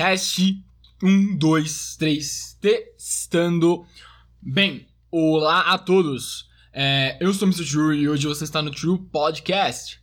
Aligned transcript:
Teste. 0.00 0.64
Um, 1.02 1.36
dois, 1.36 1.94
três. 1.98 2.56
Testando. 2.58 3.84
Bem, 4.40 4.86
olá 5.10 5.60
a 5.74 5.76
todos. 5.76 6.48
É, 6.72 7.18
eu 7.20 7.34
sou 7.34 7.46
o 7.46 7.50
Mr. 7.50 7.70
True 7.70 7.98
e 7.98 8.08
hoje 8.08 8.26
você 8.26 8.44
está 8.44 8.62
no 8.62 8.70
True 8.70 8.98
Podcast. 9.12 10.00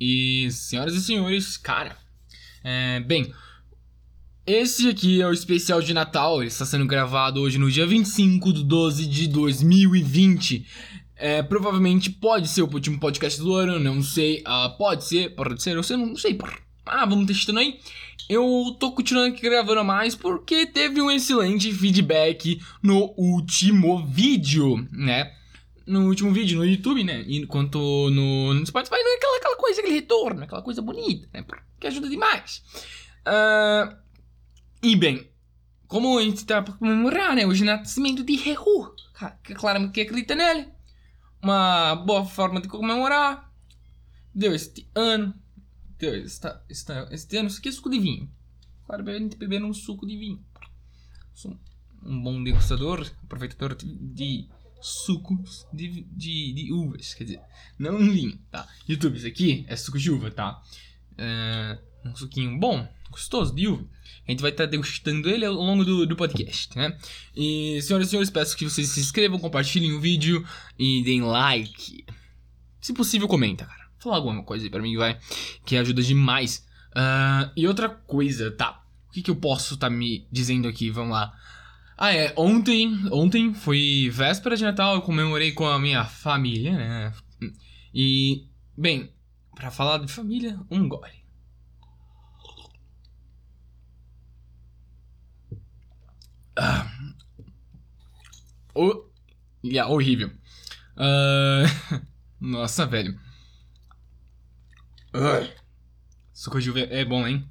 E, 0.00 0.48
senhoras 0.50 0.94
e 0.94 1.02
senhores, 1.02 1.58
cara. 1.58 1.94
É, 2.64 3.00
bem, 3.00 3.34
esse 4.46 4.88
aqui 4.88 5.20
é 5.20 5.26
o 5.26 5.32
especial 5.34 5.82
de 5.82 5.92
Natal. 5.92 6.40
Ele 6.40 6.48
está 6.48 6.64
sendo 6.64 6.86
gravado 6.86 7.42
hoje 7.42 7.58
no 7.58 7.70
dia 7.70 7.86
25 7.86 8.50
de 8.50 8.64
12 8.64 9.06
de 9.06 9.28
2020. 9.28 10.66
É, 11.16 11.42
provavelmente 11.42 12.08
pode 12.08 12.48
ser 12.48 12.62
o 12.62 12.72
último 12.72 12.98
podcast 12.98 13.38
do 13.38 13.54
ano, 13.54 13.78
não 13.78 14.02
sei. 14.02 14.38
Uh, 14.38 14.74
pode 14.78 15.04
ser, 15.04 15.34
pode 15.34 15.62
ser, 15.62 15.76
eu 15.76 15.82
sei, 15.82 15.98
não 15.98 16.16
sei. 16.16 16.38
Ah, 16.86 17.04
vamos 17.04 17.26
testando 17.26 17.58
aí. 17.58 17.78
Eu 18.28 18.76
tô 18.80 18.92
continuando 18.92 19.34
aqui 19.34 19.42
gravando 19.42 19.84
mais 19.84 20.14
porque 20.14 20.66
teve 20.66 21.00
um 21.00 21.10
excelente 21.10 21.72
feedback 21.72 22.60
no 22.82 23.12
último 23.16 24.04
vídeo, 24.06 24.88
né? 24.90 25.30
No 25.86 26.06
último 26.06 26.32
vídeo 26.32 26.58
no 26.58 26.64
YouTube, 26.64 27.04
né? 27.04 27.22
Enquanto 27.28 27.78
no, 27.78 28.54
no 28.54 28.66
Spotify 28.66 28.96
não 28.96 29.12
é 29.12 29.16
aquela, 29.16 29.36
aquela 29.36 29.56
coisa, 29.56 29.80
aquele 29.80 29.94
retorno, 29.94 30.42
aquela 30.42 30.62
coisa 30.62 30.80
bonita, 30.80 31.28
né? 31.34 31.44
Que 31.78 31.86
ajuda 31.86 32.08
demais. 32.08 32.62
Uh, 33.26 33.94
e 34.82 34.96
bem, 34.96 35.28
como 35.86 36.18
a 36.18 36.22
gente 36.22 36.46
tá 36.46 36.62
pra 36.62 36.74
comemorar, 36.74 37.36
né? 37.36 37.46
Hoje 37.46 37.62
é 37.62 37.72
o 37.72 37.76
nascimento 37.76 38.24
de 38.24 38.36
Rehu. 38.36 38.94
Claro 39.54 39.90
que 39.92 40.00
acredita 40.00 40.34
nele. 40.34 40.68
Uma 41.42 41.94
boa 41.94 42.24
forma 42.24 42.60
de 42.60 42.68
comemorar. 42.68 43.52
Deu 44.34 44.54
este 44.54 44.88
ano 44.94 45.34
está, 46.00 46.62
está, 46.68 47.08
este 47.10 47.36
ano, 47.36 47.48
isso 47.48 47.58
aqui 47.58 47.68
é 47.68 47.72
suco 47.72 47.90
de 47.90 47.98
vinho. 47.98 48.30
Claro, 48.86 49.08
a 49.08 49.18
gente 49.18 49.36
bebendo 49.36 49.66
um 49.66 49.74
suco 49.74 50.06
de 50.06 50.16
vinho. 50.16 50.44
Sou 51.32 51.58
um 52.02 52.22
bom 52.22 52.42
degustador, 52.42 53.10
aproveitador 53.22 53.76
de 53.76 54.48
sucos 54.80 55.66
de, 55.72 56.02
de, 56.02 56.52
de, 56.52 56.72
uvas, 56.72 57.14
quer 57.14 57.24
dizer, 57.24 57.40
não 57.78 57.96
um 57.96 58.10
vinho, 58.10 58.38
tá? 58.50 58.68
YouTube, 58.86 59.16
isso 59.16 59.26
aqui 59.26 59.64
é 59.66 59.76
suco 59.76 59.98
de 59.98 60.10
uva, 60.10 60.30
tá? 60.30 60.62
É 61.16 61.78
um 62.04 62.14
suquinho 62.14 62.58
bom, 62.58 62.86
gostoso 63.10 63.54
de 63.54 63.66
uva. 63.66 63.88
A 64.26 64.30
gente 64.30 64.42
vai 64.42 64.50
estar 64.50 64.64
tá 64.64 64.70
degustando 64.70 65.28
ele 65.30 65.46
ao 65.46 65.54
longo 65.54 65.84
do, 65.84 66.06
do 66.06 66.16
podcast, 66.16 66.76
né? 66.76 66.98
E, 67.34 67.80
senhoras 67.82 68.08
e 68.08 68.10
senhores, 68.10 68.30
peço 68.30 68.56
que 68.56 68.68
vocês 68.68 68.88
se 68.90 69.00
inscrevam, 69.00 69.38
compartilhem 69.38 69.92
o 69.92 70.00
vídeo 70.00 70.46
e 70.78 71.02
deem 71.02 71.22
like. 71.22 72.04
Se 72.80 72.92
possível, 72.92 73.26
comenta, 73.26 73.64
cara 73.64 73.83
falar 74.04 74.16
alguma 74.16 74.42
coisa 74.42 74.64
aí 74.64 74.70
pra 74.70 74.82
mim, 74.82 74.96
vai. 74.96 75.18
Que 75.64 75.76
ajuda 75.76 76.02
demais. 76.02 76.64
Uh, 76.90 77.50
e 77.56 77.66
outra 77.66 77.88
coisa, 77.88 78.50
tá. 78.52 78.82
O 79.08 79.12
que, 79.12 79.22
que 79.22 79.30
eu 79.30 79.36
posso 79.36 79.74
estar 79.74 79.88
tá 79.88 79.94
me 79.94 80.26
dizendo 80.30 80.68
aqui? 80.68 80.90
Vamos 80.90 81.12
lá. 81.12 81.32
Ah, 81.96 82.12
é. 82.12 82.32
Ontem, 82.36 83.00
ontem 83.10 83.54
foi 83.54 84.10
véspera 84.12 84.56
de 84.56 84.64
Natal, 84.64 84.94
eu 84.96 85.02
comemorei 85.02 85.52
com 85.52 85.66
a 85.66 85.78
minha 85.78 86.04
família, 86.04 86.72
né? 86.72 87.12
E, 87.92 88.46
bem, 88.76 89.12
para 89.54 89.70
falar 89.70 89.98
de 89.98 90.12
família, 90.12 90.60
um 90.70 90.88
gole. 90.88 91.24
Ah. 96.56 96.90
Oh, 98.74 99.04
yeah, 99.64 99.90
horrível. 99.90 100.30
Uh, 100.96 102.00
nossa, 102.40 102.86
velho. 102.86 103.18
Ai. 105.14 105.52
Suco 106.32 106.60
de 106.60 106.70
uva 106.70 106.80
é 106.80 107.04
bom, 107.04 107.26
hein? 107.26 107.48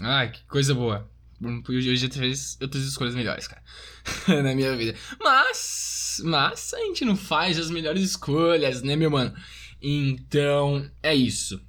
Ai, 0.00 0.30
que 0.30 0.44
coisa 0.44 0.72
boa. 0.72 1.10
Hoje 1.68 1.96
já 1.96 2.08
fez 2.08 2.56
outras 2.60 2.84
escolhas 2.84 3.16
melhores, 3.16 3.48
cara. 3.48 3.62
Na 4.42 4.54
minha 4.54 4.76
vida. 4.76 4.96
Mas. 5.20 6.22
Mas 6.24 6.72
a 6.74 6.78
gente 6.78 7.04
não 7.04 7.16
faz 7.16 7.58
as 7.58 7.70
melhores 7.70 8.02
escolhas, 8.02 8.82
né, 8.82 8.94
meu 8.94 9.10
mano? 9.10 9.34
Então, 9.82 10.88
é 11.02 11.14
isso. 11.14 11.60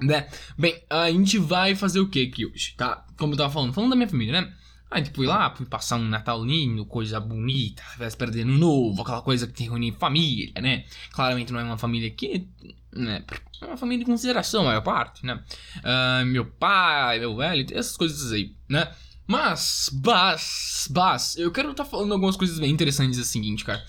Né? 0.00 0.28
Bem, 0.56 0.80
a 0.88 1.10
gente 1.10 1.38
vai 1.38 1.74
fazer 1.74 1.98
o 1.98 2.08
que 2.08 2.22
aqui 2.22 2.46
hoje, 2.46 2.74
tá? 2.76 3.04
Como 3.16 3.32
eu 3.32 3.36
tava 3.36 3.52
falando, 3.52 3.72
falando 3.72 3.90
da 3.90 3.96
minha 3.96 4.08
família, 4.08 4.40
né? 4.40 4.54
Aí 4.90 5.04
fui 5.14 5.26
lá, 5.26 5.54
fui 5.54 5.66
passar 5.66 5.96
um 5.96 6.08
Natal 6.08 6.42
lindo, 6.42 6.86
coisa 6.86 7.20
bonita, 7.20 7.82
véspera 7.98 8.30
de 8.30 8.40
ano 8.40 8.56
novo, 8.56 9.02
aquela 9.02 9.20
coisa 9.20 9.46
que 9.46 9.52
tem 9.52 9.68
reunir 9.68 9.92
família, 9.92 10.50
né? 10.60 10.84
Claramente 11.12 11.52
não 11.52 11.60
é 11.60 11.64
uma 11.64 11.76
família 11.76 12.10
que, 12.10 12.48
né? 12.92 13.22
É 13.60 13.66
uma 13.66 13.76
família 13.76 14.04
de 14.04 14.10
consideração, 14.10 14.62
a 14.62 14.66
maior 14.66 14.80
parte, 14.80 15.26
né? 15.26 15.42
Uh, 15.78 16.24
meu 16.26 16.46
pai, 16.46 17.18
meu 17.18 17.36
velho, 17.36 17.66
essas 17.72 17.96
coisas 17.98 18.32
aí, 18.32 18.56
né? 18.66 18.90
Mas, 19.26 19.90
bas, 19.92 20.88
bas, 20.90 21.36
eu 21.36 21.52
quero 21.52 21.70
estar 21.72 21.84
tá 21.84 21.90
falando 21.90 22.12
algumas 22.12 22.36
coisas 22.36 22.58
bem 22.58 22.70
interessantes 22.70 23.18
é 23.18 23.22
o 23.22 23.26
seguinte, 23.26 23.66
cara. 23.66 23.84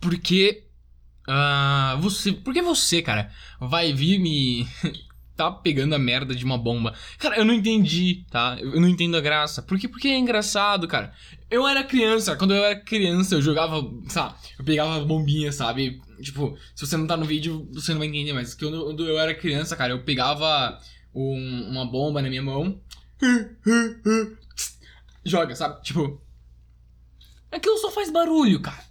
Porque, 0.00 0.66
uh, 1.28 2.00
você, 2.00 2.32
porque 2.32 2.62
você, 2.62 3.02
cara, 3.02 3.30
vai 3.60 3.92
vir 3.92 4.18
me 4.18 4.66
tá 5.40 5.50
pegando 5.50 5.94
a 5.94 5.98
merda 5.98 6.34
de 6.34 6.44
uma 6.44 6.58
bomba. 6.58 6.94
Cara, 7.18 7.36
eu 7.36 7.44
não 7.44 7.54
entendi, 7.54 8.26
tá? 8.30 8.58
Eu 8.60 8.78
não 8.80 8.88
entendo 8.88 9.16
a 9.16 9.20
graça. 9.20 9.62
Por 9.62 9.78
quê? 9.78 9.88
Porque 9.88 10.08
é 10.08 10.18
engraçado, 10.18 10.86
cara. 10.86 11.14
Eu 11.50 11.66
era 11.66 11.82
criança, 11.82 12.36
quando 12.36 12.54
eu 12.54 12.62
era 12.62 12.78
criança, 12.78 13.34
eu 13.34 13.42
jogava, 13.42 13.82
sabe? 14.08 14.34
Eu 14.58 14.64
pegava 14.64 15.04
bombinha, 15.04 15.50
sabe? 15.50 16.00
Tipo, 16.20 16.56
se 16.74 16.86
você 16.86 16.96
não 16.96 17.06
tá 17.06 17.16
no 17.16 17.24
vídeo, 17.24 17.66
você 17.72 17.92
não 17.92 17.98
vai 17.98 18.08
entender, 18.08 18.34
mas 18.34 18.54
quando 18.54 19.08
eu 19.08 19.18
era 19.18 19.34
criança, 19.34 19.74
cara, 19.74 19.92
eu 19.92 20.04
pegava 20.04 20.78
um, 21.14 21.68
uma 21.70 21.86
bomba 21.86 22.20
na 22.20 22.28
minha 22.28 22.42
mão. 22.42 22.78
Joga, 25.24 25.56
sabe? 25.56 25.82
Tipo. 25.82 26.20
Aquilo 27.50 27.78
só 27.78 27.90
faz 27.90 28.12
barulho, 28.12 28.60
cara. 28.60 28.89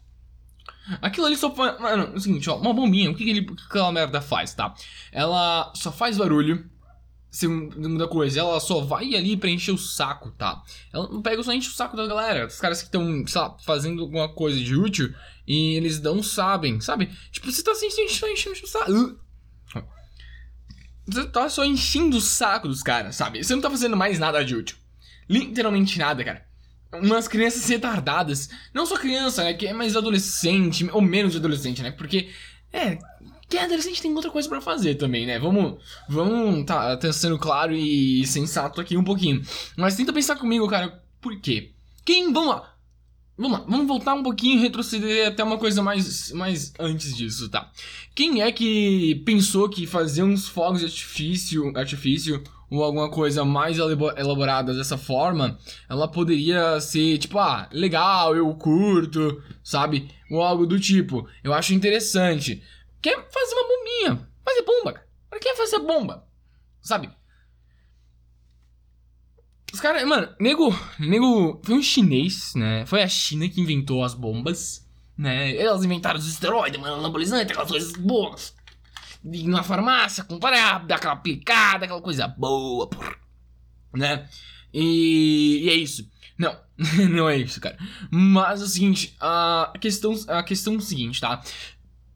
Aquilo 1.01 1.27
ali 1.27 1.35
só 1.35 1.53
faz. 1.53 1.79
Mano, 1.79 2.11
é 2.13 2.17
o 2.17 2.19
seguinte, 2.19 2.49
ó, 2.49 2.57
uma 2.57 2.73
bombinha, 2.73 3.11
o 3.11 3.15
que, 3.15 3.23
que, 3.23 3.29
ele, 3.29 3.45
que 3.45 3.63
aquela 3.67 3.91
merda 3.91 4.21
faz, 4.21 4.53
tá? 4.53 4.73
Ela 5.11 5.71
só 5.75 5.91
faz 5.91 6.17
barulho. 6.17 6.69
Segunda 7.31 8.07
coisa, 8.07 8.39
ela 8.39 8.59
só 8.59 8.81
vai 8.81 9.13
ali 9.13 9.37
pra 9.37 9.51
encher 9.51 9.71
o 9.71 9.77
saco, 9.77 10.31
tá? 10.31 10.63
Ela 10.91 11.07
não 11.09 11.21
pega 11.21 11.43
só 11.43 11.53
enche 11.53 11.69
o 11.69 11.73
saco 11.73 11.95
da 11.95 12.07
galera. 12.07 12.47
Os 12.47 12.59
caras 12.59 12.79
que 12.79 12.85
estão, 12.85 13.25
sei 13.27 13.39
lá, 13.39 13.55
fazendo 13.63 14.01
alguma 14.01 14.27
coisa 14.29 14.59
de 14.59 14.75
útil 14.75 15.13
e 15.47 15.75
eles 15.75 16.01
não 16.01 16.23
sabem, 16.23 16.81
sabe? 16.81 17.07
Tipo, 17.31 17.51
você 17.51 17.61
tá 17.61 17.71
assim, 17.71 17.89
só 17.91 18.27
enchendo 18.27 18.55
o 18.63 18.67
saco. 18.67 19.19
Você 21.05 21.25
tá 21.27 21.49
só 21.49 21.63
enchendo 21.63 22.17
o 22.17 22.21
saco 22.21 22.67
dos 22.67 22.81
caras, 22.81 23.15
sabe? 23.15 23.43
Você 23.43 23.53
não 23.53 23.61
tá 23.61 23.69
fazendo 23.69 23.95
mais 23.95 24.17
nada 24.17 24.43
de 24.43 24.55
útil. 24.55 24.77
Literalmente 25.29 25.99
nada, 25.99 26.23
cara 26.23 26.48
umas 26.93 27.27
crianças 27.27 27.67
retardadas. 27.67 28.49
Não 28.73 28.85
só 28.85 28.97
criança, 28.97 29.43
né? 29.43 29.53
Que 29.53 29.67
é 29.67 29.73
mais 29.73 29.95
adolescente, 29.95 30.87
ou 30.91 31.01
menos 31.01 31.35
adolescente, 31.35 31.81
né? 31.81 31.91
Porque, 31.91 32.29
é, 32.73 32.97
quem 33.47 33.59
é 33.59 33.63
adolescente 33.63 34.01
tem 34.01 34.13
outra 34.13 34.31
coisa 34.31 34.47
para 34.47 34.61
fazer 34.61 34.95
também, 34.95 35.25
né? 35.25 35.39
Vamos, 35.39 35.83
vamos, 36.07 36.65
tá, 36.65 36.95
tá 36.97 37.11
sendo 37.11 37.37
claro 37.37 37.73
e 37.73 38.25
sensato 38.25 38.81
aqui 38.81 38.97
um 38.97 39.03
pouquinho. 39.03 39.41
Mas 39.75 39.95
tenta 39.95 40.13
pensar 40.13 40.35
comigo, 40.35 40.67
cara, 40.67 41.01
por 41.21 41.39
quê? 41.39 41.71
Quem, 42.05 42.31
vamos 42.31 42.49
lá. 42.49 42.75
Vamos 43.37 43.57
lá, 43.57 43.65
vamos 43.69 43.87
voltar 43.87 44.15
um 44.15 44.23
pouquinho 44.23 44.59
e 44.59 44.61
retroceder 44.61 45.29
até 45.29 45.41
uma 45.41 45.57
coisa 45.57 45.81
mais, 45.81 46.29
mais 46.33 46.73
antes 46.77 47.15
disso, 47.15 47.47
tá? 47.47 47.71
Quem 48.13 48.41
é 48.41 48.51
que 48.51 49.15
pensou 49.25 49.69
que 49.69 49.87
fazer 49.87 50.23
uns 50.23 50.49
fogos 50.49 50.81
de 50.81 50.87
artifício, 50.87 51.71
artifício 51.77 52.43
ou 52.69 52.83
alguma 52.83 53.09
coisa 53.09 53.43
mais 53.43 53.77
elaborada 53.77 54.73
dessa 54.73 54.97
forma, 54.97 55.57
ela 55.89 56.07
poderia 56.07 56.79
ser 56.79 57.17
tipo, 57.17 57.39
ah, 57.39 57.67
legal, 57.71 58.35
eu 58.35 58.53
curto, 58.55 59.41
sabe? 59.63 60.09
Ou 60.29 60.41
algo 60.41 60.65
do 60.65 60.79
tipo. 60.79 61.27
Eu 61.43 61.53
acho 61.53 61.73
interessante. 61.73 62.63
Quer 63.01 63.15
fazer 63.31 63.55
uma 63.55 63.67
bombinha? 63.67 64.29
Fazer 64.45 64.61
bomba, 64.63 64.93
cara. 64.93 65.07
Pra 65.29 65.39
que 65.39 65.55
fazer 65.55 65.79
bomba? 65.79 66.27
Sabe? 66.81 67.09
Os 69.71 69.79
caras, 69.79 70.03
mano, 70.07 70.27
nego, 70.39 70.73
nego, 70.99 71.61
foi 71.63 71.75
um 71.75 71.81
chinês, 71.81 72.53
né? 72.55 72.85
Foi 72.85 73.03
a 73.03 73.07
China 73.07 73.47
que 73.47 73.61
inventou 73.61 74.03
as 74.03 74.15
bombas, 74.15 74.87
né? 75.17 75.55
Elas 75.55 75.83
inventaram 75.83 76.17
os 76.19 76.27
esteroides, 76.27 76.79
mano, 76.79 76.95
anabolizante, 76.95 77.51
aquelas 77.51 77.69
coisas 77.69 77.93
boas 77.93 78.55
ir 79.23 79.47
na 79.47 79.63
farmácia, 79.63 80.23
comprar, 80.23 80.85
dar 80.85 80.95
aquela 80.95 81.13
aplicada, 81.13 81.85
aquela 81.85 82.01
coisa 82.01 82.27
boa, 82.27 82.87
porra. 82.87 83.15
Né? 83.93 84.27
E, 84.73 85.61
e 85.63 85.69
é 85.69 85.73
isso. 85.73 86.09
Não, 86.37 86.55
não 87.09 87.29
é 87.29 87.37
isso, 87.37 87.59
cara. 87.59 87.77
Mas 88.09 88.61
é 88.61 88.63
o 88.63 88.67
seguinte, 88.67 89.15
a 89.19 89.73
questão, 89.79 90.15
a 90.27 90.43
questão 90.43 90.75
é 90.75 90.77
o 90.77 90.81
seguinte, 90.81 91.19
tá? 91.19 91.41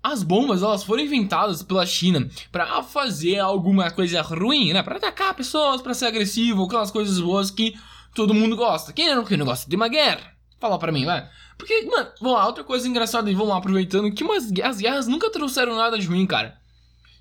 As 0.02 0.22
bombas, 0.22 0.62
elas 0.62 0.84
foram 0.84 1.04
inventadas 1.04 1.64
pela 1.64 1.86
China 1.86 2.30
para 2.52 2.84
fazer 2.84 3.40
alguma 3.40 3.90
coisa 3.92 4.22
ruim, 4.22 4.74
né? 4.74 4.84
Para 4.84 4.98
atacar 4.98 5.34
pessoas, 5.34 5.82
para 5.82 5.94
ser 5.94 6.08
agressivo, 6.08 6.64
aquelas 6.64 6.92
coisas 6.92 7.20
boas 7.20 7.50
que 7.50 7.74
todo 8.14 8.34
mundo 8.34 8.56
gosta. 8.56 8.92
Quem 8.92 9.14
não, 9.16 9.24
quem 9.24 9.38
não 9.38 9.46
gosta 9.46 9.70
de 9.70 9.76
uma 9.76 9.88
guerra? 9.88 10.34
Fala 10.60 10.78
para 10.78 10.92
mim, 10.92 11.06
vai. 11.06 11.28
Porque, 11.58 11.86
mano, 11.86 12.10
vamos 12.22 12.38
lá, 12.38 12.46
outra 12.46 12.64
coisa 12.64 12.88
engraçada, 12.88 13.30
e 13.30 13.34
vamos 13.34 13.50
lá, 13.50 13.58
aproveitando, 13.58 14.12
que 14.14 14.24
umas, 14.24 14.52
as 14.64 14.78
guerras 14.78 15.08
nunca 15.08 15.30
trouxeram 15.30 15.76
nada 15.76 15.98
de 15.98 16.08
ruim, 16.08 16.26
cara. 16.26 16.58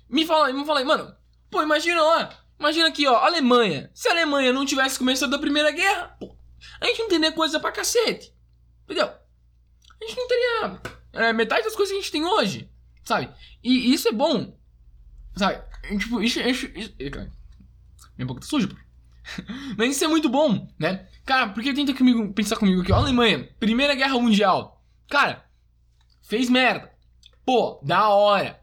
Me 0.09 0.25
fala, 0.25 0.51
me 0.51 0.65
fala 0.65 0.79
aí, 0.79 0.85
mano. 0.85 1.15
Pô, 1.49 1.61
imagina 1.61 2.01
lá. 2.01 2.37
Imagina 2.59 2.87
aqui, 2.87 3.07
ó, 3.07 3.15
Alemanha. 3.15 3.89
Se 3.93 4.07
a 4.07 4.11
Alemanha 4.11 4.53
não 4.53 4.65
tivesse 4.65 4.97
começado 4.97 5.33
a 5.35 5.39
Primeira 5.39 5.71
Guerra, 5.71 6.15
pô, 6.19 6.35
a 6.79 6.85
gente 6.85 6.99
não 6.99 7.09
teria 7.09 7.31
coisa 7.31 7.59
pra 7.59 7.71
cacete. 7.71 8.33
Entendeu? 8.85 9.07
A 9.07 10.05
gente 10.05 10.17
não 10.17 10.27
teria 10.27 10.81
é, 11.13 11.33
metade 11.33 11.63
das 11.63 11.75
coisas 11.75 11.91
que 11.91 11.99
a 11.99 12.01
gente 12.01 12.11
tem 12.11 12.25
hoje, 12.25 12.69
sabe? 13.03 13.33
E 13.63 13.93
isso 13.93 14.07
é 14.07 14.11
bom, 14.11 14.57
sabe? 15.35 15.63
Tipo, 15.97 16.21
isso, 16.21 16.39
isso, 16.39 16.65
isso, 16.75 16.93
isso 16.97 17.31
minha 18.17 18.27
boca 18.27 18.41
tá 18.41 18.47
suja, 18.47 18.67
pô. 18.67 18.75
Mas 19.77 19.95
isso 19.95 20.03
é 20.03 20.07
muito 20.07 20.29
bom, 20.29 20.67
né? 20.77 21.07
Cara, 21.25 21.49
porque 21.49 21.73
tenta 21.73 21.93
comigo, 21.93 22.33
pensar 22.33 22.57
comigo 22.57 22.81
aqui, 22.81 22.91
ó, 22.91 22.97
Alemanha, 22.97 23.49
Primeira 23.59 23.95
Guerra 23.95 24.19
Mundial. 24.19 24.83
Cara, 25.09 25.45
fez 26.21 26.49
merda. 26.49 26.91
Pô, 27.45 27.79
da 27.83 28.09
hora. 28.09 28.62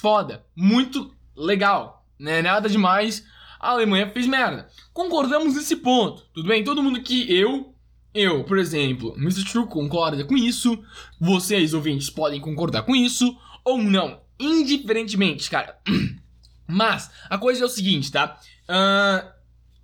Foda. 0.00 0.44
Muito 0.54 1.12
legal. 1.36 2.06
Né? 2.18 2.40
Nada 2.40 2.68
demais. 2.68 3.24
A 3.58 3.70
Alemanha 3.70 4.08
fez 4.10 4.26
merda. 4.26 4.68
Concordamos 4.92 5.56
nesse 5.56 5.76
ponto. 5.76 6.22
Tudo 6.32 6.48
bem? 6.48 6.62
Todo 6.62 6.82
mundo 6.82 7.02
que 7.02 7.32
eu, 7.34 7.74
eu, 8.14 8.44
por 8.44 8.58
exemplo, 8.58 9.14
Mr. 9.16 9.44
True 9.44 9.66
concorda 9.66 10.24
com 10.24 10.36
isso. 10.36 10.78
Vocês, 11.20 11.74
ouvintes, 11.74 12.10
podem 12.10 12.40
concordar 12.40 12.82
com 12.82 12.94
isso. 12.94 13.36
Ou 13.64 13.78
não. 13.82 14.20
Indiferentemente, 14.38 15.50
cara. 15.50 15.76
Mas, 16.64 17.10
a 17.28 17.36
coisa 17.36 17.64
é 17.64 17.66
o 17.66 17.68
seguinte, 17.68 18.12
tá? 18.12 18.38
Uh, 18.68 19.28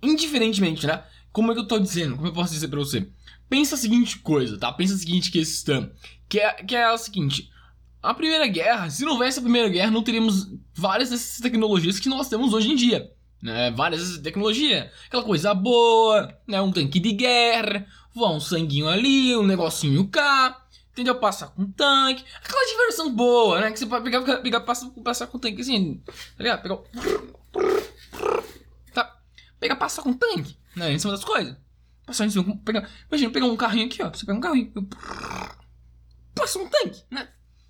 indiferentemente, 0.01 0.87
né? 0.87 1.03
Como 1.33 1.51
é 1.51 1.55
que 1.55 1.59
eu 1.59 1.67
tô 1.67 1.77
dizendo? 1.77 2.15
Como 2.15 2.27
eu 2.27 2.33
posso 2.33 2.53
dizer 2.53 2.69
pra 2.69 2.79
você? 2.79 3.09
Pensa 3.49 3.75
a 3.75 3.77
seguinte 3.77 4.19
coisa, 4.19 4.57
tá? 4.57 4.71
Pensa 4.71 4.93
a 4.93 4.97
seguinte 4.97 5.29
questão. 5.29 5.91
Que 6.29 6.39
é, 6.39 6.53
que 6.53 6.75
é 6.75 6.85
a 6.85 6.97
seguinte. 6.97 7.51
A 8.05 8.13
Primeira 8.13 8.45
Guerra, 8.45 8.87
se 8.89 9.03
não 9.03 9.13
houvesse 9.13 9.39
a 9.39 9.41
Primeira 9.41 9.67
Guerra, 9.67 9.89
não 9.89 10.03
teríamos 10.03 10.47
várias 10.75 11.09
dessas 11.09 11.39
tecnologias 11.39 11.99
que 11.99 12.07
nós 12.07 12.29
temos 12.29 12.53
hoje 12.53 12.71
em 12.71 12.75
dia. 12.75 13.11
Né? 13.41 13.71
Várias 13.71 14.01
dessas 14.01 14.19
tecnologias. 14.19 14.91
Aquela 15.07 15.23
coisa 15.23 15.55
boa, 15.55 16.31
né? 16.47 16.61
Um 16.61 16.71
tanque 16.71 16.99
de 16.99 17.11
guerra, 17.11 17.87
voar 18.13 18.31
um 18.31 18.39
sanguinho 18.39 18.87
ali, 18.87 19.35
um 19.35 19.45
negocinho 19.45 20.07
cá. 20.07 20.61
Entendeu? 20.91 21.15
Passar 21.15 21.47
com 21.47 21.65
tanque. 21.71 22.23
Aquela 22.43 22.65
diversão 22.67 23.13
boa, 23.13 23.59
né? 23.59 23.71
Que 23.71 23.79
você 23.79 23.87
pode 23.87 24.03
pegar, 24.03 24.37
pegar 24.37 24.61
passar, 24.61 24.89
passar 25.03 25.27
com 25.27 25.39
tanque 25.39 25.61
assim. 25.61 26.01
Tá 26.05 26.43
ligado? 26.43 26.61
Pegar. 26.61 26.77
Tá. 28.93 29.75
Passar 29.77 30.03
com 30.03 30.13
tanque. 30.13 30.55
Né? 30.75 30.93
Em 30.93 30.99
cima 30.99 31.11
das 31.11 31.25
coisas. 31.25 31.57
Passar 32.05 32.25
em 32.25 32.29
cima. 32.29 32.55
Pegar, 32.63 32.87
imagina, 33.09 33.31
pegar 33.31 33.47
um 33.47 33.57
carrinho 33.57 33.87
aqui, 33.87 34.01
ó. 34.03 34.09
Você 34.09 34.25
pega 34.25 34.37
um 34.37 34.41
carrinho. 34.41 34.71
Passa 36.33 36.59
um 36.59 36.69
tanque, 36.69 37.03
né? 37.09 37.27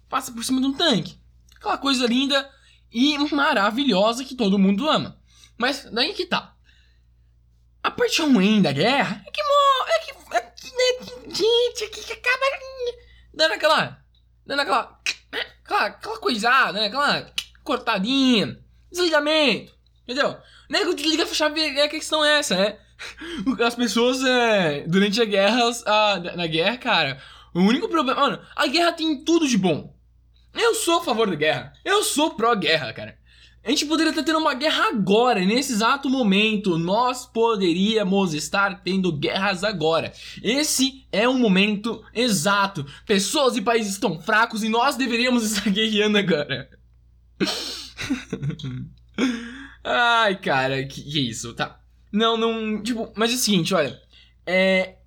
Passa 0.10 0.32
por 0.32 0.44
cima 0.44 0.62
de 0.62 0.68
um 0.68 0.74
tanque. 0.74 1.20
Aquela 1.56 1.78
coisa 1.78 2.06
linda 2.06 2.50
e 2.92 3.18
maravilhosa 3.34 4.24
que 4.24 4.36
todo 4.36 4.60
mundo 4.60 4.90
ama. 4.90 5.20
Mas 5.58 5.90
daí 5.92 6.14
que 6.14 6.26
tá. 6.26 6.56
A 7.84 7.92
parte 7.92 8.22
ruim 8.22 8.62
da 8.62 8.72
guerra 8.72 9.24
é 9.26 9.32
que 9.32 9.42
morre. 9.44 9.92
É 9.92 10.00
que. 10.00 10.36
É 10.36 10.42
que, 10.42 10.72
né, 10.72 11.34
gente, 11.34 11.84
é 11.84 11.88
que 11.88 12.14
acaba 12.14 12.46
dando 13.34 13.54
aquela. 13.54 14.00
Dando 14.46 14.62
aquela. 14.62 15.00
Aquela, 15.64 15.86
aquela 15.86 16.18
coisada, 16.20 16.80
né? 16.80 16.88
Aquela 16.88 17.32
cortadinha. 17.64 18.60
Desligamento. 18.92 19.74
Entendeu? 20.04 20.38
Nego 20.70 20.94
desliga 20.94 21.24
a 21.24 21.28
chave 21.28 21.62
é 21.62 21.84
a 21.84 21.90
questão 21.90 22.24
é 22.24 22.40
essa, 22.40 22.56
né? 22.56 22.78
As 23.66 23.76
pessoas, 23.76 24.24
é, 24.24 24.86
durante 24.88 25.22
a 25.22 25.26
guerra, 25.26 25.60
a, 25.86 26.20
na 26.36 26.48
guerra, 26.48 26.78
cara, 26.78 27.22
o 27.54 27.60
único 27.60 27.90
problema. 27.90 28.22
Mano, 28.22 28.42
a 28.56 28.68
guerra 28.68 28.94
tem 28.94 29.24
tudo 29.24 29.48
de 29.48 29.58
bom. 29.58 29.95
Eu 30.56 30.76
sou 30.76 31.00
a 31.00 31.04
favor 31.04 31.30
da 31.30 31.36
guerra. 31.36 31.74
Eu 31.84 32.04
sou 32.04 32.32
pró-guerra, 32.32 32.94
cara. 32.94 33.18
A 33.66 33.70
gente 33.70 33.86
poderia 33.88 34.12
estar 34.12 34.22
tendo 34.22 34.38
uma 34.38 34.54
guerra 34.54 34.90
agora, 34.90 35.44
nesse 35.44 35.74
exato 35.74 36.08
momento. 36.08 36.78
Nós 36.78 37.26
poderíamos 37.26 38.36
estar 38.36 38.84
tendo 38.84 39.12
guerras 39.12 39.64
agora. 39.64 40.14
Esse 40.44 41.08
é 41.12 41.28
um 41.28 41.40
momento 41.40 42.04
exato. 42.14 42.86
Pessoas 43.08 43.58
e 43.58 43.62
países 43.62 43.94
estão 43.94 44.22
fracos 44.22 44.64
e 44.64 44.70
nós 44.70 44.96
deveríamos 44.96 45.44
estar 45.52 45.68
guerreando 45.72 46.20
agora. 46.20 46.70
Ai, 49.84 50.40
cara, 50.40 50.86
que, 50.86 51.02
que 51.02 51.30
isso, 51.30 51.52
tá? 51.56 51.80
Não, 52.12 52.38
não. 52.38 52.84
Tipo, 52.84 53.12
mas 53.16 53.32
é 53.32 53.34
o 53.34 53.38
seguinte, 53.38 53.74
olha. 53.74 54.00
É. 54.46 54.98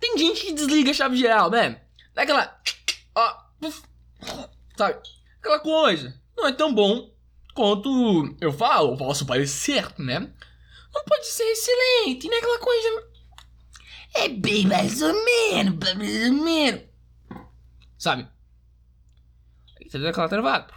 Tem 0.00 0.16
gente 0.16 0.46
que 0.46 0.52
desliga 0.54 0.92
a 0.92 0.94
chave 0.94 1.16
geral, 1.16 1.50
né? 1.50 1.82
Dá 2.14 2.22
aquela. 2.22 2.58
Ó. 3.14 3.34
Sabe? 4.78 5.00
Aquela 5.40 5.58
coisa. 5.58 6.14
Não 6.36 6.46
é 6.46 6.52
tão 6.52 6.72
bom 6.72 7.12
quanto 7.52 8.36
eu 8.40 8.52
falo, 8.52 8.96
posso 8.96 9.26
parecer, 9.26 9.92
né? 9.98 10.20
Não 10.94 11.04
pode 11.04 11.26
ser 11.26 11.42
excelente, 11.42 12.28
né? 12.28 12.36
Aquela 12.36 12.60
coisa. 12.60 13.08
É 14.14 14.28
bem 14.28 14.68
mais 14.68 15.02
ou 15.02 15.12
menos, 15.12 15.74
mais 15.96 16.26
ou 16.28 16.44
menos. 16.44 16.82
Sabe? 17.98 18.28
Você 19.84 19.98
deu 19.98 20.10
aquela 20.10 20.28
travada. 20.28 20.72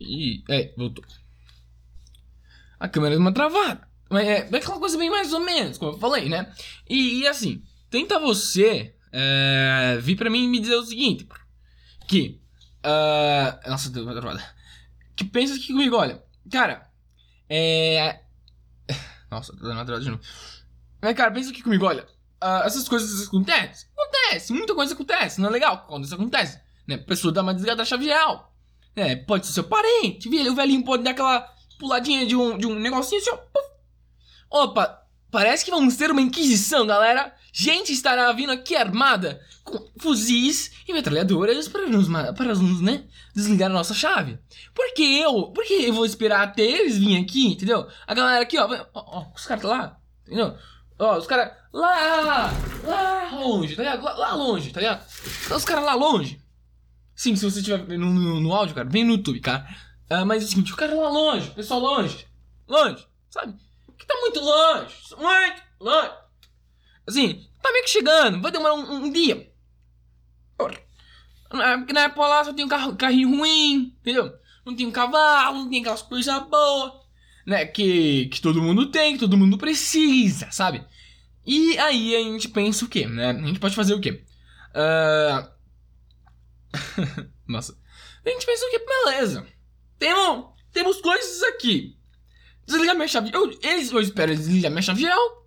E. 0.00 0.42
É, 0.48 0.72
voltou. 0.78 1.04
A 2.78 2.88
câmera 2.88 3.16
deu 3.16 3.20
uma 3.20 3.34
travada. 3.34 3.86
Mas 4.08 4.26
é, 4.26 4.48
é 4.50 4.56
aquela 4.56 4.78
coisa 4.78 4.96
bem 4.96 5.10
mais 5.10 5.34
ou 5.34 5.40
menos, 5.40 5.76
como 5.76 5.92
eu 5.92 5.98
falei, 5.98 6.26
né? 6.30 6.50
E, 6.88 7.20
e 7.20 7.28
assim, 7.28 7.62
tenta 7.90 8.18
você 8.18 8.96
é, 9.12 9.98
vir 10.00 10.16
pra 10.16 10.30
mim 10.30 10.48
me 10.48 10.60
dizer 10.60 10.76
o 10.76 10.84
seguinte: 10.84 11.26
que 12.06 12.40
Uh, 12.80 13.68
nossa, 13.68 13.90
deu 13.90 14.04
uma 14.04 14.14
travada. 14.14 14.42
Que 15.14 15.24
pensa 15.24 15.54
aqui 15.54 15.68
comigo, 15.68 15.96
olha. 15.96 16.22
Cara, 16.50 16.90
é. 17.48 18.20
Nossa, 19.30 19.54
dando 19.54 19.72
uma 19.72 19.84
travada 19.84 20.04
de 20.04 20.10
novo. 20.10 20.22
Mas, 21.00 21.14
cara, 21.14 21.30
pensa 21.30 21.50
aqui 21.50 21.62
comigo, 21.62 21.84
olha. 21.84 22.06
Uh, 22.42 22.64
essas 22.64 22.88
coisas 22.88 23.28
acontecem. 23.28 23.86
Acontece, 23.96 24.52
muita 24.52 24.74
coisa 24.74 24.94
acontece. 24.94 25.40
Não 25.40 25.48
é 25.48 25.52
legal 25.52 25.84
quando 25.86 26.04
isso 26.04 26.14
acontece. 26.14 26.58
Né? 26.86 26.94
A 26.94 26.98
pessoa 26.98 27.32
dá 27.32 27.42
uma 27.42 27.52
desligada 27.52 27.78
da 27.78 27.84
chave 27.84 28.06
real. 28.06 28.54
Né? 28.96 29.16
Pode 29.16 29.46
ser 29.46 29.52
seu 29.52 29.64
parente. 29.64 30.28
O 30.28 30.54
velhinho 30.54 30.84
pode 30.84 31.02
dar 31.02 31.10
aquela 31.10 31.40
puladinha 31.78 32.26
de 32.26 32.34
um, 32.34 32.56
de 32.56 32.66
um 32.66 32.78
negocinho 32.78 33.20
assim, 33.20 33.30
ó. 33.30 34.64
Opa, 34.64 35.06
parece 35.30 35.64
que 35.64 35.70
vamos 35.70 35.96
ter 35.96 36.10
uma 36.10 36.20
inquisição, 36.20 36.86
galera. 36.86 37.34
Gente 37.52 37.92
estará 37.92 38.30
vindo 38.32 38.52
aqui 38.52 38.76
armada 38.76 39.40
com 39.64 39.88
fuzis 39.98 40.72
e 40.86 40.92
metralhadoras 40.92 41.68
para 41.68 41.86
nos, 41.86 42.08
para 42.36 42.54
nos 42.54 42.80
né, 42.80 43.04
desligar 43.34 43.70
a 43.70 43.74
nossa 43.74 43.94
chave. 43.94 44.38
Por 44.74 44.92
que 44.94 45.18
eu? 45.18 45.50
Por 45.52 45.64
que 45.64 45.86
eu 45.86 45.92
vou 45.92 46.06
esperar 46.06 46.42
até 46.42 46.62
eles 46.62 46.96
virem 46.96 47.22
aqui, 47.22 47.48
entendeu? 47.48 47.88
A 48.06 48.14
galera 48.14 48.42
aqui, 48.42 48.58
ó, 48.58 48.68
ó, 48.94 49.18
ó 49.18 49.26
os 49.34 49.46
caras 49.46 49.64
lá, 49.64 49.98
entendeu? 50.26 50.56
Ó, 50.98 51.16
os 51.16 51.26
caras 51.26 51.56
lá, 51.72 52.52
lá 52.84 53.30
longe, 53.32 53.74
tá 53.74 53.82
ligado? 53.82 54.04
Lá, 54.04 54.12
lá 54.14 54.34
longe, 54.34 54.70
tá 54.70 54.80
ligado? 54.80 55.06
Os 55.54 55.64
caras 55.64 55.84
lá 55.84 55.94
longe. 55.94 56.40
Sim, 57.14 57.36
se 57.36 57.44
você 57.44 57.58
estiver 57.58 57.98
no, 57.98 58.12
no, 58.12 58.40
no, 58.40 58.54
áudio, 58.54 58.74
cara, 58.74 58.88
vem 58.88 59.04
no 59.04 59.12
YouTube, 59.12 59.40
cara. 59.40 59.66
Uh, 60.10 60.26
mas 60.26 60.42
é 60.42 60.46
o 60.46 60.48
seguinte, 60.48 60.72
o 60.72 60.76
cara 60.76 60.94
lá 60.94 61.08
longe, 61.08 61.50
pessoal 61.50 61.80
longe, 61.80 62.26
longe, 62.66 63.06
sabe? 63.30 63.54
Que 63.96 64.06
tá 64.06 64.14
muito 64.20 64.40
longe, 64.40 64.94
muito 65.18 65.62
longe. 65.80 66.10
Assim, 67.10 67.46
tá 67.62 67.72
meio 67.72 67.84
que 67.84 67.90
chegando, 67.90 68.40
vai 68.40 68.50
demorar 68.50 68.74
um, 68.74 69.04
um 69.04 69.10
dia. 69.12 69.50
Porque 70.56 71.92
na 71.92 72.02
época 72.02 72.26
lá 72.26 72.44
só 72.44 72.52
tem 72.52 72.64
um 72.64 72.68
carro, 72.68 72.96
carrinho 72.96 73.36
ruim, 73.36 73.96
entendeu? 74.00 74.32
Não 74.64 74.76
tem 74.76 74.86
um 74.86 74.92
cavalo, 74.92 75.58
não 75.58 75.70
tem 75.70 75.80
aquelas 75.80 76.02
coisas 76.02 76.42
boas, 76.48 76.92
né? 77.46 77.66
Que, 77.66 78.26
que 78.26 78.40
todo 78.40 78.62
mundo 78.62 78.90
tem, 78.90 79.14
que 79.14 79.20
todo 79.20 79.36
mundo 79.36 79.58
precisa, 79.58 80.50
sabe? 80.50 80.84
E 81.44 81.76
aí 81.78 82.14
a 82.14 82.20
gente 82.20 82.48
pensa 82.48 82.84
o 82.84 82.88
quê, 82.88 83.06
né? 83.06 83.30
A 83.30 83.46
gente 83.46 83.58
pode 83.58 83.74
fazer 83.74 83.94
o 83.94 84.00
quê? 84.00 84.24
Uh... 84.74 85.50
Nossa. 87.48 87.76
A 88.24 88.28
gente 88.28 88.46
pensa 88.46 88.64
o 88.66 88.70
quê? 88.70 88.78
Beleza. 88.78 89.46
Temos, 89.98 90.46
temos 90.72 91.00
coisas 91.00 91.42
aqui. 91.44 91.96
Desligar 92.66 92.94
minha 92.94 93.08
chave. 93.08 93.30
Eu, 93.32 93.50
eles, 93.62 93.90
eu 93.90 94.00
espero 94.00 94.36
desligar 94.36 94.70
minha 94.70 94.82
chave 94.82 95.00
geral 95.00 95.39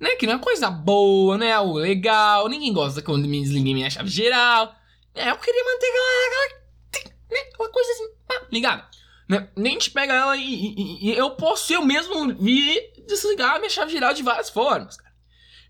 né? 0.00 0.16
Que 0.16 0.26
não 0.26 0.34
é 0.34 0.38
coisa 0.38 0.70
boa, 0.70 1.36
né? 1.36 1.52
Algo 1.52 1.78
legal. 1.78 2.48
Ninguém 2.48 2.72
gosta 2.72 3.02
quando 3.02 3.28
me 3.28 3.40
desliguei 3.40 3.74
minha 3.74 3.90
chave 3.90 4.08
geral. 4.08 4.74
É, 5.14 5.30
eu 5.30 5.36
queria 5.36 5.64
manter 5.64 5.86
aquela, 5.86 6.26
aquela, 6.26 7.14
né? 7.30 7.50
aquela 7.52 7.70
coisa 7.70 7.92
assim, 7.92 8.08
ah, 8.30 8.46
ligada. 8.50 8.88
Né? 9.28 9.48
Nem 9.54 9.78
te 9.78 9.90
pega 9.90 10.12
ela 10.12 10.36
e, 10.36 10.42
e, 10.42 11.08
e, 11.08 11.16
eu 11.16 11.30
posso 11.32 11.72
eu 11.72 11.84
mesmo 11.84 12.34
vir 12.34 12.92
desligar 13.06 13.58
minha 13.58 13.70
chave 13.70 13.92
geral 13.92 14.12
de 14.14 14.22
várias 14.22 14.50
formas, 14.50 14.96
cara. 14.96 15.14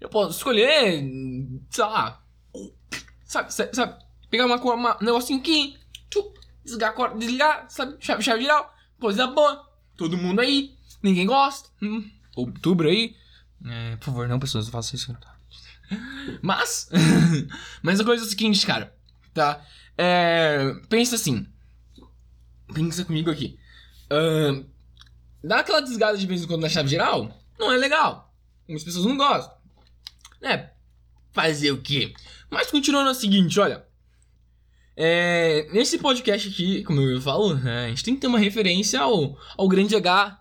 Eu 0.00 0.08
posso 0.08 0.38
escolher, 0.38 1.04
sei 1.68 1.84
lá, 1.84 2.22
sabe, 3.24 3.52
sabe, 3.52 3.76
sabe 3.76 4.02
pegar 4.30 4.46
uma, 4.46 4.56
uma, 4.56 4.96
um 4.96 5.04
negocinho 5.04 5.40
aqui, 5.40 5.76
tchum, 6.08 6.32
desligar, 6.64 6.94
desligar, 7.18 7.66
sabe, 7.68 7.96
chave, 8.00 8.22
chave 8.22 8.42
geral, 8.42 8.74
coisa 8.98 9.26
boa, 9.26 9.68
todo 9.96 10.16
mundo 10.16 10.40
aí, 10.40 10.74
ninguém 11.02 11.26
gosta, 11.26 11.68
hum, 11.82 12.08
outubro 12.34 12.88
aí, 12.88 13.14
é, 13.66 13.96
por 13.96 14.06
favor, 14.06 14.28
não, 14.28 14.38
pessoas, 14.38 14.66
não 14.66 14.72
façam 14.72 14.96
isso. 14.96 15.16
Mas, 16.40 16.88
mas 17.82 17.98
a 17.98 18.04
coisa 18.04 18.22
é 18.22 18.26
a 18.26 18.28
seguinte, 18.28 18.64
cara, 18.64 18.94
tá? 19.34 19.60
É, 19.98 20.72
pensa 20.88 21.16
assim. 21.16 21.44
pensa 22.72 23.04
comigo 23.04 23.28
aqui. 23.28 23.58
Uh, 24.06 24.64
dar 25.42 25.58
aquela 25.58 25.80
desgada 25.80 26.16
de 26.16 26.26
vez 26.26 26.44
em 26.44 26.46
quando 26.46 26.62
na 26.62 26.68
chave 26.68 26.88
geral 26.88 27.36
não 27.58 27.72
é 27.72 27.76
legal. 27.76 28.32
Muitas 28.68 28.84
pessoas 28.84 29.04
não 29.04 29.16
gostam. 29.16 29.52
Né? 30.40 30.70
Fazer 31.32 31.72
o 31.72 31.82
quê? 31.82 32.14
Mas 32.48 32.70
continuando 32.70 33.08
é 33.08 33.12
o 33.12 33.14
seguinte, 33.14 33.58
olha. 33.58 33.84
É, 34.96 35.68
nesse 35.72 35.98
podcast 35.98 36.48
aqui, 36.48 36.82
como 36.84 37.00
eu 37.00 37.20
falo, 37.20 37.54
né, 37.54 37.86
a 37.86 37.88
gente 37.88 38.04
tem 38.04 38.14
que 38.14 38.20
ter 38.20 38.26
uma 38.26 38.38
referência 38.38 39.00
ao, 39.00 39.38
ao 39.56 39.68
grande 39.68 39.96
H. 39.96 40.39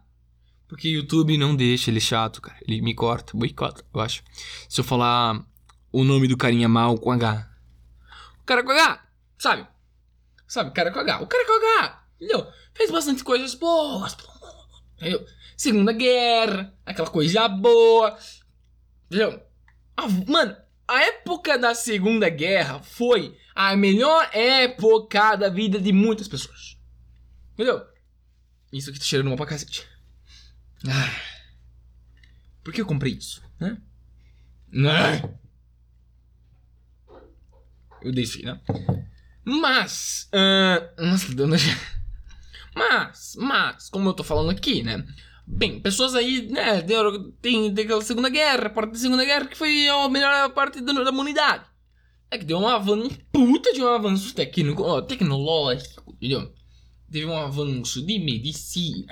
Porque 0.70 0.88
o 0.88 0.92
YouTube 0.92 1.36
não 1.36 1.56
deixa, 1.56 1.90
ele 1.90 2.00
chato, 2.00 2.42
cara. 2.42 2.58
Ele 2.62 2.80
me 2.80 2.94
corta, 2.94 3.36
boicota, 3.36 3.84
eu 3.92 4.00
acho. 4.00 4.24
Se 4.70 4.80
eu 4.80 4.86
falar 4.86 5.44
o 5.92 6.04
nome 6.04 6.28
do 6.28 6.38
carinha 6.38 6.70
mal 6.70 6.96
com 6.96 7.12
H. 7.12 7.50
O 8.42 8.46
cara 8.46 8.64
com 8.64 8.72
H, 8.72 9.04
sabe? 9.40 9.68
Sabe, 10.48 10.70
o 10.70 10.74
cara 10.74 10.92
com 10.92 11.00
H. 11.00 11.22
O 11.22 11.28
cara 11.28 11.46
com 11.46 11.80
H, 11.80 12.04
entendeu? 12.18 12.48
Fez 12.76 12.92
bastante 12.92 13.24
coisas 13.24 13.56
boas, 13.56 14.16
entendeu? 14.96 15.26
Segunda 15.58 15.92
Guerra, 15.92 16.72
aquela 16.86 17.10
coisa 17.10 17.48
boa, 17.48 18.16
entendeu? 19.08 19.42
Mano, 20.28 20.56
a 20.88 21.02
época 21.02 21.58
da 21.58 21.74
Segunda 21.74 22.30
Guerra 22.30 22.80
foi 22.80 23.36
a 23.56 23.76
melhor 23.76 24.30
época 24.34 25.36
da 25.36 25.50
vida 25.50 25.80
de 25.80 25.92
muitas 25.92 26.28
pessoas. 26.28 26.78
Entendeu? 27.54 27.82
Isso 28.72 28.92
aqui 28.92 29.00
tá 29.00 29.06
cheirando 29.06 29.28
mal 29.28 29.36
pra 29.36 29.48
cacete. 29.48 29.86
Ah, 30.88 31.12
por 32.64 32.74
que 32.74 32.82
eu 32.82 32.86
comprei 32.86 33.14
isso, 33.14 33.42
né? 33.60 33.78
Ah, 34.86 35.30
eu 38.02 38.12
deixei, 38.12 38.44
né? 38.44 38.60
Mas, 39.44 40.30
uh, 40.34 41.04
nossa, 41.06 41.34
dando 41.34 41.56
Mas, 42.76 43.36
mas, 43.38 43.90
como 43.90 44.10
eu 44.10 44.14
tô 44.14 44.24
falando 44.24 44.52
aqui, 44.52 44.84
né? 44.84 45.06
Bem, 45.46 45.80
pessoas 45.80 46.14
aí, 46.14 46.48
né, 46.48 46.82
tem, 47.42 47.74
tem 47.74 47.84
aquela 47.84 48.04
Segunda 48.04 48.30
Guerra, 48.30 48.68
a 48.68 48.70
parte 48.70 48.92
da 48.92 49.00
Segunda 49.00 49.26
Guerra 49.26 49.48
que 49.48 49.58
foi 49.58 49.88
a 49.90 50.08
melhor 50.08 50.54
parte 50.54 50.80
da, 50.80 50.94
da 50.94 51.10
humanidade. 51.10 51.66
É 52.30 52.38
que 52.38 52.46
deu 52.46 52.60
um 52.60 52.68
avanço, 52.68 53.18
puta 53.32 53.74
de 53.74 53.82
um 53.82 53.88
avanço 53.88 54.36
técnico, 54.36 54.84
ó, 54.84 55.02
tecnológico, 55.02 56.14
entendeu? 56.14 56.54
Teve 57.12 57.26
um 57.26 57.36
avanço 57.36 58.06
de 58.06 58.20
medicina. 58.20 59.08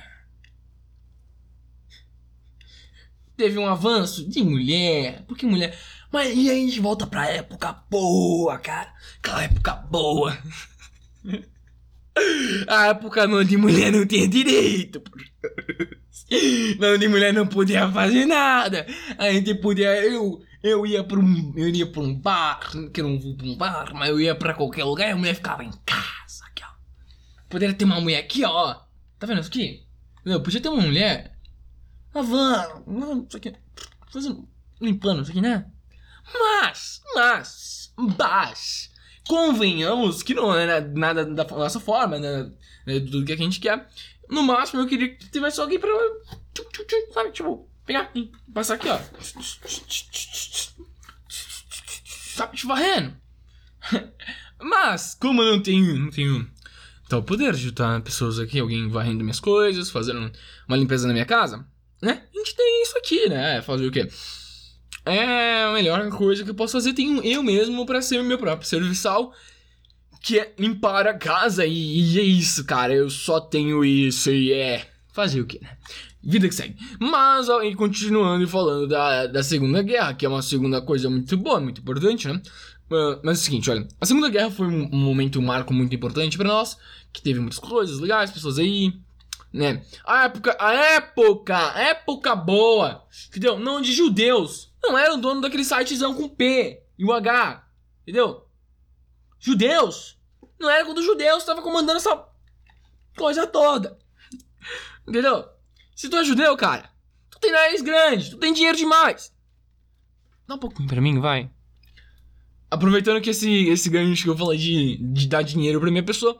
Teve 3.37 3.57
um 3.57 3.67
avanço 3.67 4.27
de 4.27 4.41
mulher, 4.43 5.23
porque 5.27 5.45
mulher... 5.45 5.77
Mas 6.11 6.35
e 6.35 6.49
aí 6.49 6.63
a 6.63 6.65
gente 6.65 6.79
volta 6.79 7.05
pra 7.05 7.29
época 7.29 7.83
boa, 7.89 8.57
cara. 8.57 8.91
Aquela 9.19 9.43
época 9.43 9.73
boa. 9.75 10.37
A 12.67 12.87
época 12.87 13.27
onde 13.27 13.57
mulher 13.57 13.91
não 13.91 14.05
tinha 14.05 14.27
direito. 14.27 15.01
Onde 16.81 17.07
mulher 17.07 17.33
não 17.33 17.45
podia 17.45 17.89
fazer 17.91 18.25
nada. 18.25 18.87
A 19.17 19.31
gente 19.31 19.53
podia. 19.55 20.03
Eu, 20.03 20.41
eu 20.63 20.85
ia 20.85 21.03
pra 21.03 21.19
um. 21.19 21.53
Eu 21.55 21.69
ia 21.69 21.85
pra 21.85 22.01
um 22.01 22.13
bar. 22.15 22.59
Que 22.91 23.01
eu 23.01 23.07
não 23.07 23.19
vou 23.19 23.35
pra 23.35 23.45
um 23.45 23.55
bar, 23.55 23.93
mas 23.93 24.09
eu 24.09 24.19
ia 24.19 24.35
pra 24.35 24.53
qualquer 24.53 24.83
lugar 24.83 25.09
e 25.09 25.11
a 25.11 25.15
mulher 25.15 25.35
ficava 25.35 25.63
em 25.63 25.71
casa. 25.85 26.45
Aqui, 26.47 26.63
ó. 26.63 26.69
Poderia 27.49 27.75
ter 27.75 27.85
uma 27.85 28.01
mulher 28.01 28.19
aqui, 28.19 28.43
ó. 28.43 28.75
Tá 29.19 29.27
vendo 29.27 29.41
isso 29.41 29.49
aqui? 29.49 29.83
Eu 30.25 30.41
podia 30.41 30.59
ter 30.59 30.69
uma 30.69 30.81
mulher 30.81 31.36
lavando. 32.13 33.25
Isso 33.27 33.37
aqui. 33.37 33.53
Fazendo. 34.11 34.47
Limpando 34.79 35.21
isso 35.21 35.31
aqui, 35.31 35.41
né? 35.41 35.65
Mas, 36.33 37.01
mas, 37.15 37.93
mas, 37.95 38.91
convenhamos 39.27 40.21
que 40.21 40.33
não 40.33 40.53
é 40.53 40.81
nada 40.81 41.25
da 41.25 41.43
nossa 41.45 41.79
forma, 41.79 42.19
né? 42.19 42.51
É 42.85 42.99
tudo 42.99 43.25
que 43.25 43.33
a 43.33 43.37
gente 43.37 43.59
quer. 43.59 43.87
No 44.29 44.43
máximo, 44.43 44.81
eu 44.81 44.87
queria 44.87 45.15
que 45.15 45.29
tivesse 45.29 45.59
alguém 45.59 45.79
pra. 45.79 45.89
Sabe, 47.13 47.31
tipo, 47.31 47.67
pegar 47.85 48.11
passar 48.53 48.75
aqui, 48.75 48.89
ó. 48.89 48.99
Sabe, 52.35 52.57
te 52.57 52.67
varrendo. 52.67 53.15
Mas, 54.59 55.15
como 55.15 55.41
eu 55.41 55.53
não 55.53 55.61
tenho, 55.61 55.97
não 55.97 56.09
tenho 56.09 56.49
tal 57.07 57.23
poder 57.23 57.53
de 57.53 57.61
juntar 57.61 58.01
pessoas 58.01 58.37
aqui, 58.39 58.59
alguém 58.59 58.89
varrendo 58.89 59.23
minhas 59.23 59.39
coisas, 59.39 59.89
fazendo 59.89 60.31
uma 60.67 60.77
limpeza 60.77 61.07
na 61.07 61.13
minha 61.13 61.25
casa, 61.25 61.65
né? 62.01 62.23
A 62.33 62.37
gente 62.37 62.55
tem 62.55 62.83
isso 62.83 62.97
aqui, 62.97 63.29
né? 63.29 63.61
Fazer 63.61 63.87
o 63.87 63.91
quê? 63.91 64.07
é 65.07 65.63
a 65.63 65.71
melhor 65.71 66.07
coisa 66.09 66.43
que 66.43 66.49
eu 66.49 66.55
posso 66.55 66.73
fazer. 66.73 66.93
Tenho 66.93 67.23
eu 67.23 67.41
mesmo 67.41 67.85
para 67.85 68.01
ser 68.01 68.21
meu 68.23 68.37
próprio 68.37 68.67
serviçal, 68.67 69.33
que 70.21 70.39
é 70.39 70.53
limpar 70.59 71.07
a 71.07 71.13
casa. 71.13 71.65
E, 71.65 72.13
e, 72.13 72.19
é 72.19 72.23
isso, 72.23 72.65
cara. 72.65 72.93
Eu 72.93 73.09
só 73.09 73.39
tenho 73.39 73.83
isso 73.83 74.29
e 74.31 74.51
é. 74.51 74.85
Fazer 75.13 75.41
o 75.41 75.47
quê, 75.47 75.59
né? 75.59 75.75
Vida 76.23 76.47
que 76.47 76.53
segue. 76.53 76.75
Mas, 76.99 77.47
e 77.47 77.73
continuando 77.73 78.47
falando 78.47 78.87
da, 78.87 79.25
da 79.25 79.41
Segunda 79.41 79.81
Guerra, 79.81 80.13
que 80.13 80.25
é 80.25 80.29
uma 80.29 80.43
segunda 80.43 80.79
coisa 80.79 81.09
muito 81.09 81.35
boa, 81.37 81.59
muito 81.59 81.81
importante, 81.81 82.27
né? 82.27 82.39
Uh, 82.91 83.19
mas 83.23 83.39
é 83.39 83.41
o 83.41 83.43
seguinte, 83.43 83.71
olha, 83.71 83.87
a 83.99 84.05
Segunda 84.05 84.29
Guerra 84.29 84.51
foi 84.51 84.67
um, 84.67 84.89
um 84.93 84.97
momento, 84.97 85.39
um 85.39 85.45
marco 85.45 85.73
muito 85.73 85.95
importante 85.95 86.37
para 86.37 86.47
nós, 86.47 86.77
que 87.11 87.21
teve 87.21 87.39
muitas 87.39 87.57
coisas 87.57 87.99
legais, 87.99 88.29
pessoas 88.29 88.59
aí, 88.59 88.93
né? 89.57 89.83
A 90.05 90.25
época, 90.25 90.55
a 90.59 90.73
época, 90.73 91.57
época 91.79 92.35
boa, 92.35 93.05
entendeu? 93.27 93.57
Não 93.57 93.81
de 93.81 93.91
judeus, 93.91 94.71
não 94.83 94.97
era 94.97 95.13
o 95.13 95.17
dono 95.17 95.41
daquele 95.41 95.63
sitezão 95.63 96.13
com 96.13 96.29
P 96.29 96.83
e 96.97 97.03
o 97.03 97.11
H. 97.11 97.67
Entendeu? 98.03 98.47
Judeus. 99.39 100.17
Não 100.59 100.69
era 100.69 100.85
quando 100.85 100.99
os 100.99 101.05
judeus 101.05 101.39
estavam 101.39 101.63
comandando 101.63 101.97
essa 101.97 102.25
coisa 103.17 103.45
toda. 103.45 103.97
Entendeu? 105.07 105.45
Se 105.95 106.09
tu 106.09 106.17
é 106.17 106.23
judeu, 106.23 106.55
cara, 106.55 106.89
tu 107.29 107.39
tem 107.39 107.51
nariz 107.51 107.81
grande, 107.81 108.29
tu 108.29 108.37
tem 108.37 108.53
dinheiro 108.53 108.77
demais. 108.77 109.33
Dá 110.47 110.55
um 110.55 110.59
pouquinho 110.59 110.87
pra 110.87 111.01
mim, 111.01 111.19
vai. 111.19 111.49
Aproveitando 112.69 113.21
que 113.21 113.29
esse, 113.29 113.67
esse 113.69 113.89
gancho 113.89 114.23
que 114.23 114.29
eu 114.29 114.37
falei 114.37 114.57
de, 114.57 114.97
de 114.97 115.27
dar 115.27 115.41
dinheiro 115.41 115.79
pra 115.79 115.91
minha 115.91 116.03
pessoa. 116.03 116.39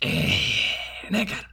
É. 0.00 1.10
Né, 1.10 1.26
cara? 1.26 1.49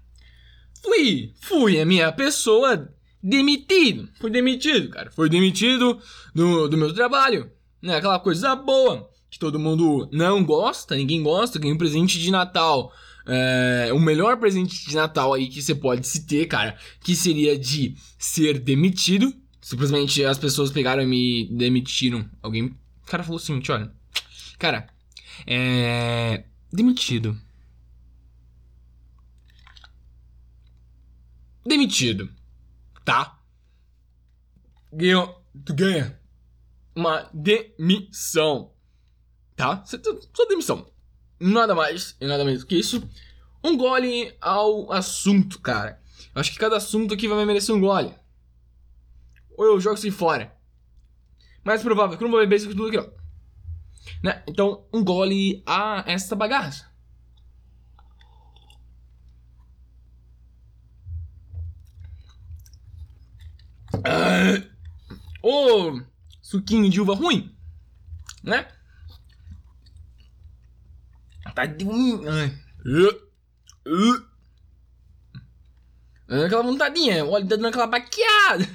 Fui, 0.87 1.33
fui 1.41 1.81
a 1.81 1.85
minha 1.85 2.09
pessoa 2.13 2.89
demitido. 3.21 4.07
Foi 4.21 4.29
demitido, 4.29 4.89
cara. 4.89 5.11
Foi 5.11 5.29
demitido 5.29 5.99
do, 6.33 6.69
do 6.69 6.77
meu 6.77 6.93
trabalho. 6.93 7.51
Né? 7.81 7.97
Aquela 7.97 8.17
coisa 8.19 8.55
boa 8.55 9.09
que 9.29 9.37
todo 9.37 9.59
mundo 9.59 10.07
não 10.13 10.41
gosta, 10.45 10.95
ninguém 10.95 11.21
gosta. 11.21 11.59
Ganhei 11.59 11.75
um 11.75 11.77
presente 11.77 12.17
de 12.17 12.31
Natal. 12.31 12.93
É, 13.25 13.89
o 13.91 13.99
melhor 13.99 14.37
presente 14.37 14.87
de 14.87 14.95
Natal 14.95 15.33
aí 15.33 15.49
que 15.49 15.61
você 15.61 15.75
pode 15.75 16.07
se 16.07 16.25
ter, 16.25 16.45
cara, 16.45 16.77
que 17.01 17.13
seria 17.13 17.59
de 17.59 17.93
ser 18.17 18.57
demitido. 18.59 19.33
Simplesmente 19.61 20.23
as 20.23 20.37
pessoas 20.37 20.71
pegaram 20.71 21.03
e 21.03 21.05
me 21.05 21.49
demitiram. 21.51 22.25
Alguém. 22.41 22.67
O 22.67 23.05
cara 23.05 23.23
falou 23.23 23.37
assim: 23.37 23.61
olha, 23.69 23.91
cara, 24.57 24.87
é. 25.45 26.45
Demitido. 26.71 27.37
Demitido 31.67 32.29
tá? 33.07 33.39
Ganha, 34.91 35.33
tu 35.65 35.73
ganha 35.73 36.19
uma 36.93 37.29
demissão, 37.33 38.73
tá? 39.55 39.81
Só 39.85 40.45
demissão. 40.49 40.91
Nada 41.39 41.73
mais 41.73 42.17
e 42.19 42.27
nada 42.27 42.43
menos 42.43 42.65
que 42.65 42.75
isso. 42.75 43.01
Um 43.63 43.77
gole 43.77 44.35
ao 44.41 44.91
assunto, 44.91 45.61
cara. 45.61 46.01
Acho 46.35 46.51
que 46.51 46.59
cada 46.59 46.75
assunto 46.75 47.13
aqui 47.13 47.29
vai 47.29 47.45
merecer 47.45 47.73
um 47.73 47.79
gole. 47.79 48.13
Ou 49.57 49.65
eu 49.65 49.79
jogo 49.79 49.95
isso 49.95 50.11
fora. 50.11 50.53
Mais 51.63 51.81
provável 51.81 52.17
que 52.17 52.23
eu 52.23 52.27
não 52.27 52.31
vou 52.33 52.41
beber 52.41 52.57
isso 52.57 52.67
tudo 52.67 52.87
aqui, 52.87 52.97
ó. 52.97 53.07
Né? 54.21 54.43
Então, 54.47 54.85
um 54.93 55.01
gole 55.01 55.63
a 55.65 56.03
essa 56.05 56.35
bagaça. 56.35 56.91
O 65.43 66.01
suquinho 66.41 66.89
de 66.89 67.01
uva 67.01 67.15
ruim, 67.15 67.55
né? 68.43 68.67
Tá 71.55 71.65
de. 71.65 71.85
Dando 76.27 76.45
aquela 76.45 76.63
vontadinha, 76.63 77.25
olha, 77.25 77.45
tá 77.45 77.55
dando 77.55 77.67
aquela 77.67 77.87
baqueada. 77.87 78.67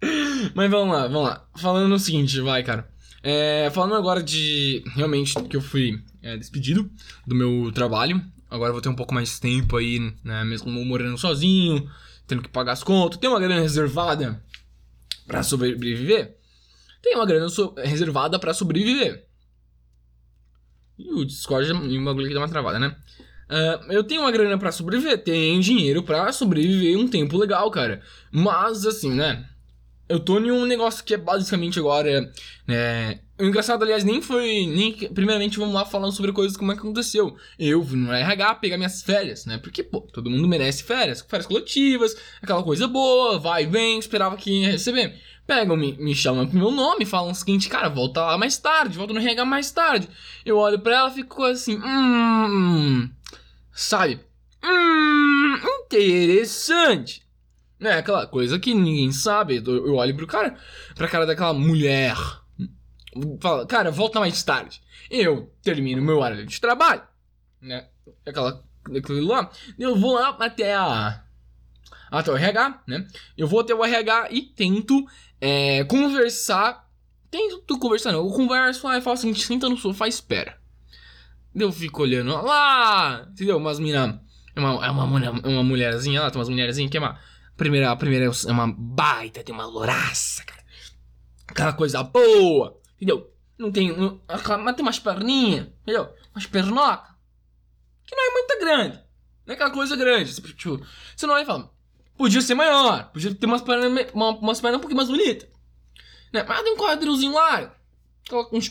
Mas 0.54 0.70
vamos 0.70 0.94
lá, 0.94 1.02
vamos 1.08 1.28
lá. 1.28 1.48
Falando 1.56 1.92
o 1.94 1.98
seguinte, 1.98 2.40
vai, 2.40 2.62
cara. 2.62 2.88
É, 3.22 3.68
falando 3.74 3.96
agora 3.96 4.22
de 4.22 4.82
realmente 4.94 5.34
que 5.44 5.56
eu 5.56 5.60
fui 5.60 6.00
é, 6.22 6.36
despedido 6.36 6.88
do 7.26 7.34
meu 7.34 7.72
trabalho. 7.72 8.24
Agora 8.48 8.72
vou 8.72 8.80
ter 8.80 8.88
um 8.88 8.94
pouco 8.94 9.12
mais 9.12 9.38
tempo 9.38 9.76
aí, 9.76 10.14
né? 10.24 10.44
Mesmo 10.44 10.70
morando 10.84 11.18
sozinho, 11.18 11.90
tendo 12.28 12.42
que 12.42 12.48
pagar 12.48 12.72
as 12.72 12.84
contas. 12.84 13.18
Tem 13.18 13.28
uma 13.28 13.40
grana 13.40 13.60
reservada 13.60 14.40
para 15.26 15.42
sobreviver, 15.42 16.36
tem 17.02 17.16
uma 17.16 17.26
grana 17.26 17.48
so 17.48 17.74
reservada 17.76 18.38
para 18.38 18.54
sobreviver. 18.54 19.26
E 20.98 21.12
o 21.12 21.24
Discord 21.24 21.70
é 21.70 21.74
um 21.74 22.04
bagulho 22.04 22.28
que 22.28 22.34
dá 22.34 22.40
uma 22.40 22.48
travada, 22.48 22.78
né? 22.78 22.96
Uh, 23.48 23.92
eu 23.92 24.04
tenho 24.04 24.20
uma 24.20 24.30
grana 24.30 24.58
para 24.58 24.70
sobreviver, 24.70 25.22
tenho 25.22 25.60
dinheiro 25.62 26.02
para 26.02 26.30
sobreviver 26.32 26.98
um 26.98 27.08
tempo 27.08 27.38
legal, 27.38 27.70
cara. 27.70 28.02
Mas, 28.30 28.84
assim, 28.84 29.14
né? 29.14 29.48
Eu 30.08 30.20
tô 30.20 30.38
em 30.38 30.50
um 30.50 30.66
negócio 30.66 31.04
que 31.04 31.14
é 31.14 31.16
basicamente 31.16 31.78
agora, 31.78 32.32
né? 32.66 33.20
O 33.38 33.44
engraçado, 33.44 33.84
aliás, 33.84 34.02
nem 34.02 34.20
foi. 34.20 34.66
Nem, 34.66 34.92
primeiramente, 35.12 35.58
vamos 35.58 35.74
lá 35.74 35.84
falando 35.84 36.12
sobre 36.12 36.32
coisas 36.32 36.56
como 36.56 36.72
é 36.72 36.74
que 36.74 36.80
aconteceu. 36.80 37.36
Eu 37.56 37.82
vim 37.82 37.96
no 37.96 38.12
RH 38.12 38.56
pegar 38.56 38.76
minhas 38.76 39.02
férias, 39.02 39.46
né? 39.46 39.58
Porque, 39.58 39.82
pô, 39.82 40.00
todo 40.00 40.28
mundo 40.28 40.48
merece 40.48 40.82
férias, 40.82 41.20
férias 41.20 41.46
coletivas, 41.46 42.16
aquela 42.42 42.64
coisa 42.64 42.88
boa, 42.88 43.38
vai 43.38 43.62
e 43.62 43.66
vem, 43.66 43.98
esperava 43.98 44.36
que 44.36 44.50
ia 44.50 44.72
receber. 44.72 45.14
Pegam, 45.46 45.76
me, 45.76 45.96
me 45.96 46.14
chamam 46.14 46.46
pro 46.46 46.58
meu 46.58 46.70
nome, 46.72 47.06
falam 47.06 47.30
o 47.30 47.34
seguinte, 47.34 47.68
cara, 47.68 47.88
volta 47.88 48.20
lá 48.22 48.36
mais 48.36 48.58
tarde, 48.58 48.98
volta 48.98 49.14
no 49.14 49.20
RH 49.20 49.44
mais 49.44 49.70
tarde. 49.70 50.08
Eu 50.44 50.58
olho 50.58 50.78
pra 50.78 50.96
ela 50.96 51.10
fico 51.10 51.42
assim, 51.44 51.78
hum. 51.78 53.08
Sabe? 53.72 54.20
Hum, 54.62 55.56
interessante. 55.86 57.22
É 57.80 57.92
aquela 57.92 58.26
coisa 58.26 58.58
que 58.58 58.74
ninguém 58.74 59.12
sabe. 59.12 59.62
Eu 59.64 59.94
olho 59.94 60.16
pro 60.16 60.26
cara, 60.26 60.56
pra 60.96 61.06
cara 61.06 61.24
daquela 61.24 61.54
mulher. 61.54 62.16
Fala, 63.40 63.66
cara, 63.66 63.90
volta 63.90 64.20
mais 64.20 64.42
tarde. 64.42 64.80
Eu 65.10 65.52
termino 65.62 66.02
meu 66.02 66.18
horário 66.18 66.46
de 66.46 66.60
trabalho, 66.60 67.02
né? 67.60 67.88
Aquela, 68.26 68.64
aquilo 68.96 69.26
lá. 69.26 69.50
Eu 69.78 69.96
vou 69.96 70.14
lá 70.14 70.36
até 70.40 70.74
a. 70.74 71.24
Até 72.10 72.30
o 72.30 72.36
RH, 72.36 72.82
né? 72.86 73.06
Eu 73.36 73.46
vou 73.46 73.60
até 73.60 73.74
o 73.74 73.84
RH 73.84 74.28
e 74.30 74.42
tento 74.42 75.06
é, 75.40 75.84
conversar. 75.84 76.88
Tento 77.30 77.78
conversar, 77.78 78.12
não. 78.12 78.26
Eu 78.26 78.32
converso 78.32 78.86
lá 78.86 78.96
e 78.98 79.02
falo 79.02 79.14
assim: 79.14 79.34
senta 79.34 79.68
no 79.68 79.76
sofá 79.76 80.08
espera. 80.08 80.58
Eu 81.54 81.72
fico 81.72 82.02
olhando 82.02 82.30
lá, 82.42 83.26
entendeu? 83.30 83.56
Umas 83.56 83.78
mina. 83.78 84.22
É 84.54 84.60
uma, 84.60 84.86
é 84.86 84.90
uma, 84.90 85.06
mulher, 85.06 85.30
uma 85.30 85.62
mulherzinha 85.62 86.20
lá, 86.20 86.30
tem 86.30 86.38
umas 86.38 86.48
mulherzinhas 86.48 86.90
que 86.90 86.96
é 86.96 87.00
uma. 87.00 87.18
Primeira, 87.56 87.90
a 87.90 87.96
primeira 87.96 88.26
é 88.26 88.52
uma 88.52 88.72
baita, 88.72 89.42
tem 89.42 89.54
uma 89.54 89.66
louraça, 89.66 90.44
cara. 90.44 90.62
Aquela 91.48 91.72
coisa 91.72 92.02
boa, 92.02 92.78
entendeu? 92.98 93.32
Não 93.56 93.72
tem. 93.72 93.94
Mas 94.62 94.76
tem 94.76 94.84
umas 94.84 94.98
perninhas, 94.98 95.66
entendeu? 95.82 96.08
Umas 96.34 96.46
pernocas. 96.46 97.10
Que 98.06 98.14
não 98.14 98.26
é 98.26 98.32
muito 98.32 98.58
grande. 98.60 98.96
Não 99.46 99.52
é 99.52 99.54
aquela 99.54 99.70
coisa 99.70 99.96
grande. 99.96 100.34
Tipo, 100.34 100.84
você 101.16 101.26
não 101.26 101.34
vai 101.34 101.44
falar. 101.44 101.70
Podia 102.16 102.42
ser 102.42 102.54
maior. 102.54 103.10
Podia 103.12 103.34
ter 103.34 103.46
umas 103.46 103.62
pernas, 103.62 104.10
uma, 104.12 104.30
umas 104.30 104.60
pernas 104.60 104.78
um 104.78 104.80
pouquinho 104.80 104.96
mais 104.96 105.08
bonitas. 105.08 105.48
Né? 106.32 106.44
Mas 106.46 106.62
tem 106.62 106.72
um 106.72 106.76
quadrilzinho 106.76 107.32
lá. 107.32 107.74
Uns, 108.52 108.70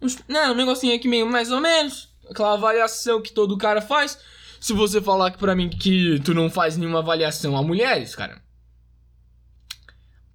uns, 0.00 0.18
né, 0.28 0.50
um 0.50 0.54
negocinho 0.54 0.94
aqui 0.94 1.08
meio 1.08 1.26
mais 1.26 1.50
ou 1.50 1.60
menos 1.60 2.12
aquela 2.28 2.54
avaliação 2.54 3.22
que 3.22 3.32
todo 3.32 3.56
cara 3.56 3.80
faz. 3.80 4.18
Se 4.60 4.72
você 4.72 5.00
falar 5.00 5.30
que 5.30 5.38
pra 5.38 5.54
mim 5.54 5.68
que 5.68 6.20
tu 6.20 6.34
não 6.34 6.48
faz 6.50 6.76
nenhuma 6.76 7.00
avaliação 7.00 7.56
a 7.56 7.62
mulheres, 7.62 8.14
cara. 8.14 8.41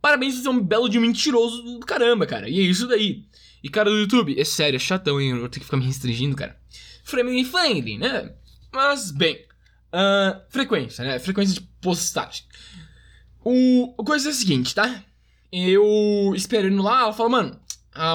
Parabéns, 0.07 0.35
você 0.35 0.47
é 0.47 0.51
um 0.51 0.63
belo 0.63 0.87
de 0.87 0.97
mentiroso 1.01 1.61
do 1.61 1.79
caramba, 1.81 2.25
cara. 2.25 2.47
E 2.47 2.61
é 2.61 2.63
isso 2.63 2.87
daí. 2.87 3.25
E 3.61 3.67
cara 3.67 3.89
do 3.89 3.97
YouTube, 3.97 4.39
é 4.39 4.45
sério, 4.45 4.77
é 4.77 4.79
chatão, 4.79 5.19
hein? 5.19 5.31
Eu 5.31 5.49
ter 5.49 5.59
que 5.59 5.65
ficar 5.65 5.75
me 5.75 5.85
restringindo, 5.85 6.33
cara. 6.33 6.57
Family 7.03 7.43
friendly, 7.43 7.97
né? 7.97 8.31
Mas, 8.71 9.11
bem. 9.11 9.35
Uh, 9.91 10.39
frequência, 10.47 11.03
né? 11.03 11.19
Frequência 11.19 11.55
de 11.55 11.59
postagem. 11.81 12.45
O, 13.43 13.95
a 13.99 14.03
coisa 14.05 14.29
é 14.29 14.31
a 14.31 14.33
seguinte, 14.33 14.73
tá? 14.73 15.03
Eu 15.51 16.31
esperando 16.33 16.81
lá, 16.81 17.01
ela 17.01 17.13
fala, 17.13 17.27
mano, 17.27 17.59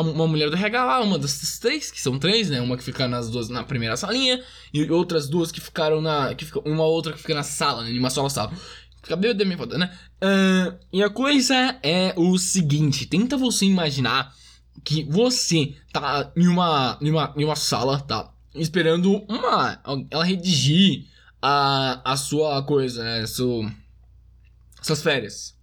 uma 0.00 0.26
mulher 0.26 0.48
do 0.48 0.56
RH 0.56 0.84
lá, 0.84 1.00
uma 1.00 1.18
das 1.18 1.58
três, 1.58 1.90
que 1.90 2.00
são 2.00 2.18
três, 2.18 2.48
né? 2.48 2.60
Uma 2.60 2.76
que 2.76 2.84
fica 2.84 3.08
nas 3.08 3.28
duas 3.28 3.48
na 3.48 3.64
primeira 3.64 3.96
salinha, 3.96 4.42
e 4.72 4.90
outras 4.90 5.28
duas 5.28 5.50
que 5.50 5.60
ficaram 5.60 6.00
na. 6.00 6.34
Que 6.34 6.44
fica, 6.44 6.60
uma 6.66 6.84
outra 6.84 7.12
que 7.12 7.18
fica 7.18 7.34
na 7.34 7.42
sala, 7.42 7.82
né? 7.82 7.90
Em 7.90 7.98
uma 7.98 8.10
só 8.10 8.26
sala. 8.28 8.52
De 9.02 9.44
me 9.44 9.56
foda, 9.56 9.76
né? 9.76 9.92
Uh, 10.22 10.78
e 10.92 11.02
a 11.02 11.10
coisa 11.10 11.78
é 11.82 12.14
o 12.16 12.38
seguinte: 12.38 13.06
tenta 13.06 13.36
você 13.36 13.66
imaginar 13.66 14.34
que 14.84 15.04
você 15.04 15.74
tá 15.92 16.32
em 16.36 16.46
uma, 16.46 16.98
em 17.00 17.10
uma, 17.10 17.34
em 17.36 17.44
uma 17.44 17.56
sala, 17.56 18.00
tá? 18.00 18.32
Esperando 18.54 19.24
uma. 19.28 19.82
Ela 20.10 20.24
redigir 20.24 21.06
a, 21.40 22.12
a 22.12 22.16
sua 22.16 22.62
coisa, 22.62 23.02
né? 23.02 23.26
Suas 23.26 25.02
férias 25.02 25.60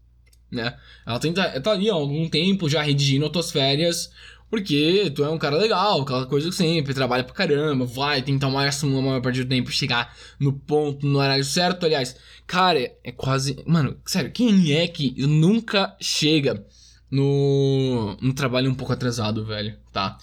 né? 0.51 0.75
Ela 1.05 1.19
tenta, 1.19 1.61
tá 1.61 1.71
ali 1.71 1.89
há 1.89 1.93
algum 1.93 2.27
tempo 2.27 2.69
já 2.69 2.81
redigindo 2.81 3.25
as 3.25 3.31
tuas 3.31 3.51
férias, 3.51 4.11
porque 4.49 5.11
tu 5.15 5.23
é 5.23 5.29
um 5.29 5.37
cara 5.37 5.57
legal, 5.57 6.01
aquela 6.01 6.25
coisa 6.25 6.49
que 6.49 6.55
sempre, 6.55 6.93
trabalha 6.93 7.23
pra 7.23 7.33
caramba, 7.33 7.85
vai 7.85 8.21
tentar 8.21 8.47
o 8.47 8.51
máximo, 8.51 8.97
a 8.97 9.01
maior 9.01 9.21
parte 9.21 9.43
do 9.43 9.49
tempo, 9.49 9.71
chegar 9.71 10.15
no 10.39 10.53
ponto, 10.53 11.05
no 11.05 11.19
horário 11.19 11.43
certo, 11.43 11.85
aliás. 11.85 12.15
Cara, 12.47 12.79
é 13.03 13.11
quase. 13.11 13.63
Mano, 13.65 13.99
sério, 14.05 14.31
quem 14.31 14.73
é 14.73 14.87
que 14.87 15.13
nunca 15.27 15.95
chega 16.01 16.65
no, 17.11 18.17
no 18.21 18.33
trabalho 18.33 18.71
um 18.71 18.75
pouco 18.75 18.93
atrasado, 18.93 19.45
velho, 19.45 19.77
tá? 19.91 20.17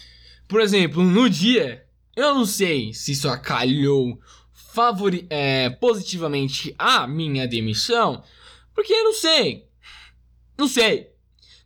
Por 0.49 0.61
exemplo, 0.61 1.03
no 1.05 1.31
dia, 1.31 1.85
eu 2.17 2.35
não 2.35 2.45
sei 2.45 2.93
se 2.93 3.13
isso 3.13 3.29
acalhou 3.29 4.21
favori 4.73 5.27
é, 5.31 5.71
positivamente 5.71 6.75
a 6.79 7.07
minha 7.07 7.47
demissão, 7.47 8.23
porque 8.75 8.93
eu 8.93 9.05
não 9.05 9.15
sei. 9.15 9.67
Não 10.59 10.69
sei. 10.69 11.16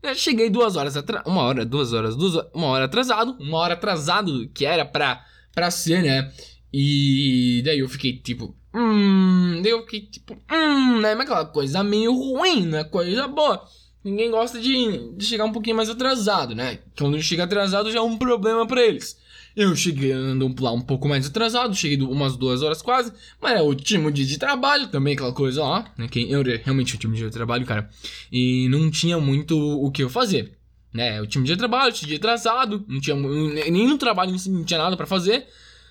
Eu 0.03 0.15
cheguei 0.15 0.49
duas 0.49 0.77
horas 0.77 0.97
atrás. 0.97 1.25
Uma 1.27 1.43
hora, 1.43 1.65
duas 1.65 1.93
horas, 1.93 2.17
duas 2.17 2.47
uma 2.55 2.69
hora 2.69 2.87
atrasado. 2.87 3.37
Uma 3.39 3.59
hora 3.59 3.75
atrasado 3.75 4.49
que 4.55 4.65
era 4.65 4.85
pra, 4.85 5.25
pra 5.55 5.71
ser, 5.71 6.03
né? 6.03 6.33
E 6.73 7.63
daí 7.65 7.81
eu 7.81 7.89
fiquei 7.89 8.17
tipo. 8.17 8.55
Hum. 8.75 9.61
Daí 9.63 9.73
eu 9.73 9.83
fiquei 9.83 10.03
tipo. 10.03 10.35
Hum, 10.51 11.01
né? 11.01 11.15
Mas 11.15 11.27
aquela 11.27 11.45
coisa 11.45 11.83
meio 11.83 12.13
ruim, 12.15 12.67
né? 12.67 12.85
Coisa 12.85 13.29
boa. 13.29 13.63
Ninguém 14.03 14.31
gosta 14.31 14.59
de, 14.59 15.15
de 15.15 15.25
chegar 15.27 15.45
um 15.45 15.53
pouquinho 15.53 15.77
mais 15.77 15.91
atrasado, 15.91 16.55
né? 16.55 16.79
Quando 16.97 17.21
chega 17.23 17.45
atrasado 17.45 17.93
já 17.93 17.99
é 17.99 18.03
um 18.03 18.17
problema 18.17 18.67
para 18.67 18.83
eles. 18.83 19.20
Eu 19.57 19.75
cheguei 19.75 20.13
andando 20.13 20.63
lá 20.63 20.73
um 20.73 20.81
pouco 20.81 21.09
mais 21.09 21.27
atrasado, 21.27 21.75
cheguei 21.75 22.01
umas 22.07 22.37
duas 22.37 22.63
horas 22.63 22.81
quase, 22.81 23.13
mas 23.41 23.59
é 23.59 23.63
o 23.63 23.67
último 23.67 24.11
dia 24.11 24.25
de 24.25 24.39
trabalho 24.39 24.87
também, 24.89 25.15
aquela 25.15 25.33
coisa 25.33 25.63
lá, 25.63 25.93
né? 25.99 26.07
Que 26.09 26.31
eu 26.31 26.43
realmente 26.43 26.93
o 26.93 26.97
último 26.97 27.15
dia 27.15 27.27
de 27.27 27.33
trabalho, 27.33 27.67
cara. 27.67 27.91
E 28.31 28.69
não 28.69 28.91
tinha 28.91 29.19
muito 29.19 29.59
o 29.59 29.91
que 29.91 30.03
eu 30.03 30.09
fazer, 30.09 30.57
né? 30.93 31.19
O 31.19 31.23
último 31.23 31.45
dia 31.45 31.57
de 31.57 31.59
trabalho, 31.59 31.93
dia 31.93 32.17
atrasado, 32.17 32.85
não 32.89 33.01
tinha 33.01 33.17
nem 33.17 33.89
no 33.89 33.99
trabalho 33.99 34.35
não 34.49 34.65
tinha 34.65 34.79
nada 34.79 34.97
para 34.97 35.07
fazer. 35.07 35.47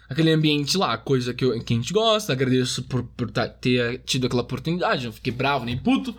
Aquele 0.10 0.32
ambiente 0.32 0.76
lá, 0.76 0.98
coisa 0.98 1.36
que, 1.36 1.46
eu, 1.46 1.60
que 1.62 1.74
a 1.74 1.78
gente 1.78 1.94
gosta, 1.94 2.34
agradeço 2.34 2.82
por, 2.84 3.04
por 3.04 3.30
ter 3.62 4.02
tido 4.06 4.26
aquela 4.26 4.42
oportunidade, 4.42 5.06
não 5.06 5.14
fiquei 5.14 5.32
bravo 5.32 5.66
nem 5.66 5.78
puto. 5.78 6.16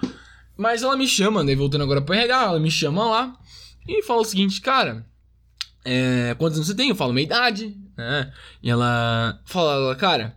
Mas 0.56 0.82
ela 0.82 0.96
me 0.96 1.08
chama, 1.08 1.42
né? 1.42 1.56
Voltando 1.56 1.82
agora 1.82 2.02
pra 2.02 2.16
RH, 2.16 2.44
ela 2.44 2.60
me 2.60 2.70
chama 2.70 3.04
lá 3.06 3.36
e 3.88 4.02
fala 4.02 4.20
o 4.20 4.24
seguinte, 4.24 4.60
cara, 4.60 5.06
é, 5.84 6.34
quantos 6.34 6.58
anos 6.58 6.68
você 6.68 6.74
tem? 6.74 6.90
Eu 6.90 6.96
falo 6.96 7.12
minha 7.12 7.24
idade, 7.24 7.78
né? 7.96 8.32
E 8.62 8.70
ela 8.70 9.40
fala, 9.44 9.94
cara, 9.96 10.36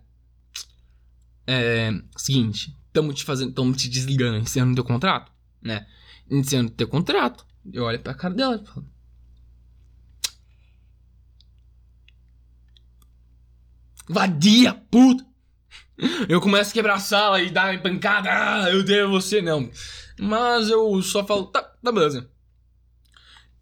é, 1.46 1.92
seguinte, 2.16 2.76
tamo 2.92 3.14
te 3.14 3.24
fazendo, 3.24 3.54
tamo 3.54 3.74
te 3.74 3.90
desligando, 3.90 4.38
encerrando 4.38 4.76
teu 4.76 4.84
contrato, 4.84 5.32
né? 5.62 5.86
Encerrando 6.30 6.72
teu 6.72 6.88
contrato. 6.88 7.46
Eu 7.72 7.84
olho 7.84 8.00
pra 8.00 8.14
cara 8.14 8.34
dela 8.34 8.62
e 8.62 8.66
falo, 8.66 8.86
Vadia, 14.08 14.74
puta! 14.92 15.26
Eu 16.28 16.42
começo 16.42 16.72
a 16.72 16.74
quebrar 16.74 16.96
a 16.96 17.00
sala 17.00 17.42
e 17.42 17.50
dar 17.50 17.82
pancada, 17.82 18.30
ah, 18.32 18.70
eu 18.70 18.84
devo 18.84 19.12
você, 19.12 19.42
não. 19.42 19.70
Mas 20.20 20.70
eu 20.70 21.02
só 21.02 21.26
falo, 21.26 21.46
tá, 21.46 21.62
tá 21.62 21.92
beleza. 21.92 22.30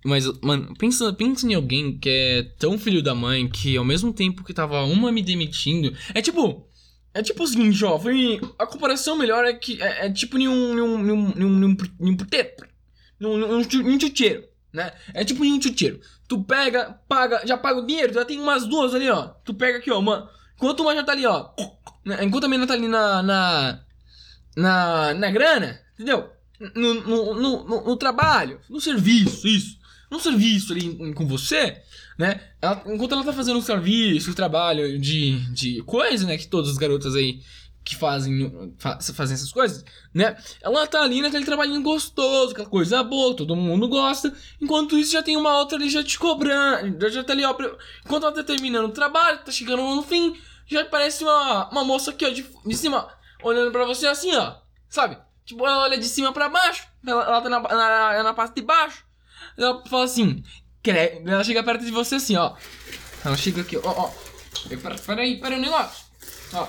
Mas, 0.03 0.25
mano, 0.41 0.73
pensa, 0.77 1.13
pensa 1.13 1.45
em 1.45 1.53
alguém 1.53 1.97
que 1.97 2.09
é 2.09 2.43
tão 2.57 2.77
filho 2.77 3.03
da 3.03 3.13
mãe 3.13 3.47
que 3.47 3.77
ao 3.77 3.85
mesmo 3.85 4.11
tempo 4.11 4.43
que 4.43 4.53
tava 4.53 4.83
uma 4.83 5.11
me 5.11 5.21
demitindo. 5.21 5.95
É 6.13 6.21
tipo. 6.21 6.67
É 7.13 7.21
tipo 7.21 7.43
o 7.43 7.47
seguinte, 7.47 7.83
ó. 7.83 7.99
A 8.57 8.65
comparação 8.65 9.17
melhor 9.17 9.45
é 9.45 9.53
que. 9.53 9.81
É, 9.81 10.07
é 10.07 10.11
tipo 10.11 10.37
em 10.39 10.47
um. 10.47 10.73
Em 10.77 10.81
um. 10.81 10.99
Em 10.99 11.11
um. 11.11 11.29
Em 11.37 11.45
um, 11.45 11.77
em 11.99 13.95
um 13.95 13.99
chuteiro, 13.99 14.43
né? 14.73 14.91
É 15.13 15.23
tipo 15.23 15.45
em 15.45 15.53
um 15.53 15.61
chuteiro. 15.61 15.99
Tu 16.27 16.41
pega, 16.43 16.99
paga, 17.07 17.45
já 17.45 17.57
paga 17.57 17.79
o 17.79 17.85
dinheiro, 17.85 18.13
já 18.13 18.25
tem 18.25 18.39
umas 18.39 18.65
duas 18.65 18.95
ali, 18.95 19.09
ó. 19.09 19.27
Tu 19.45 19.53
pega 19.53 19.77
aqui, 19.77 19.91
ó, 19.91 20.01
mano. 20.01 20.27
Enquanto 20.55 20.79
uma 20.79 20.95
já 20.95 21.03
tá 21.03 21.11
ali, 21.11 21.25
ó. 21.25 21.49
Né? 22.03 22.23
Enquanto 22.23 22.45
a 22.45 22.47
menina 22.47 22.65
tá 22.65 22.73
ali 22.73 22.87
na. 22.87 23.21
Na. 23.21 23.79
Na, 24.53 25.13
na 25.13 25.31
grana, 25.31 25.79
entendeu? 25.93 26.29
No, 26.75 26.93
no, 26.93 27.35
no, 27.35 27.63
no, 27.63 27.85
no 27.85 27.95
trabalho, 27.95 28.59
no 28.69 28.81
serviço, 28.81 29.47
isso 29.47 29.80
um 30.11 30.19
serviço 30.19 30.73
ali 30.73 31.13
com 31.13 31.25
você, 31.25 31.81
né? 32.17 32.41
Ela, 32.61 32.83
enquanto 32.85 33.13
ela 33.13 33.23
tá 33.23 33.33
fazendo 33.33 33.57
um 33.57 33.61
serviço, 33.61 34.31
um 34.31 34.33
trabalho 34.33 34.99
de, 34.99 35.39
de 35.53 35.81
coisa, 35.83 36.27
né? 36.27 36.37
Que 36.37 36.47
todas 36.47 36.71
as 36.71 36.77
garotas 36.77 37.15
aí 37.15 37.41
que 37.83 37.95
fazem, 37.95 38.75
fazem 38.77 39.33
essas 39.33 39.51
coisas, 39.51 39.83
né? 40.13 40.37
Ela 40.61 40.85
tá 40.85 41.01
ali 41.01 41.21
naquele 41.21 41.45
trabalhinho 41.45 41.81
gostoso, 41.81 42.51
aquela 42.51 42.69
coisa 42.69 43.03
boa, 43.03 43.35
todo 43.35 43.55
mundo 43.55 43.87
gosta. 43.87 44.31
Enquanto 44.61 44.97
isso, 44.97 45.13
já 45.13 45.23
tem 45.23 45.35
uma 45.35 45.57
outra 45.57 45.77
ali 45.77 45.89
já 45.89 46.03
te 46.03 46.19
cobrando, 46.19 47.09
já 47.09 47.23
tá 47.23 47.33
ali, 47.33 47.43
ó. 47.43 47.55
Enquanto 48.05 48.23
ela 48.23 48.31
tá 48.31 48.43
terminando 48.43 48.85
o 48.85 48.93
trabalho, 48.93 49.39
tá 49.39 49.51
chegando 49.51 49.81
no 49.81 50.03
fim, 50.03 50.35
já 50.67 50.85
parece 50.85 51.23
uma, 51.23 51.69
uma 51.69 51.83
moça 51.83 52.11
aqui, 52.11 52.25
ó, 52.25 52.29
de, 52.29 52.45
de 52.65 52.77
cima, 52.77 53.07
olhando 53.41 53.71
pra 53.71 53.85
você 53.85 54.05
assim, 54.05 54.35
ó. 54.35 54.57
Sabe? 54.87 55.17
Tipo, 55.43 55.65
ela 55.65 55.79
olha 55.79 55.97
de 55.97 56.05
cima 56.05 56.31
pra 56.31 56.49
baixo, 56.49 56.87
ela, 57.05 57.23
ela 57.23 57.41
tá 57.41 57.49
na, 57.49 57.59
na, 57.61 58.23
na 58.23 58.33
parte 58.33 58.55
de 58.55 58.61
baixo. 58.61 59.03
Ela 59.57 59.83
fala 59.87 60.05
assim, 60.05 60.43
ela 61.25 61.43
chega 61.43 61.63
perto 61.63 61.85
de 61.85 61.91
você 61.91 62.15
assim, 62.15 62.35
ó. 62.35 62.55
Ela 63.23 63.37
chega 63.37 63.61
aqui, 63.61 63.77
ó, 63.77 63.81
ó. 63.83 64.11
Peraí, 65.05 65.39
peraí 65.39 65.57
o 65.57 65.61
negócio. 65.61 66.05
Ó. 66.53 66.67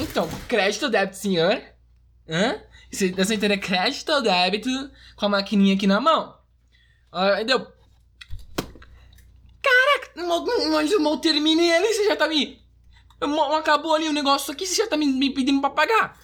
Então, 0.00 0.28
crédito 0.48 0.84
ou 0.84 0.90
débito, 0.90 1.16
senhor? 1.16 1.62
Hã? 2.28 2.60
Você, 2.90 3.12
você 3.12 3.34
entender 3.34 3.58
crédito 3.58 4.10
ou 4.10 4.22
débito 4.22 4.68
com 5.16 5.26
a 5.26 5.28
maquininha 5.28 5.74
aqui 5.74 5.86
na 5.86 6.00
mão? 6.00 6.36
Ah, 7.12 7.34
entendeu? 7.34 7.66
Caraca, 9.62 10.12
mas 10.70 10.90
eu 10.90 11.00
mal 11.00 11.18
terminei 11.18 11.74
ali, 11.74 11.92
você 11.92 12.06
já 12.06 12.16
tá 12.16 12.28
me. 12.28 12.62
Acabou 13.56 13.94
ali 13.94 14.08
o 14.08 14.12
negócio 14.12 14.52
aqui, 14.52 14.66
você 14.66 14.74
já 14.76 14.86
tá 14.88 14.96
me, 14.96 15.06
me 15.06 15.30
pedindo 15.32 15.60
pra 15.60 15.70
pagar. 15.70 16.18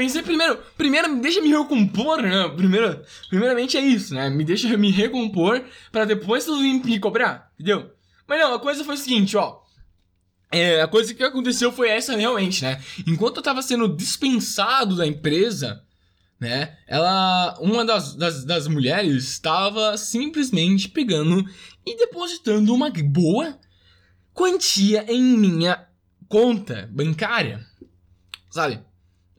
Pensei 0.00 0.22
primeiro, 0.22 0.58
primeiro 0.78 1.10
me 1.10 1.20
deixa 1.20 1.42
me 1.42 1.50
recompor, 1.50 2.22
né? 2.22 2.48
Primeiro, 2.56 3.04
primeiramente 3.28 3.76
é 3.76 3.80
isso, 3.82 4.14
né? 4.14 4.30
Me 4.30 4.42
deixa 4.42 4.74
me 4.78 4.90
recompor 4.90 5.62
para 5.92 6.06
depois 6.06 6.46
tu 6.46 6.58
vir 6.58 6.82
me 6.82 6.98
cobrar, 6.98 7.50
entendeu? 7.52 7.90
Mas 8.26 8.40
não, 8.40 8.54
a 8.54 8.58
coisa 8.58 8.82
foi 8.82 8.94
o 8.94 8.96
seguinte, 8.96 9.36
ó. 9.36 9.60
É, 10.50 10.80
a 10.80 10.88
coisa 10.88 11.12
que 11.12 11.22
aconteceu 11.22 11.70
foi 11.70 11.90
essa 11.90 12.16
realmente, 12.16 12.64
né? 12.64 12.82
Enquanto 13.06 13.36
eu 13.36 13.42
tava 13.42 13.60
sendo 13.60 13.94
dispensado 13.94 14.96
da 14.96 15.06
empresa, 15.06 15.84
né? 16.40 16.78
Ela, 16.88 17.58
uma 17.60 17.84
das, 17.84 18.14
das, 18.14 18.42
das 18.46 18.66
mulheres 18.66 19.24
estava 19.24 19.98
simplesmente 19.98 20.88
pegando 20.88 21.44
e 21.84 21.94
depositando 21.98 22.72
uma 22.72 22.90
boa 22.90 23.58
quantia 24.32 25.04
em 25.12 25.36
minha 25.36 25.86
conta 26.26 26.88
bancária, 26.90 27.60
sabe? 28.48 28.82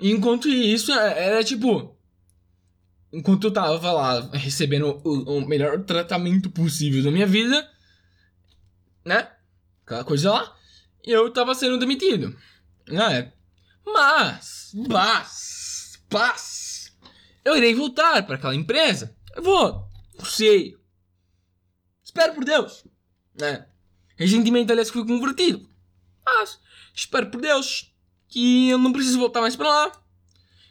Enquanto 0.01 0.49
isso, 0.49 0.91
é, 0.91 1.27
era 1.27 1.43
tipo. 1.43 1.95
Enquanto 3.13 3.47
eu 3.47 3.53
tava 3.53 3.91
lá 3.91 4.31
recebendo 4.33 4.99
o, 5.03 5.37
o 5.37 5.47
melhor 5.47 5.83
tratamento 5.83 6.49
possível 6.49 7.03
da 7.03 7.11
minha 7.11 7.27
vida, 7.27 7.69
né? 9.05 9.31
Aquela 9.85 10.03
coisa 10.03 10.31
lá, 10.31 10.57
eu 11.03 11.31
tava 11.31 11.53
sendo 11.53 11.77
demitido, 11.77 12.35
né? 12.87 13.31
Mas, 13.85 14.71
mas, 14.87 16.01
mas, 16.11 16.97
eu 17.43 17.57
irei 17.57 17.75
voltar 17.75 18.25
para 18.25 18.35
aquela 18.35 18.55
empresa. 18.55 19.15
Eu 19.35 19.43
vou, 19.43 19.87
não 20.17 20.25
sei. 20.25 20.77
Espero 22.03 22.33
por 22.33 22.45
Deus, 22.45 22.85
né? 23.35 23.67
Recentemente, 24.15 24.71
aliás, 24.71 24.89
fui 24.89 25.05
convertido. 25.05 25.69
Mas, 26.25 26.59
espero 26.95 27.29
por 27.29 27.41
Deus 27.41 27.90
que 28.31 28.69
eu 28.69 28.77
não 28.79 28.93
preciso 28.93 29.19
voltar 29.19 29.41
mais 29.41 29.55
pra 29.55 29.67
lá. 29.67 29.91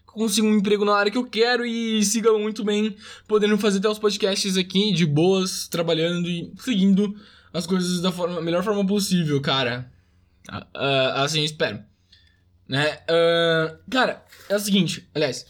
Consigo 0.06 0.48
um 0.48 0.56
emprego 0.56 0.84
na 0.84 0.96
área 0.96 1.12
que 1.12 1.18
eu 1.18 1.26
quero 1.26 1.64
e 1.64 2.04
siga 2.04 2.32
muito 2.36 2.64
bem, 2.64 2.96
podendo 3.28 3.56
fazer 3.56 3.78
até 3.78 3.88
os 3.88 3.98
podcasts 3.98 4.56
aqui 4.56 4.92
de 4.92 5.06
boas, 5.06 5.68
trabalhando 5.68 6.28
e 6.28 6.52
seguindo 6.58 7.14
as 7.52 7.66
coisas 7.66 8.00
da 8.00 8.10
forma, 8.10 8.40
melhor 8.40 8.64
forma 8.64 8.84
possível, 8.84 9.40
cara. 9.40 9.92
Uh, 10.50 11.14
assim, 11.14 11.44
espero. 11.44 11.84
Né? 12.66 12.98
Uh, 13.08 13.78
cara, 13.88 14.24
é 14.48 14.56
o 14.56 14.60
seguinte, 14.60 15.08
aliás. 15.14 15.46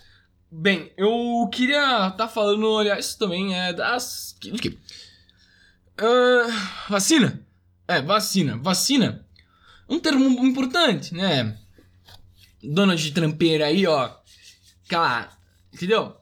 Bem, 0.53 0.93
eu 0.97 1.49
queria 1.53 2.09
estar 2.09 2.11
tá 2.11 2.29
falando, 2.29 2.77
aliás, 2.77 3.15
também 3.15 3.57
é 3.57 3.73
das. 3.73 4.37
Uh, 6.01 6.53
vacina. 6.89 7.41
É, 7.87 8.03
vacina. 8.03 8.59
Vacina. 8.59 9.25
Um 9.89 9.99
termo 10.01 10.29
importante, 10.45 11.15
né? 11.15 11.57
Donald 12.63 13.13
Trumpeira 13.13 13.67
aí, 13.67 13.87
ó. 13.87 14.11
Aquela. 14.87 15.31
Entendeu? 15.73 16.17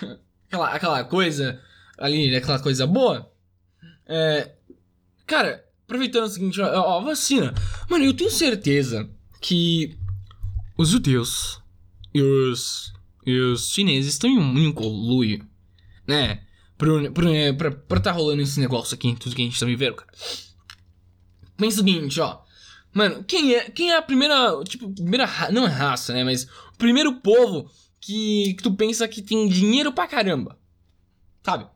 aquela, 0.46 0.68
aquela 0.70 1.04
coisa 1.04 1.60
ali, 1.98 2.34
aquela 2.34 2.58
coisa 2.58 2.86
boa. 2.86 3.30
É. 4.06 4.52
Cara, 5.26 5.64
aproveitando 5.84 6.24
o 6.24 6.28
seguinte, 6.28 6.60
ó, 6.60 7.00
vacina. 7.02 7.54
Mano, 7.88 8.04
eu 8.04 8.14
tenho 8.14 8.30
certeza 8.30 9.08
que 9.40 9.98
os 10.76 10.88
judeus 10.90 11.60
e 12.14 12.22
os, 12.22 12.92
e 13.26 13.38
os 13.38 13.72
chineses 13.72 14.14
estão 14.14 14.30
em 14.30 14.66
um 14.66 14.72
conluio, 14.72 15.46
né? 16.06 16.42
Pra, 16.78 17.10
pra, 17.10 17.54
pra, 17.56 17.70
pra 17.72 18.00
tá 18.00 18.12
rolando 18.12 18.40
esse 18.40 18.58
negócio 18.60 18.94
aqui, 18.94 19.14
tudo 19.18 19.34
que 19.34 19.42
a 19.42 19.44
gente 19.44 19.58
tá 19.58 19.66
vivendo, 19.66 19.96
cara. 19.96 20.10
Pensa 21.56 21.82
o 21.82 21.84
seguinte, 21.84 22.20
ó. 22.20 22.40
Mano, 22.92 23.22
quem 23.24 23.54
é, 23.54 23.70
quem 23.70 23.90
é 23.90 23.96
a 23.96 24.02
primeira, 24.02 24.62
tipo, 24.64 24.90
primeira, 24.90 25.28
não 25.52 25.66
é 25.66 25.70
raça, 25.70 26.12
né, 26.12 26.24
mas 26.24 26.44
o 26.44 26.78
primeiro 26.78 27.20
povo 27.20 27.70
que, 28.00 28.54
que 28.54 28.62
tu 28.62 28.74
pensa 28.74 29.06
que 29.06 29.22
tem 29.22 29.48
dinheiro 29.48 29.92
pra 29.92 30.06
caramba? 30.06 30.58
Sabe? 31.42 31.66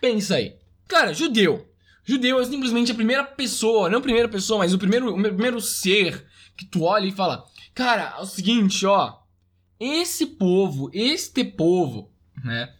Pensa 0.00 0.36
aí. 0.36 0.56
Cara, 0.88 1.12
judeu. 1.12 1.68
Judeu 2.04 2.40
é 2.40 2.44
simplesmente 2.44 2.92
a 2.92 2.94
primeira 2.94 3.24
pessoa, 3.24 3.88
não 3.88 3.98
a 3.98 4.02
primeira 4.02 4.28
pessoa, 4.28 4.58
mas 4.58 4.74
o 4.74 4.78
primeiro, 4.78 5.14
o 5.14 5.22
primeiro 5.22 5.60
ser 5.60 6.26
que 6.56 6.64
tu 6.64 6.82
olha 6.82 7.06
e 7.06 7.12
fala: 7.12 7.44
Cara, 7.74 8.16
é 8.18 8.20
o 8.20 8.26
seguinte, 8.26 8.84
ó. 8.84 9.18
Esse 9.78 10.26
povo, 10.26 10.90
este 10.92 11.44
povo, 11.44 12.12
né? 12.44 12.74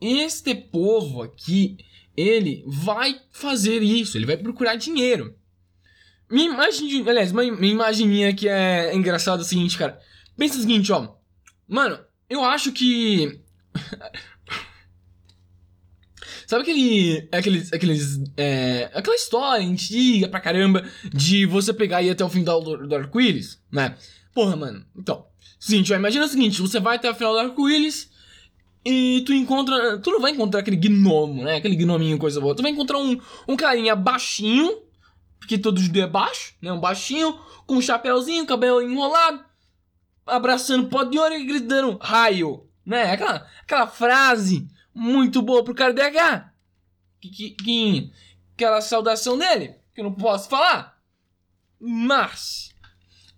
Este 0.00 0.54
povo 0.54 1.22
aqui, 1.22 1.78
ele 2.16 2.64
vai 2.66 3.20
fazer 3.30 3.82
isso, 3.82 4.16
ele 4.16 4.26
vai 4.26 4.36
procurar 4.36 4.76
dinheiro. 4.76 5.36
Minha 6.30 6.50
imagem, 6.52 7.08
aliás, 7.08 7.30
minha, 7.32 7.72
imagem 7.72 8.08
minha 8.08 8.34
que 8.34 8.48
é 8.48 8.94
engraçada 8.94 9.42
é 9.42 9.44
o 9.44 9.46
seguinte, 9.46 9.78
cara. 9.78 10.00
Pensa 10.36 10.58
o 10.58 10.60
seguinte, 10.60 10.92
ó. 10.92 11.14
Mano, 11.68 11.98
eu 12.28 12.44
acho 12.44 12.72
que. 12.72 13.40
Sabe 16.46 16.62
aquele. 16.62 17.28
Aqueles. 17.32 17.72
aqueles 17.72 18.20
é, 18.36 18.90
aquela 18.92 19.16
história 19.16 19.66
antiga 19.66 20.28
pra 20.28 20.40
caramba 20.40 20.84
de 21.12 21.46
você 21.46 21.72
pegar 21.72 22.02
e 22.02 22.06
ir 22.06 22.10
até 22.10 22.24
o 22.24 22.28
final 22.28 22.60
do, 22.60 22.86
do 22.86 22.94
arco-íris, 22.94 23.62
né? 23.70 23.96
Porra, 24.34 24.56
mano. 24.56 24.84
Então. 24.96 25.26
Seguinte, 25.58 25.92
ó, 25.92 25.96
imagina 25.96 26.26
o 26.26 26.28
seguinte: 26.28 26.60
você 26.60 26.80
vai 26.80 26.96
até 26.96 27.10
o 27.10 27.14
final 27.14 27.32
do 27.32 27.38
arco-íris 27.38 28.10
e 28.84 29.22
tu 29.24 29.32
encontra. 29.32 29.98
Tu 29.98 30.10
não 30.10 30.20
vai 30.20 30.32
encontrar 30.32 30.60
aquele 30.60 30.76
gnomo, 30.76 31.44
né? 31.44 31.56
Aquele 31.56 31.76
gnominho, 31.76 32.18
coisa 32.18 32.40
boa. 32.40 32.54
Tu 32.54 32.62
vai 32.62 32.72
encontrar 32.72 32.98
um, 32.98 33.20
um 33.48 33.56
carinha 33.56 33.96
baixinho 33.96 34.85
porque 35.38 35.58
todo 35.58 35.80
judeu 35.80 36.04
é 36.04 36.08
baixo, 36.08 36.54
né? 36.60 36.72
Um 36.72 36.80
baixinho, 36.80 37.38
com 37.66 37.76
um 37.76 37.82
chapéuzinho, 37.82 38.46
cabelo 38.46 38.82
enrolado, 38.82 39.44
abraçando 40.26 40.88
pó 40.88 41.04
de 41.04 41.18
ouro 41.18 41.34
e 41.34 41.46
gritando 41.46 41.98
raio, 42.00 42.68
né? 42.84 43.12
Aquela, 43.12 43.46
aquela 43.62 43.86
frase 43.86 44.68
muito 44.94 45.42
boa 45.42 45.62
pro 45.62 45.74
cara 45.74 45.92
DH. 45.92 46.50
Que, 47.20 47.28
que, 47.30 47.50
que, 47.50 48.12
aquela 48.54 48.80
saudação 48.80 49.38
dele, 49.38 49.74
que 49.94 50.00
eu 50.00 50.04
não 50.04 50.12
posso 50.12 50.48
falar. 50.48 50.98
Mas, 51.78 52.74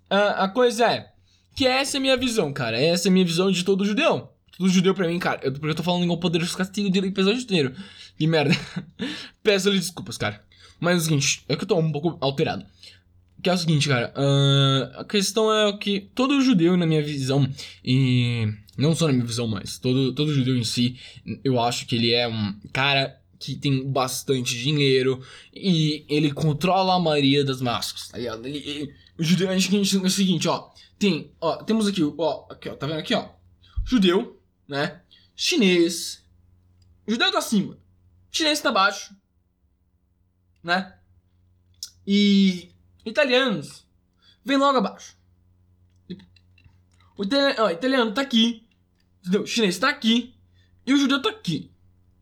a, 0.08 0.44
a 0.44 0.48
coisa 0.48 0.86
é 0.86 1.12
que 1.54 1.66
essa 1.66 1.96
é 1.96 1.98
a 1.98 2.00
minha 2.00 2.16
visão, 2.16 2.52
cara. 2.52 2.80
Essa 2.80 3.08
é 3.08 3.10
a 3.10 3.12
minha 3.12 3.24
visão 3.24 3.50
de 3.50 3.64
todo 3.64 3.84
judeu. 3.84 4.32
Todo 4.56 4.70
judeu 4.70 4.94
pra 4.94 5.08
mim, 5.08 5.18
cara. 5.18 5.40
Eu, 5.42 5.52
porque 5.52 5.66
eu 5.66 5.74
tô 5.74 5.82
falando 5.82 6.04
igual 6.04 6.18
poder 6.18 6.38
dos 6.38 6.54
castigos 6.54 6.90
de 6.90 6.98
episódio 7.00 7.40
inteiro. 7.40 7.74
Que 8.16 8.26
merda. 8.26 8.54
Peço-lhe 9.42 9.78
desculpas, 9.78 10.16
cara. 10.16 10.44
Mas 10.80 10.94
é 10.94 10.96
o 10.96 11.00
seguinte, 11.00 11.44
é 11.48 11.56
que 11.56 11.64
eu 11.64 11.68
tô 11.68 11.78
um 11.78 11.92
pouco 11.92 12.16
alterado. 12.20 12.64
Que 13.42 13.50
é 13.50 13.52
o 13.52 13.58
seguinte, 13.58 13.88
cara. 13.88 14.12
Uh, 14.16 15.00
a 15.00 15.04
questão 15.04 15.52
é 15.52 15.76
que 15.76 16.00
todo 16.14 16.40
judeu, 16.40 16.76
na 16.76 16.86
minha 16.86 17.02
visão, 17.02 17.48
e 17.84 18.52
não 18.76 18.94
só 18.94 19.06
na 19.06 19.12
minha 19.12 19.24
visão, 19.24 19.46
mas 19.46 19.78
todo, 19.78 20.12
todo 20.12 20.34
judeu 20.34 20.56
em 20.56 20.64
si, 20.64 20.98
eu 21.44 21.60
acho 21.60 21.86
que 21.86 21.94
ele 21.96 22.12
é 22.12 22.26
um 22.26 22.58
cara 22.72 23.20
que 23.38 23.54
tem 23.54 23.88
bastante 23.88 24.58
dinheiro 24.58 25.22
e 25.54 26.04
ele 26.08 26.32
controla 26.32 26.94
a 26.94 26.98
maioria 26.98 27.44
das 27.44 27.60
massas, 27.60 28.08
tá 28.08 28.18
ligado? 28.18 28.42
O 29.16 29.22
judeu, 29.22 29.48
a 29.48 29.56
gente, 29.56 29.70
gente 29.70 29.96
é 29.96 30.00
o 30.00 30.10
seguinte, 30.10 30.48
ó. 30.48 30.70
Tem, 30.98 31.30
ó, 31.40 31.56
temos 31.62 31.86
aqui, 31.86 32.02
ó, 32.02 32.46
aqui, 32.50 32.68
ó, 32.68 32.74
tá 32.74 32.88
vendo 32.88 32.98
aqui, 32.98 33.14
ó? 33.14 33.28
Judeu, 33.84 34.40
né? 34.66 35.00
Chinês. 35.36 36.24
Judeu 37.06 37.30
tá 37.30 37.38
acima. 37.38 37.78
Chinês 38.32 38.60
tá 38.60 38.70
abaixo 38.70 39.14
né? 40.62 40.96
E 42.06 42.70
italianos 43.04 43.86
vem 44.44 44.56
logo 44.56 44.78
abaixo. 44.78 45.16
O 47.16 47.24
italiano, 47.24 47.54
ó, 47.58 47.70
italiano 47.70 48.14
tá 48.14 48.22
aqui, 48.22 48.66
entendeu? 49.20 49.42
O 49.42 49.46
chinês 49.46 49.78
tá 49.78 49.88
aqui 49.88 50.34
e 50.86 50.94
o 50.94 50.96
judeu 50.96 51.20
tá 51.20 51.30
aqui. 51.30 51.70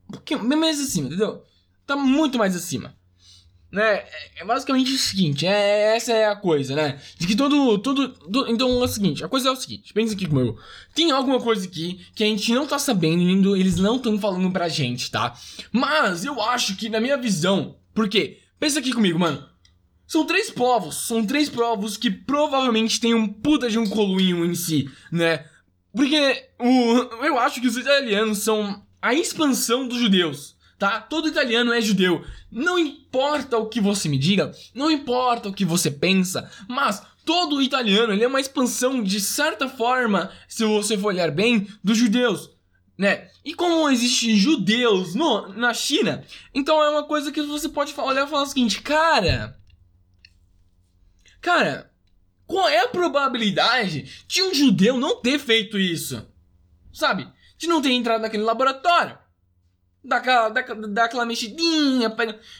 Um 0.09 0.12
pouquinho 0.12 0.42
mais 0.59 0.81
acima, 0.81 1.09
entendeu? 1.09 1.44
Tá 1.87 1.94
muito 1.94 2.38
mais 2.38 2.57
acima. 2.57 2.96
Né? 3.77 4.05
É 4.37 4.43
basicamente 4.43 4.91
o 4.91 4.97
seguinte, 4.97 5.47
é, 5.47 5.95
essa 5.95 6.11
é 6.11 6.27
a 6.27 6.35
coisa, 6.35 6.75
né? 6.75 6.99
De 7.19 7.27
que 7.27 7.37
todo, 7.37 7.77
todo, 7.77 8.17
Então 8.49 8.71
é 8.81 8.85
o 8.87 8.89
seguinte, 8.89 9.23
a 9.23 9.29
coisa 9.29 9.51
é 9.51 9.53
o 9.53 9.57
seguinte, 9.57 9.93
pensa 9.93 10.15
aqui 10.15 10.27
comigo. 10.27 10.59
Tem 10.95 11.11
alguma 11.11 11.39
coisa 11.39 11.67
aqui 11.67 12.01
que 12.15 12.25
a 12.25 12.27
gente 12.27 12.55
não 12.55 12.67
tá 12.67 12.79
sabendo, 12.79 13.55
eles 13.55 13.77
não 13.77 13.97
estão 13.97 14.19
falando 14.19 14.51
pra 14.51 14.67
gente, 14.67 15.11
tá? 15.11 15.35
Mas 15.71 16.25
eu 16.25 16.41
acho 16.41 16.75
que, 16.75 16.89
na 16.89 17.01
minha 17.01 17.19
visão, 17.19 17.77
por 17.93 18.09
quê? 18.09 18.39
Pensa 18.59 18.79
aqui 18.79 18.95
comigo, 18.95 19.19
mano. 19.19 19.47
São 20.07 20.25
três 20.25 20.51
povos, 20.51 21.07
são 21.07 21.27
três 21.27 21.51
povos 21.51 21.99
que 21.99 22.11
provavelmente 22.11 22.99
têm 22.99 23.12
um 23.12 23.29
puta 23.29 23.69
de 23.69 23.79
um 23.79 23.87
coluinho 23.87 24.43
em 24.47 24.55
si, 24.55 24.91
né? 25.12 25.45
Porque 25.95 26.49
o, 26.59 27.25
eu 27.27 27.39
acho 27.39 27.61
que 27.61 27.67
os 27.67 27.77
italianos 27.77 28.39
são 28.39 28.83
a 29.03 29.12
expansão 29.12 29.87
dos 29.87 29.99
judeus, 29.99 30.56
tá? 30.79 31.01
Todo 31.01 31.29
italiano 31.29 31.73
é 31.73 31.81
judeu. 31.81 32.25
Não 32.51 32.79
importa 32.79 33.59
o 33.59 33.69
que 33.69 33.81
você 33.81 34.09
me 34.09 34.19
diga, 34.19 34.53
não 34.75 34.91
importa 34.91 35.49
o 35.49 35.53
que 35.53 35.65
você 35.65 35.91
pensa, 35.91 36.51
mas 36.69 37.03
todo 37.25 37.62
italiano 37.62 38.12
ele 38.12 38.25
é 38.25 38.29
uma 38.29 38.41
expansão, 38.41 39.03
de 39.03 39.21
certa 39.21 39.69
forma, 39.69 40.31
se 40.49 40.65
você 40.65 40.97
for 40.97 41.09
olhar 41.09 41.31
bem, 41.31 41.69
dos 41.83 41.99
judeus. 41.99 42.51
Né? 42.99 43.29
E 43.45 43.53
como 43.53 43.91
existem 43.91 44.37
judeus 44.37 45.15
no, 45.15 45.49
na 45.49 45.75
China, 45.75 46.25
então 46.55 46.83
é 46.83 46.89
uma 46.89 47.05
coisa 47.05 47.31
que 47.31 47.43
você 47.43 47.69
pode 47.69 47.93
olhar 48.01 48.27
e 48.27 48.31
falar 48.31 48.45
o 48.45 48.47
seguinte, 48.47 48.81
cara, 48.81 49.55
Cara, 51.47 51.93
qual 52.45 52.69
é 52.69 52.81
a 52.81 52.89
probabilidade 52.89 54.25
de 54.27 54.43
um 54.43 54.53
judeu 54.53 54.99
não 54.99 55.23
ter 55.23 55.39
feito 55.39 55.79
isso? 55.79 56.27
Sabe? 56.93 57.29
De 57.57 57.69
não 57.69 57.81
ter 57.81 57.93
entrado 57.93 58.21
naquele 58.21 58.43
laboratório. 58.43 59.17
Daquela, 60.07 60.49
daquela 60.49 61.27
mexidinha. 61.27 62.09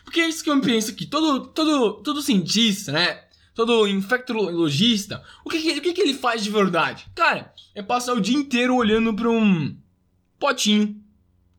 Porque 0.04 0.20
é 0.20 0.28
isso 0.28 0.42
que 0.42 0.50
eu 0.50 0.61
penso 0.61 0.90
aqui. 0.90 1.06
Todo, 1.06 1.46
todo, 1.48 2.02
todo 2.02 2.22
cientista, 2.22 2.92
né? 2.92 3.24
Todo 3.54 3.87
infectologista. 3.87 5.22
O 5.44 5.48
que, 5.48 5.62
que, 5.62 5.78
o 5.78 5.82
que, 5.82 5.92
que 5.92 6.00
ele 6.00 6.14
faz 6.14 6.42
de 6.42 6.50
verdade? 6.50 7.06
Cara, 7.14 7.54
é 7.74 7.82
passar 7.82 8.14
o 8.14 8.20
dia 8.20 8.37
inteiro 8.37 8.74
olhando 8.74 9.14
pra 9.14 9.30
um 9.30 9.76
potinho. 10.38 11.02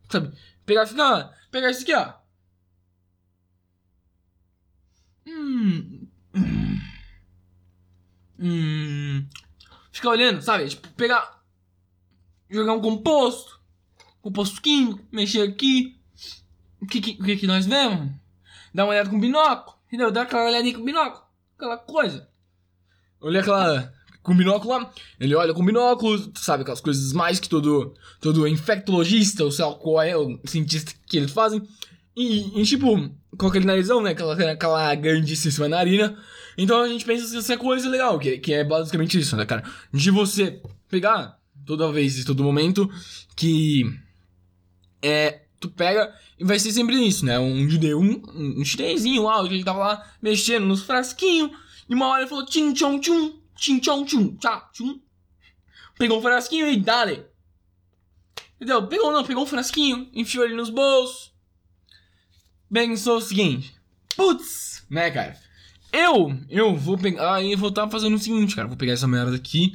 Sabe? 0.09 0.31
Pegar, 0.65 0.85
ficar, 0.85 1.33
pegar 1.49 1.71
isso 1.71 1.83
aqui, 1.83 1.93
ó. 1.93 2.13
Hum. 5.25 6.07
hum. 6.35 6.79
Hum. 8.39 9.27
Ficar 9.91 10.09
olhando, 10.09 10.41
sabe? 10.41 10.69
Tipo, 10.69 10.87
pegar. 10.89 11.41
Jogar 12.49 12.73
um 12.73 12.81
composto. 12.81 13.56
Composto 14.27 14.61
químico. 14.61 14.99
Mexer 15.09 15.41
aqui. 15.41 15.95
O 16.81 16.85
que, 16.85 16.99
que, 16.99 17.13
que, 17.13 17.37
que 17.37 17.47
nós 17.47 17.65
vemos? 17.65 18.11
Dar 18.73 18.83
uma 18.83 18.91
olhada 18.91 19.09
com 19.09 19.17
binóculo. 19.17 19.77
Entendeu? 19.87 20.11
Dá 20.11 20.23
aquela 20.23 20.47
olhadinha 20.47 20.77
com 20.77 20.83
binóculo. 20.83 21.23
Aquela 21.55 21.77
coisa. 21.77 22.27
Olha 23.21 23.39
aquela. 23.39 23.93
Com 24.21 24.35
binóculo 24.35 24.77
lá. 24.77 24.91
Ele 25.17 25.33
olha 25.33 25.53
com 25.53 25.63
binóculo. 25.63 26.29
Sabe? 26.35 26.63
Aquelas 26.63 26.81
coisas 26.81 27.13
mais 27.13 27.39
que 27.39 27.47
todo. 27.47 27.93
Todo 28.19 28.45
infectologista, 28.45 29.45
ou 29.45 29.51
sei 29.51 29.63
lá 29.63 29.73
qual 29.75 30.01
é 30.01 30.17
o 30.17 30.37
cientista 30.43 30.91
que 31.05 31.15
eles 31.15 31.31
fazem. 31.31 31.65
E, 32.13 32.59
e 32.59 32.65
tipo, 32.65 33.09
com 33.37 33.47
aquele 33.47 33.63
narizão, 33.63 34.01
né? 34.01 34.09
Aquela, 34.09 34.51
aquela 34.51 34.93
grandíssima 34.95 35.69
narina. 35.69 36.21
Então 36.57 36.81
a 36.81 36.89
gente 36.89 37.05
pensa 37.05 37.31
que 37.31 37.37
essa 37.37 37.53
é 37.53 37.57
coisa 37.57 37.87
legal, 37.87 38.19
que, 38.19 38.39
que 38.39 38.53
é 38.53 38.65
basicamente 38.65 39.17
isso, 39.17 39.37
né, 39.37 39.45
cara? 39.45 39.63
De 39.93 40.11
você 40.11 40.61
pegar 40.89 41.39
toda 41.65 41.91
vez 41.93 42.19
e 42.19 42.25
todo 42.25 42.43
momento 42.43 42.89
que 43.37 43.85
é. 45.07 45.43
Tu 45.59 45.69
pega 45.69 46.13
e 46.39 46.43
vai 46.43 46.59
ser 46.59 46.71
sempre 46.71 46.95
isso, 46.95 47.25
né? 47.25 47.39
Um 47.39 47.67
judeu, 47.67 47.99
um, 47.99 48.21
um 48.59 48.63
chinesinho 48.63 49.23
lá, 49.23 49.41
que 49.47 49.55
ele 49.55 49.63
tava 49.63 49.79
lá 49.79 50.11
mexendo 50.21 50.67
nos 50.67 50.83
frasquinhos, 50.83 51.51
e 51.89 51.95
uma 51.95 52.07
hora 52.07 52.21
ele 52.21 52.29
falou 52.29 52.45
tchim 52.45 52.73
tchom 52.73 52.99
tchum, 52.99 53.39
tchim 53.55 53.79
tchom 53.79 54.05
tchum, 54.05 54.35
tchá, 54.37 54.69
tchum. 54.71 54.99
Pegou 55.97 56.19
um 56.19 56.21
frasquinho 56.21 56.67
e 56.67 56.77
dale. 56.77 57.25
Entendeu? 58.55 58.87
Pegou 58.87 59.11
não, 59.11 59.23
pegou 59.23 59.43
um 59.43 59.47
frasquinho, 59.47 60.09
enfiou 60.13 60.45
ele 60.45 60.53
nos 60.53 60.69
bolsos. 60.69 61.33
Pensou 62.71 63.17
o 63.17 63.21
seguinte, 63.21 63.75
putz, 64.15 64.85
né, 64.89 65.09
cara? 65.09 65.39
Eu, 65.91 66.37
eu 66.49 66.75
vou 66.75 66.97
pegar. 66.97 67.35
Aí 67.35 67.53
eu 67.53 67.57
vou 67.57 67.69
estar 67.69 67.83
tá 67.83 67.89
fazendo 67.89 68.15
o 68.15 68.19
seguinte, 68.19 68.55
cara. 68.55 68.67
Vou 68.67 68.77
pegar 68.77 68.93
essa 68.93 69.07
merda 69.07 69.35
aqui 69.35 69.73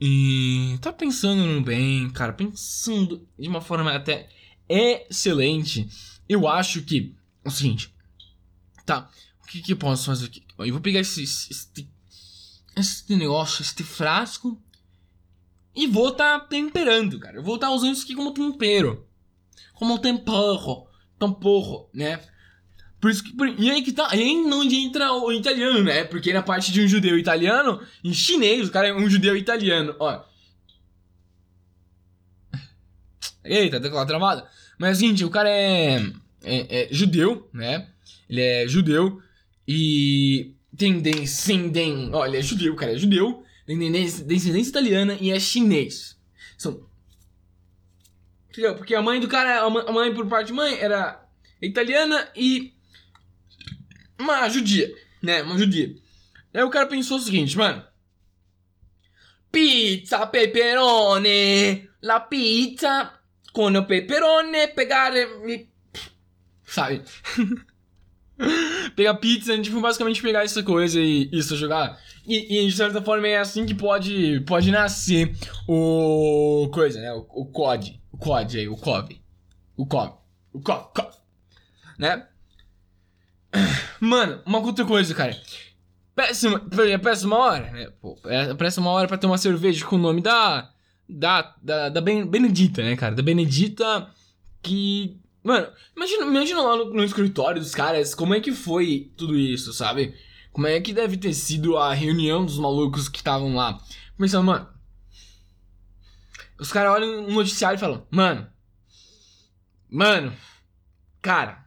e. 0.00 0.78
Tá 0.80 0.92
pensando 0.92 1.60
bem, 1.62 2.08
cara. 2.10 2.32
Pensando 2.32 3.26
de 3.38 3.48
uma 3.48 3.60
forma 3.60 3.92
até 3.92 4.28
excelente. 4.68 5.88
Eu 6.28 6.46
acho 6.46 6.82
que. 6.82 7.14
É 7.44 7.48
o 7.48 7.52
seguinte. 7.52 7.92
Tá. 8.84 9.10
O 9.42 9.46
que 9.46 9.62
que 9.62 9.72
eu 9.72 9.76
posso 9.76 10.06
fazer 10.06 10.26
aqui? 10.26 10.42
Eu 10.58 10.72
vou 10.72 10.80
pegar 10.80 11.00
esse. 11.00 11.22
Este, 11.22 11.88
este 12.76 13.16
negócio, 13.16 13.62
este 13.62 13.82
frasco. 13.82 14.60
E 15.74 15.86
vou 15.86 16.08
estar 16.08 16.40
tá 16.40 16.46
temperando, 16.46 17.18
cara. 17.18 17.36
Eu 17.36 17.42
vou 17.42 17.54
estar 17.54 17.68
tá 17.68 17.72
usando 17.72 17.94
isso 17.94 18.04
aqui 18.04 18.14
como 18.14 18.32
tempero. 18.32 19.06
Como 19.74 19.98
tempero. 19.98 20.86
Tempero, 21.18 21.88
né? 21.94 22.20
Por 23.00 23.10
isso 23.10 23.22
que, 23.22 23.32
por, 23.32 23.48
e 23.48 23.70
aí 23.70 23.82
que 23.82 23.92
tá, 23.92 24.08
aí 24.10 24.42
não 24.42 24.64
entra 24.64 25.12
o 25.12 25.30
italiano, 25.30 25.84
né? 25.84 26.04
Porque 26.04 26.32
na 26.32 26.42
parte 26.42 26.72
de 26.72 26.80
um 26.80 26.88
judeu 26.88 27.16
italiano, 27.16 27.80
em 28.02 28.12
chinês, 28.12 28.68
o 28.68 28.72
cara 28.72 28.88
é 28.88 28.94
um 28.94 29.08
judeu 29.08 29.36
italiano, 29.36 29.94
ó. 30.00 30.24
Eita, 33.48 33.78
aquela 33.78 34.04
travada. 34.04 34.46
Mas 34.78 34.98
gente, 34.98 35.24
o 35.24 35.30
cara 35.30 35.48
é, 35.50 35.96
é, 36.44 36.82
é, 36.82 36.88
judeu, 36.90 37.48
né? 37.52 37.88
Ele 38.28 38.40
é 38.40 38.68
judeu 38.68 39.20
e 39.66 40.54
tem 40.76 41.00
descendência. 41.00 42.14
Olha, 42.14 42.38
é 42.38 42.42
judeu, 42.42 42.76
cara, 42.76 42.92
é 42.92 42.98
judeu, 42.98 43.42
tem 43.66 43.78
descendência 44.26 44.70
italiana 44.70 45.16
e 45.20 45.30
é 45.30 45.40
chinês. 45.40 46.16
São. 46.56 46.86
Entendeu? 48.50 48.74
Porque 48.76 48.94
a 48.94 49.02
mãe 49.02 49.20
do 49.20 49.28
cara, 49.28 49.60
a 49.62 49.92
mãe 49.92 50.14
por 50.14 50.26
parte 50.26 50.48
de 50.48 50.52
mãe 50.52 50.78
era 50.78 51.24
italiana 51.60 52.28
e 52.36 52.74
uma 54.18 54.48
judia, 54.48 54.92
né? 55.22 55.42
Uma 55.42 55.58
judia. 55.58 55.94
Aí 56.52 56.62
o 56.62 56.70
cara 56.70 56.86
pensou 56.86 57.18
o 57.18 57.20
seguinte, 57.20 57.56
mano. 57.56 57.84
Pizza 59.50 60.26
pepperoni, 60.26 61.88
la 62.02 62.20
pizza 62.20 63.17
con 63.58 63.74
o 63.74 63.84
pepperoni, 63.84 64.68
pegare... 64.68 65.26
Sabe? 66.64 67.02
pegar 68.94 69.14
pizza, 69.14 69.60
tipo, 69.60 69.80
basicamente 69.80 70.22
pegar 70.22 70.44
essa 70.44 70.62
coisa 70.62 71.00
e 71.00 71.28
isso, 71.32 71.56
jogar. 71.56 71.98
E, 72.24 72.56
e, 72.56 72.68
de 72.68 72.72
certa 72.72 73.02
forma 73.02 73.26
é 73.26 73.38
assim 73.38 73.66
que 73.66 73.74
pode, 73.74 74.38
pode 74.46 74.70
nascer 74.70 75.34
o... 75.66 76.70
coisa, 76.72 77.00
né? 77.00 77.12
O, 77.12 77.46
COD. 77.46 78.00
O 78.12 78.18
COD 78.18 78.58
aí, 78.60 78.68
o 78.68 78.76
COV. 78.76 79.20
O 79.76 79.84
COV. 79.84 80.12
O 80.52 80.60
COV, 80.60 80.84
COV. 80.94 81.08
Né? 81.98 82.28
Mano, 83.98 84.40
uma 84.46 84.60
outra 84.60 84.84
coisa, 84.84 85.12
cara. 85.16 85.36
Péssima, 86.14 86.60
péssima 87.02 87.36
hora, 87.36 87.72
né? 87.72 87.90
Pô, 88.00 88.16
é, 88.26 88.54
péssima 88.54 88.88
hora 88.90 89.08
pra 89.08 89.18
ter 89.18 89.26
uma 89.26 89.36
cerveja 89.36 89.84
com 89.84 89.96
o 89.96 89.98
nome 89.98 90.20
da. 90.20 90.70
Da. 91.08 91.54
Da, 91.62 91.88
da 91.88 92.00
Benedita, 92.00 92.82
né, 92.82 92.96
cara? 92.96 93.14
Da 93.14 93.22
Benedita 93.22 94.10
que. 94.62 95.18
Mano, 95.42 95.68
imagina, 95.96 96.24
imagina 96.24 96.60
lá 96.60 96.76
no, 96.76 96.92
no 96.92 97.04
escritório 97.04 97.60
dos 97.60 97.74
caras 97.74 98.14
como 98.14 98.34
é 98.34 98.40
que 98.40 98.52
foi 98.52 99.12
tudo 99.16 99.38
isso, 99.38 99.72
sabe? 99.72 100.14
Como 100.52 100.66
é 100.66 100.80
que 100.80 100.92
deve 100.92 101.16
ter 101.16 101.32
sido 101.32 101.76
a 101.76 101.94
reunião 101.94 102.44
dos 102.44 102.58
malucos 102.58 103.08
que 103.08 103.18
estavam 103.18 103.54
lá. 103.54 103.78
Pensando, 104.18 104.44
mano. 104.44 104.68
Os 106.58 106.72
caras 106.72 106.92
olham 106.92 107.22
no 107.22 107.30
noticiário 107.32 107.76
e 107.76 107.80
falam, 107.80 108.06
mano. 108.10 108.48
Mano. 109.88 110.36
Cara. 111.22 111.64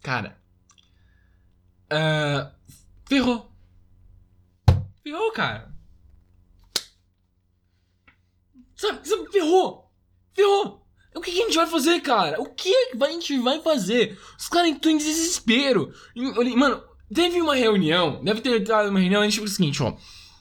Cara. 0.00 0.38
Uh, 1.92 2.48
ferrou. 3.06 3.52
Ferrou, 5.02 5.32
cara. 5.32 5.69
Sabe, 8.80 9.06
sabe, 9.06 9.30
ferrou. 9.30 9.90
Ferrou. 10.32 10.80
O 11.14 11.20
que, 11.20 11.30
que, 11.30 11.42
a 11.42 11.44
gente 11.44 11.56
vai 11.56 11.66
fazer, 11.66 12.00
cara? 12.00 12.40
O 12.40 12.46
que 12.46 12.72
a 12.98 13.10
gente 13.10 13.38
vai 13.38 13.60
fazer? 13.60 14.18
Os 14.38 14.48
caras 14.48 14.70
estão 14.70 14.90
em 14.90 14.96
desespero. 14.96 15.92
Mano, 16.56 16.82
teve 17.12 17.42
uma 17.42 17.54
reunião. 17.54 18.24
Deve 18.24 18.40
ter 18.40 18.72
uma 18.88 18.98
reunião. 18.98 19.20
A 19.20 19.24
gente 19.24 19.34
falou 19.34 19.50
o 19.50 19.54
seguinte, 19.54 19.82
ó. 19.82 19.94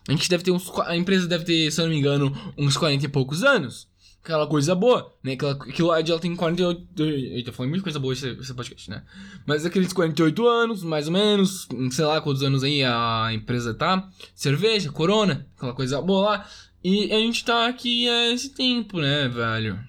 A 0.08 0.12
gente 0.14 0.30
deve 0.30 0.42
ter 0.42 0.52
uns. 0.52 0.72
A 0.86 0.96
empresa 0.96 1.28
deve 1.28 1.44
ter, 1.44 1.70
se 1.70 1.82
eu 1.82 1.86
não 1.86 1.92
me 1.92 2.00
engano, 2.00 2.54
uns 2.58 2.78
40 2.78 3.06
e 3.06 3.10
poucos 3.10 3.44
anos 3.44 3.90
aquela 4.24 4.46
coisa 4.48 4.76
boa, 4.76 5.14
né? 5.24 5.34
Aquela, 5.34 5.54
aquilo 5.54 5.94
ela 5.94 6.20
tem 6.20 6.36
48. 6.36 7.04
Eita, 7.04 7.52
foi 7.52 7.68
muita 7.68 7.84
coisa 7.84 8.00
boa 8.00 8.14
esse, 8.14 8.30
esse 8.30 8.54
podcast, 8.54 8.90
né? 8.90 9.04
Mas 9.46 9.66
aqueles 9.66 9.92
48 9.94 10.48
anos, 10.48 10.84
mais 10.84 11.08
ou 11.08 11.14
menos, 11.14 11.68
sei 11.92 12.06
lá 12.06 12.22
quantos 12.22 12.44
anos 12.44 12.64
aí 12.64 12.84
a 12.84 13.30
empresa 13.34 13.74
tá. 13.74 14.08
Cerveja, 14.36 14.92
corona, 14.92 15.48
aquela 15.58 15.74
coisa 15.74 16.02
boa 16.02 16.30
lá. 16.30 16.50
E 16.84 17.12
a 17.12 17.18
gente 17.18 17.44
tá 17.44 17.68
aqui 17.68 18.08
há 18.08 18.32
esse 18.32 18.50
tempo, 18.50 19.00
né, 19.00 19.28
velho? 19.28 19.80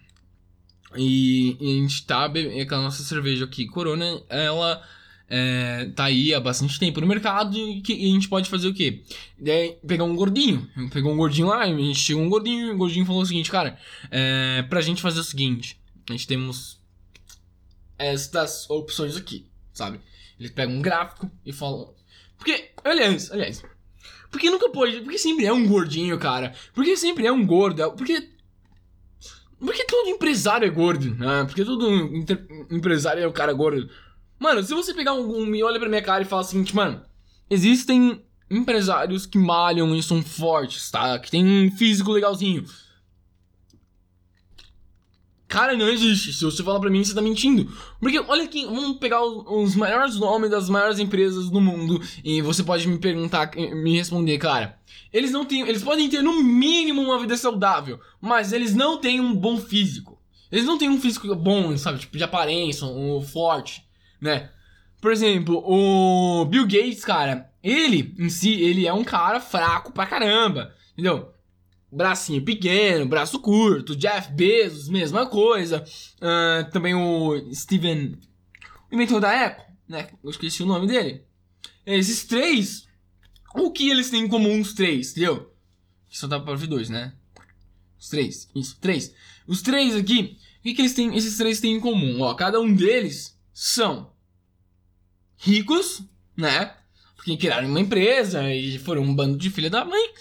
E, 0.97 1.57
e 1.61 1.79
a 1.79 1.83
gente 1.83 2.05
tá 2.05 2.29
bebendo. 2.29 2.61
Aquela 2.61 2.83
nossa 2.83 3.03
cerveja 3.03 3.45
aqui, 3.45 3.67
corona, 3.67 4.21
ela 4.29 4.83
é, 5.29 5.87
tá 5.95 6.05
aí 6.07 6.35
há 6.35 6.41
bastante 6.41 6.79
tempo 6.79 7.01
no 7.01 7.07
mercado 7.07 7.57
e, 7.57 7.81
que, 7.81 7.93
e 7.93 8.11
a 8.11 8.13
gente 8.13 8.29
pode 8.29 8.51
fazer 8.51 8.67
o 8.67 8.75
quê? 8.75 9.05
É, 9.45 9.79
pegar 9.87 10.05
um 10.05 10.17
gordinho. 10.17 10.69
Pegou 10.93 11.13
um 11.13 11.17
gordinho 11.17 11.47
lá, 11.47 11.61
a 11.61 11.67
gente 11.67 12.01
chegou 12.01 12.23
um 12.23 12.29
gordinho 12.29 12.67
e 12.67 12.71
o 12.73 12.77
gordinho 12.77 13.07
falou 13.07 13.23
o 13.23 13.27
seguinte, 13.27 13.51
cara, 13.51 13.79
é, 14.11 14.63
pra 14.69 14.81
gente 14.81 15.01
fazer 15.01 15.21
o 15.21 15.25
seguinte, 15.25 15.81
a 16.09 16.13
gente 16.13 16.27
temos 16.27 16.81
estas 17.97 18.69
opções 18.69 19.17
aqui, 19.17 19.47
sabe? 19.73 20.01
Eles 20.39 20.51
pegam 20.51 20.75
um 20.75 20.83
gráfico 20.83 21.31
e 21.47 21.53
falam. 21.53 21.95
Porque, 22.37 22.71
aliás, 22.83 23.31
aliás. 23.31 23.63
Porque 24.31 24.51
nunca 24.51 24.69
pode. 24.71 25.01
Porque 25.01 25.19
sempre 25.19 25.47
é 25.47 25.53
um 25.53 25.67
gordinho, 25.67 26.19
cara. 26.19 26.55
Porque 26.73 26.97
sempre 26.97 27.27
é 27.27 27.33
um 27.33 27.45
gordo. 27.45 27.91
Porque. 27.93 28.29
Porque 29.59 29.85
todo 29.85 30.09
empresário 30.09 30.67
é 30.67 30.71
gordo, 30.71 31.15
né? 31.17 31.45
Porque 31.45 31.65
todo 31.65 31.87
empresário 32.71 33.23
é 33.23 33.27
o 33.27 33.33
cara 33.33 33.53
gordo. 33.53 33.91
Mano, 34.39 34.63
se 34.63 34.73
você 34.73 34.95
pegar 34.95 35.13
um, 35.13 35.43
um 35.43 35.45
me 35.45 35.63
olha 35.63 35.79
pra 35.79 35.89
minha 35.89 36.01
cara 36.01 36.23
e 36.23 36.27
fala 36.27 36.41
o 36.41 36.45
seguinte, 36.45 36.75
mano, 36.75 37.03
existem 37.51 38.25
empresários 38.51 39.27
que 39.27 39.37
malham 39.37 39.95
e 39.95 40.03
são 40.03 40.23
fortes, 40.23 40.91
tá? 40.91 41.19
Que 41.19 41.31
tem 41.31 41.45
um 41.45 41.71
físico 41.77 42.11
legalzinho. 42.11 42.65
Cara, 45.51 45.77
não 45.77 45.89
existe. 45.89 46.33
Se 46.33 46.45
você 46.45 46.63
fala 46.63 46.81
pra 46.81 46.89
mim, 46.89 47.05
você 47.05 47.15
tá 47.15 47.21
mentindo. 47.21 47.71
Porque, 48.01 48.19
olha 48.19 48.45
aqui, 48.45 48.65
vamos 48.65 48.99
pegar 48.99 49.23
os, 49.23 49.75
maiores 49.75 50.17
nomes 50.17 50.49
das 50.49 50.71
maiores 50.71 50.99
empresas 50.99 51.51
do 51.51 51.61
mundo 51.61 52.01
e 52.25 52.41
você 52.41 52.63
pode 52.63 52.89
me 52.89 52.99
perguntar, 52.99 53.51
me 53.57 53.97
responder, 53.97 54.39
cara. 54.39 54.79
Eles 55.13 55.33
não 55.33 55.45
têm. 55.45 55.69
Eles 55.69 55.83
podem 55.83 56.09
ter 56.09 56.23
no 56.23 56.43
mínimo 56.43 57.03
uma 57.03 57.19
vida 57.19 57.37
saudável, 57.37 58.01
mas 58.21 58.53
eles 58.53 58.75
não 58.75 58.99
têm 58.99 59.21
um 59.21 59.35
bom 59.35 59.59
físico. 59.59 60.19
Eles 60.51 60.65
não 60.65 60.79
têm 60.79 60.89
um 60.89 61.01
físico 61.01 61.35
bom, 61.35 61.77
sabe? 61.77 61.99
Tipo, 61.99 62.17
de 62.17 62.25
aparência, 62.25 62.87
um 62.87 63.21
forte 63.21 63.85
né? 64.21 64.51
Por 65.01 65.11
exemplo, 65.11 65.63
o 65.65 66.45
Bill 66.45 66.65
Gates, 66.65 67.05
cara, 67.05 67.51
ele 67.63 68.15
em 68.19 68.29
si, 68.29 68.63
ele 68.63 68.87
é 68.87 68.93
um 68.93 69.03
cara 69.03 69.41
fraco 69.41 69.93
pra 69.93 70.07
caramba, 70.07 70.75
entendeu? 70.93 71.33
Bracinho 71.93 72.45
pequeno, 72.45 73.07
braço 73.07 73.41
curto, 73.41 73.97
Jeff 73.97 74.33
Bezos, 74.33 74.89
mesma 74.89 75.27
coisa. 75.27 75.85
Uh, 76.17 76.71
também 76.71 76.95
o 76.95 77.53
Steven, 77.53 78.17
o 78.91 78.95
inventor 78.95 79.21
da 79.21 79.47
Apple, 79.47 79.65
né? 79.89 80.09
Eu 80.23 80.31
esqueci 80.31 80.63
o 80.63 80.67
nome 80.67 80.87
dele. 80.87 81.25
Esses 81.85 82.25
três, 82.25 82.87
o 83.55 83.73
que 83.73 83.91
eles 83.91 84.11
têm 84.11 84.25
em 84.25 84.29
comum 84.29 84.61
os 84.61 84.73
três, 84.73 85.11
entendeu? 85.11 85.53
Só 86.09 86.27
dá 86.27 86.39
pra 86.39 86.55
ver 86.55 86.69
dois, 86.69 86.89
né? 86.89 87.13
Os 87.99 88.09
três, 88.09 88.49
isso, 88.55 88.79
três. 88.81 89.15
Os 89.47 89.61
três 89.63 89.97
aqui, 89.97 90.39
o 90.59 90.63
que, 90.63 90.75
que 90.75 90.83
eles 90.83 90.95
têm, 90.95 91.17
esses 91.17 91.37
três 91.37 91.61
têm 91.61 91.75
em 91.75 91.81
comum? 91.81 92.21
Ó, 92.21 92.35
cada 92.35 92.61
um 92.61 92.73
deles 92.73 93.37
são 93.53 94.13
ricos, 95.37 96.03
né? 96.37 96.75
Porque 97.17 97.37
criaram 97.37 97.69
uma 97.69 97.81
empresa 97.81 98.53
e 98.55 98.79
foram 98.79 99.03
um 99.03 99.15
bando 99.15 99.37
de 99.37 99.51
filha 99.51 99.69
da 99.69 99.85
mãe. 99.85 100.13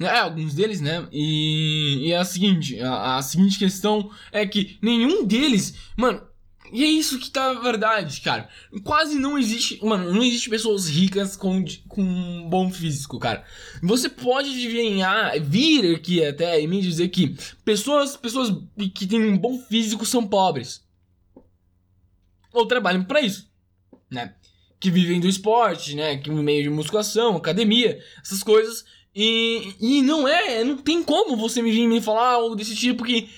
É, 0.00 0.18
alguns 0.18 0.54
deles, 0.54 0.80
né? 0.80 1.06
E, 1.10 2.08
e 2.08 2.12
é 2.12 2.18
a 2.18 2.24
seguinte, 2.24 2.78
a, 2.80 3.16
a, 3.16 3.22
seguinte 3.22 3.58
questão 3.58 4.10
é 4.30 4.46
que 4.46 4.78
nenhum 4.82 5.24
deles, 5.24 5.74
mano, 5.96 6.22
e 6.70 6.84
é 6.84 6.86
isso 6.86 7.18
que 7.18 7.30
tá 7.30 7.50
a 7.50 7.60
verdade, 7.60 8.20
cara. 8.20 8.48
Quase 8.84 9.18
não 9.18 9.38
existe, 9.38 9.82
mano, 9.82 10.12
não 10.12 10.22
existe 10.22 10.50
pessoas 10.50 10.88
ricas 10.88 11.36
com, 11.36 11.64
com 11.88 12.02
um 12.02 12.48
bom 12.48 12.70
físico, 12.70 13.18
cara. 13.18 13.44
Você 13.82 14.08
pode 14.08 14.50
adivinhar, 14.50 15.40
vir 15.40 15.94
aqui 15.94 16.24
até 16.24 16.60
e 16.60 16.66
me 16.66 16.82
dizer 16.82 17.08
que 17.08 17.34
pessoas, 17.64 18.16
pessoas 18.16 18.52
que 18.94 19.06
têm 19.06 19.22
um 19.22 19.38
bom 19.38 19.58
físico 19.60 20.04
são 20.04 20.26
pobres 20.26 20.84
ou 22.52 22.66
trabalham 22.66 23.04
para 23.04 23.20
isso, 23.20 23.48
né? 24.10 24.34
Que 24.80 24.90
vivem 24.90 25.20
do 25.20 25.28
esporte, 25.28 25.94
né? 25.94 26.16
Que 26.16 26.30
no 26.30 26.42
meio 26.42 26.64
de 26.64 26.70
musculação, 26.70 27.36
academia, 27.36 28.02
essas 28.22 28.42
coisas. 28.42 28.84
E, 29.18 29.74
e 29.80 30.02
não 30.02 30.28
é, 30.28 30.62
não 30.62 30.76
tem 30.76 31.02
como 31.02 31.38
você 31.38 31.62
me 31.62 31.70
vir 31.70 31.88
me 31.88 32.02
falar 32.02 32.32
algo 32.32 32.54
desse 32.54 32.76
tipo 32.76 33.02
que 33.02 33.30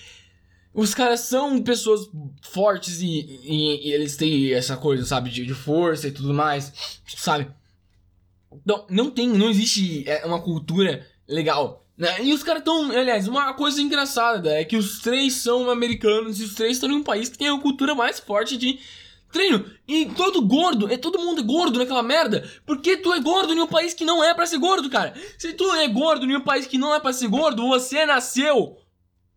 os 0.75 0.93
caras 0.93 1.21
são 1.21 1.63
pessoas 1.63 2.11
fortes 2.43 3.01
e, 3.01 3.41
e, 3.45 3.89
e 3.89 3.93
eles 3.93 4.17
têm 4.17 4.53
essa 4.53 4.77
coisa, 4.77 5.05
sabe, 5.05 5.31
de, 5.31 5.47
de, 5.47 5.55
força 5.55 6.09
e 6.09 6.11
tudo 6.11 6.35
mais, 6.35 6.73
sabe? 7.07 7.49
Não, 8.67 8.87
não 8.91 9.11
tem, 9.11 9.29
não 9.29 9.49
existe 9.49 10.03
é, 10.09 10.27
uma 10.27 10.43
cultura 10.43 11.07
legal. 11.29 11.87
Né? 11.97 12.25
E 12.25 12.33
os 12.33 12.43
caras 12.43 12.63
estão, 12.63 12.91
aliás, 12.91 13.29
uma 13.29 13.55
coisa 13.55 13.81
engraçada 13.81 14.51
é 14.51 14.65
que 14.65 14.77
os 14.77 14.99
três 14.99 15.35
são 15.35 15.71
americanos 15.71 16.41
e 16.41 16.45
os 16.45 16.55
três 16.55 16.73
estão 16.73 16.91
em 16.91 16.95
um 16.95 17.05
país 17.05 17.29
que 17.29 17.39
tem 17.39 17.49
a 17.49 17.59
cultura 17.59 17.95
mais 17.95 18.19
forte 18.19 18.57
de 18.57 18.81
treino. 19.31 19.65
E 19.87 20.07
todo 20.07 20.43
gordo, 20.43 20.93
é 20.93 20.97
todo 20.97 21.19
mundo 21.19 21.41
é 21.41 21.45
gordo 21.45 21.79
naquela 21.79 22.03
merda. 22.03 22.49
Porque 22.67 22.97
tu 22.97 23.13
é 23.13 23.21
gordo 23.21 23.53
em 23.53 23.61
um 23.61 23.67
país 23.67 23.95
que 23.95 24.05
não 24.05 24.23
é 24.23 24.35
para 24.35 24.47
ser 24.47 24.59
gordo, 24.59 24.91
cara. 24.91 25.15
Se 25.39 25.53
tu 25.55 25.71
é 25.75 25.89
gordo 25.89 26.27
em 26.27 26.37
um 26.37 26.41
país 26.41 26.67
que 26.67 26.79
não 26.79 26.95
é 26.95 27.01
para 27.01 27.13
ser 27.13 27.29
gordo, 27.29 27.69
você 27.69 28.05
nasceu 28.07 28.79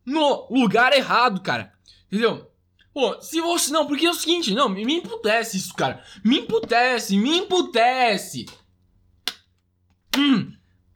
no 0.05 0.47
lugar 0.49 0.93
errado, 0.93 1.41
cara. 1.41 1.73
Entendeu? 2.07 2.49
Pô, 2.93 3.21
se 3.21 3.39
você. 3.39 3.71
Não, 3.71 3.87
porque 3.87 4.05
é 4.05 4.09
o 4.09 4.13
seguinte, 4.13 4.53
não, 4.53 4.67
me, 4.67 4.81
imputece 4.95 5.57
isso, 5.57 5.73
cara. 5.73 6.03
Me 6.23 6.39
imputece, 6.39 7.17
me 7.17 7.37
imputece. 7.37 8.45
Hum, 10.17 10.51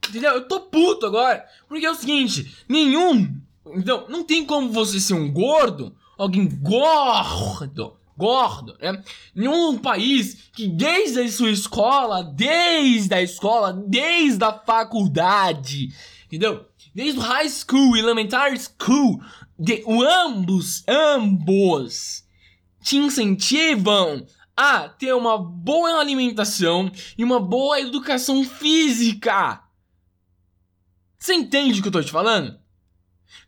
entendeu? 0.10 0.34
Eu 0.34 0.47
tô 0.47 0.60
puto 0.62 1.05
agora. 1.05 1.45
Porque 1.67 1.86
é 1.86 1.91
o 1.91 1.95
seguinte, 1.95 2.58
nenhum. 2.67 3.41
Então, 3.67 4.05
não 4.10 4.23
tem 4.23 4.45
como 4.45 4.71
você 4.71 4.99
ser 4.99 5.13
um 5.13 5.31
gordo, 5.31 5.95
alguém 6.17 6.47
gordo 6.62 7.97
gordo, 8.17 8.78
né? 8.80 9.04
Em 9.36 9.47
um 9.47 9.78
país 9.78 10.49
que 10.54 10.67
desde 10.67 11.21
a 11.21 11.32
sua 11.32 11.51
escola, 11.51 12.23
desde 12.23 13.13
a 13.13 13.21
escola, 13.21 13.73
desde 13.73 14.43
a 14.43 14.54
faculdade, 14.54 15.93
entendeu? 16.25 16.65
Desde 16.93 17.19
o 17.19 17.23
high 17.23 17.49
school, 17.49 17.97
elementary 17.97 18.58
school, 18.58 19.21
de, 19.58 19.84
ambos, 19.88 20.84
ambos 20.88 22.23
te 22.82 22.97
incentivam 22.97 24.25
a 24.56 24.88
ter 24.88 25.13
uma 25.13 25.38
boa 25.38 25.99
alimentação 25.99 26.89
e 27.17 27.23
uma 27.23 27.39
boa 27.39 27.82
educação 27.82 28.43
física. 28.43 29.62
Você 31.19 31.34
entende 31.34 31.80
o 31.80 31.82
que 31.82 31.88
eu 31.88 31.91
tô 31.91 32.04
te 32.04 32.12
falando? 32.12 32.58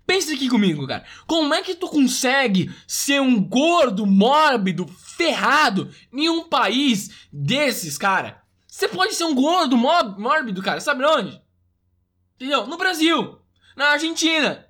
Pensa 0.06 0.34
aqui 0.34 0.48
comigo, 0.48 0.88
cara. 0.88 1.06
Como 1.26 1.54
é 1.54 1.62
que 1.62 1.76
tu 1.76 1.88
consegue 1.90 2.74
ser 2.88 3.20
um 3.22 3.44
gordo, 3.44 4.06
mórbido, 4.06 4.88
ferrado 4.88 5.92
em 6.14 6.30
um 6.30 6.48
país 6.48 7.28
desses, 7.32 7.98
cara? 7.98 8.42
Você 8.68 8.88
pode 8.88 9.16
ser 9.16 9.26
um 9.26 9.36
gordo, 9.36 9.76
mórbido, 9.76 10.62
cara, 10.62 10.80
sabe 10.80 11.04
onde? 11.04 11.42
Entendeu? 12.36 12.68
No 12.68 12.78
Brasil, 12.78 13.40
na 13.76 13.88
Argentina. 13.88 14.68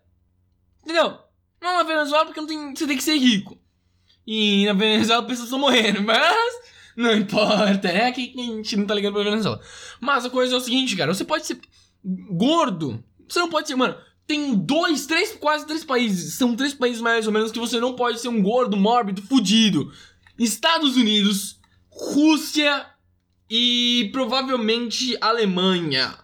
Entendeu? 0.83 1.19
Não 1.61 1.77
na 1.77 1.83
Venezuela 1.83 2.25
porque 2.25 2.39
não 2.39 2.47
tem, 2.47 2.73
você 2.73 2.87
tem 2.87 2.97
que 2.97 3.03
ser 3.03 3.17
rico. 3.17 3.59
E 4.25 4.65
na 4.65 4.73
Venezuela 4.73 5.23
pessoas 5.23 5.47
estão 5.47 5.59
morrendo, 5.59 6.01
mas 6.01 6.55
não 6.95 7.13
importa, 7.13 7.89
é 7.89 8.11
que 8.11 8.33
a 8.35 8.41
gente 8.41 8.75
não 8.75 8.85
tá 8.85 8.95
ligando 8.95 9.13
pra 9.13 9.23
Venezuela. 9.23 9.61
Mas 9.99 10.25
a 10.25 10.29
coisa 10.29 10.55
é 10.55 10.57
o 10.57 10.61
seguinte, 10.61 10.95
cara, 10.95 11.13
você 11.13 11.23
pode 11.23 11.45
ser 11.45 11.59
gordo. 12.31 13.03
Você 13.27 13.39
não 13.39 13.49
pode 13.49 13.67
ser, 13.67 13.75
mano, 13.75 13.97
tem 14.27 14.53
dois, 14.53 15.05
três, 15.05 15.33
quase 15.33 15.65
três 15.65 15.85
países. 15.85 16.33
São 16.33 16.55
três 16.55 16.73
países 16.73 17.01
mais 17.01 17.25
ou 17.25 17.33
menos 17.33 17.51
que 17.51 17.59
você 17.59 17.79
não 17.79 17.95
pode 17.95 18.19
ser 18.19 18.27
um 18.27 18.43
gordo, 18.43 18.75
mórbido, 18.75 19.21
fudido. 19.21 19.91
Estados 20.37 20.97
Unidos, 20.97 21.59
Rússia 21.89 22.85
e 23.49 24.09
provavelmente 24.11 25.17
Alemanha. 25.21 26.19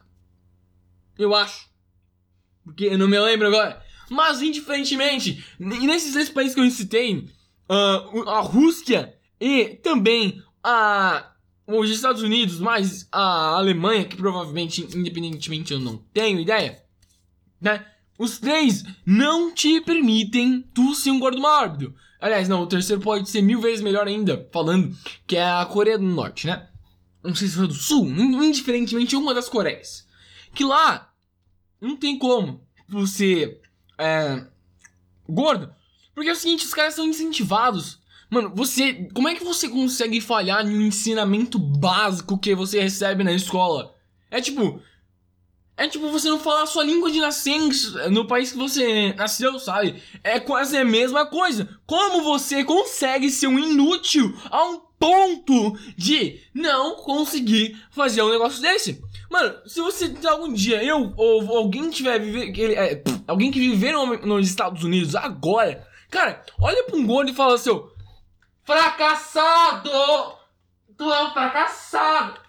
Eu 1.17 1.33
acho. 1.33 1.69
Porque 2.65 2.85
eu 2.85 2.97
não 2.97 3.07
me 3.07 3.17
lembro 3.17 3.47
agora. 3.47 3.81
Mas, 4.09 4.41
indiferentemente, 4.41 5.43
nesses 5.57 6.11
três 6.13 6.29
países 6.29 6.53
que 6.53 6.61
eu 6.61 6.69
citei, 6.69 7.29
uh, 7.69 8.29
a 8.29 8.41
Rússia 8.41 9.15
e 9.39 9.75
também 9.81 10.43
a, 10.61 11.31
os 11.65 11.89
Estados 11.89 12.21
Unidos, 12.21 12.59
mais 12.59 13.07
a 13.11 13.55
Alemanha, 13.55 14.05
que 14.05 14.17
provavelmente, 14.17 14.81
independentemente, 14.95 15.71
eu 15.71 15.79
não 15.79 15.97
tenho 16.13 16.39
ideia, 16.39 16.83
né? 17.59 17.92
Os 18.17 18.39
três 18.39 18.83
não 19.05 19.53
te 19.53 19.81
permitem 19.81 20.61
tu 20.73 20.93
ser 20.93 21.11
um 21.11 21.19
gordo 21.19 21.41
mórbido. 21.41 21.95
Aliás, 22.19 22.47
não, 22.47 22.61
o 22.61 22.67
terceiro 22.67 23.01
pode 23.01 23.29
ser 23.29 23.41
mil 23.41 23.59
vezes 23.59 23.81
melhor 23.81 24.07
ainda, 24.07 24.47
falando 24.51 24.95
que 25.27 25.35
é 25.35 25.43
a 25.43 25.65
Coreia 25.65 25.97
do 25.97 26.05
Norte, 26.05 26.47
né? 26.47 26.67
Não 27.23 27.35
sei 27.35 27.47
se 27.47 27.55
foi 27.55 27.67
do 27.67 27.73
Sul, 27.73 28.05
indiferentemente 28.05 29.15
uma 29.15 29.33
das 29.33 29.49
Coreias. 29.49 30.07
Que 30.53 30.63
lá 30.63 31.11
não 31.81 31.97
tem 31.97 32.17
como 32.17 32.65
você 32.87 33.59
é 33.97 34.45
gordo. 35.27 35.73
Porque 36.13 36.29
é 36.29 36.33
o 36.33 36.35
seguinte, 36.35 36.65
os 36.65 36.73
caras 36.73 36.93
são 36.93 37.05
incentivados. 37.05 37.99
Mano, 38.29 38.51
você. 38.55 39.09
Como 39.13 39.27
é 39.27 39.35
que 39.35 39.43
você 39.43 39.67
consegue 39.67 40.21
falhar 40.21 40.65
no 40.65 40.81
ensinamento 40.81 41.57
básico 41.57 42.37
que 42.37 42.55
você 42.55 42.81
recebe 42.81 43.23
na 43.23 43.33
escola? 43.33 43.95
É 44.29 44.41
tipo, 44.41 44.81
é 45.75 45.87
tipo 45.87 46.09
você 46.11 46.29
não 46.29 46.39
falar 46.39 46.63
a 46.63 46.67
sua 46.67 46.83
língua 46.83 47.11
de 47.11 47.19
nascença 47.19 48.09
no 48.09 48.27
país 48.27 48.51
que 48.51 48.57
você 48.57 49.13
nasceu, 49.13 49.59
sabe? 49.59 50.01
É 50.23 50.39
quase 50.39 50.77
a 50.77 50.85
mesma 50.85 51.25
coisa. 51.25 51.67
Como 51.85 52.21
você 52.21 52.63
consegue 52.63 53.29
ser 53.31 53.47
um 53.47 53.57
inútil 53.57 54.33
a 54.51 54.65
um 54.65 54.81
ponto 54.99 55.77
de 55.97 56.39
não 56.53 56.95
conseguir 56.97 57.77
fazer 57.89 58.21
um 58.21 58.29
negócio 58.29 58.61
desse? 58.61 59.03
Mano, 59.29 59.67
se 59.67 59.81
você 59.81 60.13
algum 60.27 60.53
dia, 60.53 60.83
eu 60.83 61.11
ou 61.17 61.57
alguém 61.57 61.89
tiver 61.89 62.19
viver, 62.19 62.77
é, 62.77 63.03
alguém 63.27 63.51
que 63.51 63.59
viver 63.59 63.93
nos 63.93 64.47
Estados 64.47 64.83
Unidos 64.83 65.15
agora, 65.15 65.87
cara, 66.11 66.45
olha 66.61 66.83
pra 66.83 66.95
um 66.95 67.07
gordo 67.07 67.31
e 67.31 67.35
fala 67.35 67.55
assim, 67.55 67.83
fracassado! 68.63 69.89
Tu 70.95 71.11
é 71.11 71.23
um 71.23 71.33
fracassado! 71.33 72.39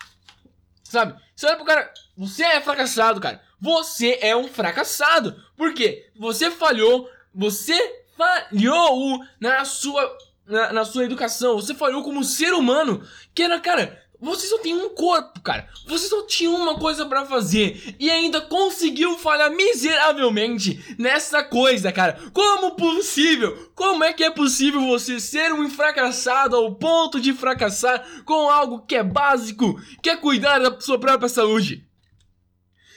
Sabe? 0.84 1.18
Você 1.34 1.46
olha 1.46 1.56
pro 1.56 1.64
cara. 1.64 1.92
Você 2.16 2.44
é 2.44 2.60
fracassado, 2.60 3.20
cara. 3.20 3.42
Você 3.60 4.18
é 4.20 4.36
um 4.36 4.48
fracassado. 4.48 5.42
Por 5.56 5.74
quê? 5.74 6.10
Você 6.18 6.50
falhou. 6.50 7.08
Você 7.34 7.76
falhou 8.16 9.24
na 9.40 9.64
sua. 9.64 10.16
Na, 10.46 10.72
na 10.72 10.84
sua 10.84 11.04
educação. 11.04 11.56
Você 11.56 11.74
falhou 11.74 12.02
como 12.02 12.22
ser 12.22 12.52
humano. 12.52 13.02
Que 13.34 13.42
era, 13.42 13.58
cara. 13.58 14.04
Você 14.20 14.46
só 14.46 14.58
tem 14.58 14.74
um 14.74 14.88
corpo, 14.88 15.40
cara. 15.42 15.68
Você 15.86 16.08
só 16.08 16.22
tinha 16.26 16.48
uma 16.48 16.78
coisa 16.78 17.04
para 17.04 17.26
fazer 17.26 17.94
e 17.98 18.10
ainda 18.10 18.40
conseguiu 18.40 19.18
falhar 19.18 19.50
miseravelmente 19.50 20.96
nessa 20.98 21.42
coisa, 21.42 21.92
cara. 21.92 22.18
Como 22.32 22.74
possível? 22.74 23.70
Como 23.74 24.02
é 24.02 24.14
que 24.14 24.24
é 24.24 24.30
possível 24.30 24.80
você 24.86 25.20
ser 25.20 25.52
um 25.52 25.68
fracassado 25.68 26.56
ao 26.56 26.74
ponto 26.74 27.20
de 27.20 27.34
fracassar 27.34 28.02
com 28.24 28.48
algo 28.48 28.86
que 28.86 28.94
é 28.96 29.02
básico, 29.02 29.78
que 30.00 30.08
é 30.08 30.16
cuidar 30.16 30.58
da 30.58 30.80
sua 30.80 30.98
própria 30.98 31.28
saúde? 31.28 31.86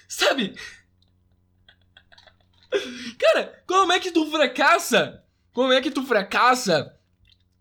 Sabe? 0.08 0.56
Cara, 3.20 3.64
como 3.66 3.92
é 3.92 4.00
que 4.00 4.12
tu 4.12 4.30
fracassa? 4.30 5.24
Como 5.54 5.74
é 5.74 5.82
que 5.82 5.92
tu 5.92 6.04
fracassa 6.04 6.98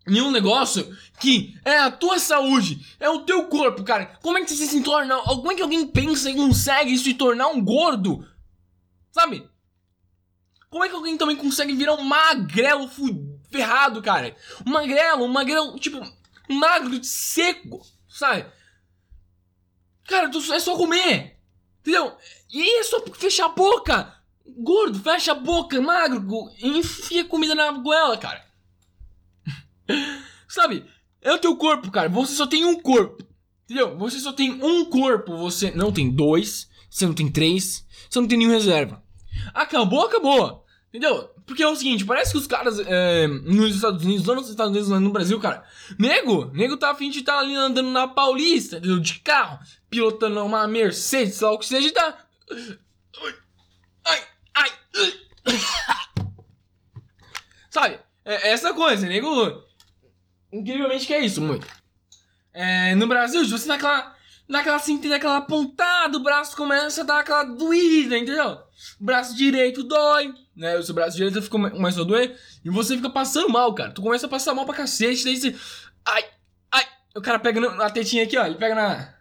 em 0.07 0.21
um 0.21 0.31
negócio 0.31 0.95
que 1.19 1.59
é 1.65 1.79
a 1.79 1.91
tua 1.91 2.17
saúde, 2.17 2.95
é 2.99 3.09
o 3.09 3.25
teu 3.25 3.47
corpo, 3.47 3.83
cara. 3.83 4.17
Como 4.21 4.37
é 4.37 4.43
que 4.43 4.51
você 4.51 4.65
se 4.65 4.81
torna. 4.81 5.17
Como 5.19 5.51
é 5.51 5.55
que 5.55 5.61
alguém 5.61 5.85
pensa 5.85 6.29
e 6.29 6.35
consegue 6.35 6.97
se 6.97 7.13
tornar 7.13 7.47
um 7.47 7.63
gordo? 7.63 8.25
Sabe? 9.11 9.49
Como 10.69 10.83
é 10.83 10.89
que 10.89 10.95
alguém 10.95 11.17
também 11.17 11.35
consegue 11.35 11.73
virar 11.73 11.93
um 11.93 12.03
magrelo 12.03 12.89
ferrado, 13.49 14.01
cara? 14.01 14.35
Um 14.65 14.71
magrelo, 14.71 15.25
um 15.25 15.29
magrelo, 15.29 15.77
tipo, 15.79 15.99
magro, 16.49 17.03
seco, 17.03 17.81
sabe? 18.07 18.45
Cara, 20.05 20.29
tu, 20.29 20.39
é 20.53 20.59
só 20.59 20.77
comer, 20.77 21.37
entendeu? 21.81 22.15
E 22.51 22.79
é 22.79 22.83
fechar 23.13 23.45
a 23.45 23.49
boca. 23.49 24.13
Gordo, 24.59 24.99
fecha 24.99 25.33
a 25.33 25.35
boca, 25.35 25.79
magro, 25.81 26.49
enfia 26.61 27.25
comida 27.25 27.53
na 27.53 27.71
goela, 27.71 28.17
cara. 28.17 28.45
Sabe? 30.47 30.85
É 31.21 31.33
o 31.33 31.37
teu 31.37 31.55
corpo, 31.57 31.91
cara. 31.91 32.07
Você 32.09 32.33
só 32.33 32.47
tem 32.47 32.63
um 32.63 32.79
corpo. 32.79 33.23
Entendeu? 33.65 33.97
Você 33.97 34.19
só 34.19 34.31
tem 34.31 34.51
um 34.63 34.85
corpo. 34.85 35.37
Você 35.37 35.71
não 35.71 35.91
tem 35.91 36.09
dois. 36.09 36.69
Você 36.89 37.05
não 37.05 37.13
tem 37.13 37.29
três. 37.29 37.85
Você 38.09 38.19
não 38.19 38.27
tem 38.27 38.37
nenhum 38.37 38.51
reserva. 38.51 39.03
Acabou, 39.53 40.05
acabou. 40.05 40.63
Entendeu? 40.89 41.29
Porque 41.45 41.63
é 41.63 41.67
o 41.67 41.75
seguinte, 41.75 42.05
parece 42.05 42.31
que 42.31 42.37
os 42.37 42.47
caras 42.47 42.79
é, 42.79 43.27
nos 43.27 43.75
Estados 43.75 44.03
Unidos, 44.03 44.25
lá 44.25 44.35
nos 44.35 44.49
Estados 44.49 44.71
Unidos, 44.71 44.89
lá 44.89 44.99
no 44.99 45.11
Brasil, 45.11 45.39
cara, 45.39 45.63
nego, 45.97 46.51
nego 46.53 46.75
tá 46.75 46.91
afim 46.91 47.09
de 47.09 47.19
estar 47.19 47.35
tá 47.35 47.39
ali 47.39 47.55
andando 47.55 47.89
na 47.89 48.05
Paulista, 48.05 48.77
entendeu? 48.77 48.99
de 48.99 49.19
carro, 49.19 49.59
pilotando 49.89 50.43
uma 50.43 50.67
Mercedes, 50.67 51.35
sei 51.35 51.47
lá 51.47 51.53
o 51.53 51.59
que 51.59 51.65
seja, 51.65 51.87
e 51.87 51.91
tá. 51.91 52.17
Ai, 54.05 54.23
ai, 54.55 54.71
Sabe? 57.69 57.99
É, 58.23 58.51
essa 58.51 58.73
coisa, 58.73 59.07
nego 59.07 59.63
incrivelmente 60.51 61.05
que 61.05 61.13
é 61.13 61.23
isso, 61.23 61.41
muito. 61.41 61.67
É, 62.53 62.95
no 62.95 63.07
Brasil, 63.07 63.47
você 63.47 63.67
dá 63.67 63.75
aquela, 63.75 64.15
dá 64.49 64.59
aquela 64.59 64.79
cinta, 64.79 65.13
aquela 65.15 65.41
pontada, 65.41 66.17
o 66.17 66.23
braço 66.23 66.55
começa 66.55 67.01
a 67.01 67.03
dar 67.03 67.19
aquela 67.19 67.43
doída, 67.43 68.17
entendeu? 68.17 68.63
O 68.99 69.05
braço 69.05 69.35
direito 69.35 69.83
dói, 69.83 70.33
né? 70.55 70.77
O 70.77 70.83
seu 70.83 70.95
braço 70.95 71.17
direito 71.17 71.41
fica, 71.41 71.69
começa 71.69 72.01
a 72.01 72.03
doer 72.03 72.39
e 72.63 72.69
você 72.69 72.95
fica 72.95 73.09
passando 73.09 73.49
mal, 73.49 73.73
cara. 73.75 73.91
Tu 73.91 74.01
começa 74.01 74.25
a 74.25 74.29
passar 74.29 74.53
mal 74.53 74.65
pra 74.65 74.75
cacete, 74.75 75.23
daí 75.23 75.37
você. 75.37 75.55
Ai, 76.05 76.25
ai. 76.71 76.87
O 77.15 77.21
cara 77.21 77.39
pega 77.39 77.59
na 77.59 77.89
tetinha 77.89 78.23
aqui, 78.23 78.37
ó. 78.37 78.45
Ele 78.45 78.55
pega 78.55 78.73
na. 78.75 79.13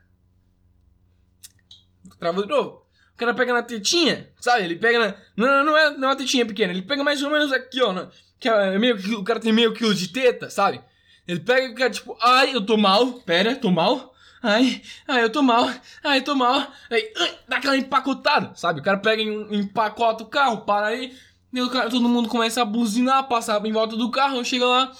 Travou 2.18 2.42
de 2.42 2.48
novo. 2.48 2.85
O 3.16 3.18
cara 3.18 3.32
pega 3.32 3.50
na 3.54 3.62
tetinha, 3.62 4.28
sabe? 4.38 4.64
Ele 4.64 4.76
pega 4.76 4.98
na. 4.98 5.14
Não, 5.34 5.64
não 5.64 5.74
é, 5.76 5.90
não 5.96 6.08
é 6.08 6.10
uma 6.10 6.16
tetinha 6.16 6.44
pequena, 6.44 6.70
ele 6.70 6.82
pega 6.82 7.02
mais 7.02 7.22
ou 7.22 7.30
menos 7.30 7.50
aqui, 7.50 7.80
ó. 7.80 8.08
Que 8.38 8.46
é 8.46 8.78
meio, 8.78 8.94
o 9.18 9.24
cara 9.24 9.40
tem 9.40 9.54
meio 9.54 9.72
quilo 9.72 9.94
de 9.94 10.08
teta, 10.08 10.50
sabe? 10.50 10.82
Ele 11.26 11.40
pega 11.40 11.64
e 11.64 11.68
fica 11.70 11.88
tipo, 11.88 12.14
ai, 12.20 12.54
eu 12.54 12.60
tô 12.60 12.76
mal, 12.76 13.14
pera, 13.20 13.56
tô 13.56 13.70
mal. 13.70 14.14
Ai, 14.42 14.82
ai, 15.08 15.24
eu 15.24 15.30
tô 15.30 15.42
mal, 15.42 15.66
ai, 16.04 16.20
tô 16.20 16.34
mal. 16.34 16.70
Aí, 16.90 17.10
dá 17.48 17.56
aquela 17.56 17.78
empacotada, 17.78 18.54
sabe? 18.54 18.80
O 18.80 18.82
cara 18.82 18.98
pega 18.98 19.22
e 19.22 19.56
empacota 19.56 20.22
o 20.22 20.26
carro, 20.26 20.58
para 20.58 20.88
aí. 20.88 21.16
E 21.54 21.70
cara, 21.70 21.88
todo 21.88 22.06
mundo 22.06 22.28
começa 22.28 22.60
a 22.60 22.66
buzinar, 22.66 23.26
passar 23.28 23.64
em 23.64 23.72
volta 23.72 23.96
do 23.96 24.10
carro, 24.10 24.44
chega 24.44 24.66
lá. 24.66 24.92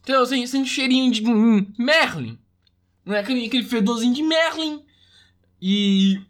Entendeu? 0.00 0.24
Sem, 0.24 0.46
sem 0.46 0.64
cheirinho 0.64 1.10
de 1.10 1.26
hum, 1.26 1.66
Merlin. 1.76 2.38
Né? 3.04 3.18
Aquele, 3.18 3.46
aquele 3.46 3.64
fedorzinho 3.64 4.14
de 4.14 4.22
Merlin. 4.22 4.80
E. 5.60 6.20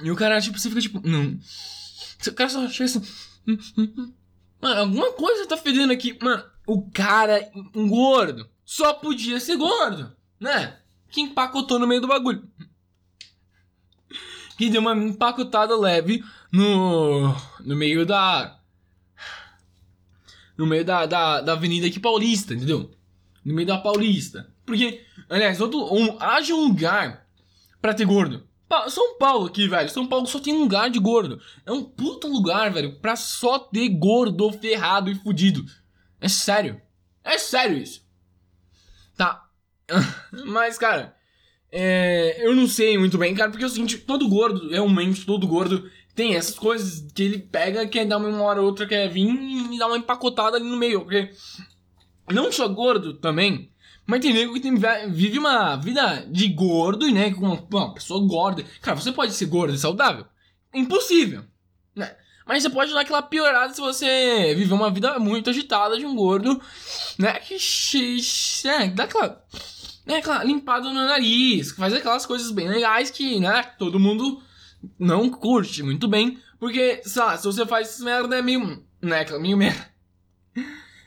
E 0.00 0.10
o 0.10 0.16
cara, 0.16 0.40
tipo, 0.40 0.58
você 0.58 0.68
fica 0.68 0.80
tipo, 0.80 1.06
não. 1.06 1.38
O 2.26 2.32
cara 2.32 2.50
só 2.50 2.68
chega 2.68 2.84
assim. 2.84 3.02
Hum, 3.46 3.58
hum, 3.76 3.92
hum. 3.96 4.12
Mano, 4.60 4.80
alguma 4.80 5.12
coisa 5.12 5.46
tá 5.46 5.56
fedendo 5.56 5.92
aqui. 5.92 6.18
Mano, 6.22 6.44
o 6.66 6.90
cara, 6.90 7.50
um 7.74 7.88
gordo, 7.88 8.48
só 8.64 8.92
podia 8.92 9.40
ser 9.40 9.56
gordo, 9.56 10.12
né? 10.38 10.76
Que 11.10 11.20
empacotou 11.20 11.78
no 11.78 11.86
meio 11.86 12.00
do 12.00 12.08
bagulho. 12.08 12.46
Que 14.56 14.68
deu 14.68 14.80
uma 14.80 14.96
empacotada 14.96 15.76
leve 15.76 16.24
no, 16.52 17.34
no 17.60 17.76
meio 17.76 18.04
da. 18.04 18.58
No 20.56 20.66
meio 20.66 20.84
da, 20.84 21.06
da, 21.06 21.40
da 21.40 21.52
avenida 21.52 21.86
aqui 21.86 22.00
paulista, 22.00 22.52
entendeu? 22.52 22.90
No 23.44 23.54
meio 23.54 23.66
da 23.66 23.78
paulista. 23.78 24.52
Porque, 24.66 25.04
aliás, 25.30 25.60
outro, 25.60 25.94
um, 25.94 26.20
haja 26.20 26.52
um 26.52 26.66
lugar 26.66 27.24
pra 27.80 27.94
ter 27.94 28.04
gordo. 28.04 28.47
São 28.88 29.16
Paulo 29.18 29.46
aqui, 29.46 29.66
velho. 29.66 29.88
São 29.88 30.06
Paulo 30.06 30.26
só 30.26 30.38
tem 30.38 30.54
um 30.54 30.60
lugar 30.60 30.90
de 30.90 30.98
gordo. 30.98 31.40
É 31.64 31.72
um 31.72 31.82
puta 31.82 32.28
lugar, 32.28 32.70
velho, 32.72 32.98
pra 33.00 33.16
só 33.16 33.58
ter 33.58 33.88
gordo 33.88 34.52
ferrado 34.52 35.10
e 35.10 35.14
fudido. 35.14 35.64
É 36.20 36.28
sério. 36.28 36.80
É 37.24 37.38
sério 37.38 37.78
isso. 37.78 38.06
Tá. 39.16 39.48
Mas, 40.46 40.78
cara, 40.78 41.16
é, 41.70 42.36
eu 42.46 42.54
não 42.54 42.66
sei 42.66 42.96
muito 42.96 43.18
bem, 43.18 43.34
cara, 43.34 43.50
porque 43.50 43.64
é 43.64 43.66
o 43.66 43.70
seguinte, 43.70 43.98
todo 43.98 44.28
gordo, 44.28 44.70
realmente, 44.70 45.26
todo 45.26 45.46
gordo 45.46 45.90
tem 46.14 46.34
essas 46.34 46.58
coisas 46.58 47.12
que 47.12 47.22
ele 47.22 47.38
pega, 47.38 47.86
quer 47.86 48.04
dar 48.06 48.16
uma 48.16 48.42
hora 48.42 48.60
ou 48.60 48.66
outra, 48.66 48.86
quer 48.86 49.08
vir 49.08 49.28
e 49.28 49.78
dar 49.78 49.86
uma 49.86 49.98
empacotada 49.98 50.56
ali 50.56 50.68
no 50.68 50.76
meio, 50.76 51.02
porque 51.02 51.30
não 52.30 52.50
só 52.50 52.66
gordo 52.66 53.14
também, 53.14 53.70
mas 54.08 54.24
nego 54.24 54.58
que 54.58 54.70
vive 55.10 55.38
uma 55.38 55.76
vida 55.76 56.24
de 56.30 56.48
gordo, 56.48 57.06
né, 57.12 57.30
com 57.30 57.44
uma, 57.44 57.62
uma 57.70 57.92
pessoa 57.92 58.26
gorda. 58.26 58.64
Cara, 58.80 58.96
você 58.96 59.12
pode 59.12 59.34
ser 59.34 59.44
gordo 59.44 59.74
e 59.74 59.78
saudável? 59.78 60.24
Impossível, 60.72 61.44
né? 61.94 62.16
Mas 62.46 62.62
você 62.62 62.70
pode 62.70 62.90
dar 62.94 63.02
aquela 63.02 63.20
piorada 63.20 63.74
se 63.74 63.82
você 63.82 64.54
viver 64.56 64.72
uma 64.72 64.90
vida 64.90 65.18
muito 65.18 65.50
agitada 65.50 65.98
de 65.98 66.06
um 66.06 66.16
gordo, 66.16 66.58
né? 67.18 67.34
Que 67.34 67.58
é, 68.64 68.88
dá 68.88 69.04
aquela, 69.04 69.44
né, 70.06 70.16
aquela 70.16 70.42
limpada 70.42 70.88
no 70.88 70.94
nariz, 70.94 71.72
faz 71.72 71.92
aquelas 71.92 72.24
coisas 72.24 72.50
bem 72.50 72.66
legais 72.66 73.10
que, 73.10 73.38
né, 73.38 73.62
todo 73.78 74.00
mundo 74.00 74.42
não 74.98 75.28
curte 75.28 75.82
muito 75.82 76.08
bem. 76.08 76.38
Porque, 76.58 77.02
sei 77.04 77.22
lá, 77.22 77.36
se 77.36 77.44
você 77.44 77.66
faz 77.66 78.00
merda 78.00 78.38
é 78.38 78.40
meio, 78.40 78.82
né, 79.02 79.26
meio 79.38 79.58
merda. 79.58 79.86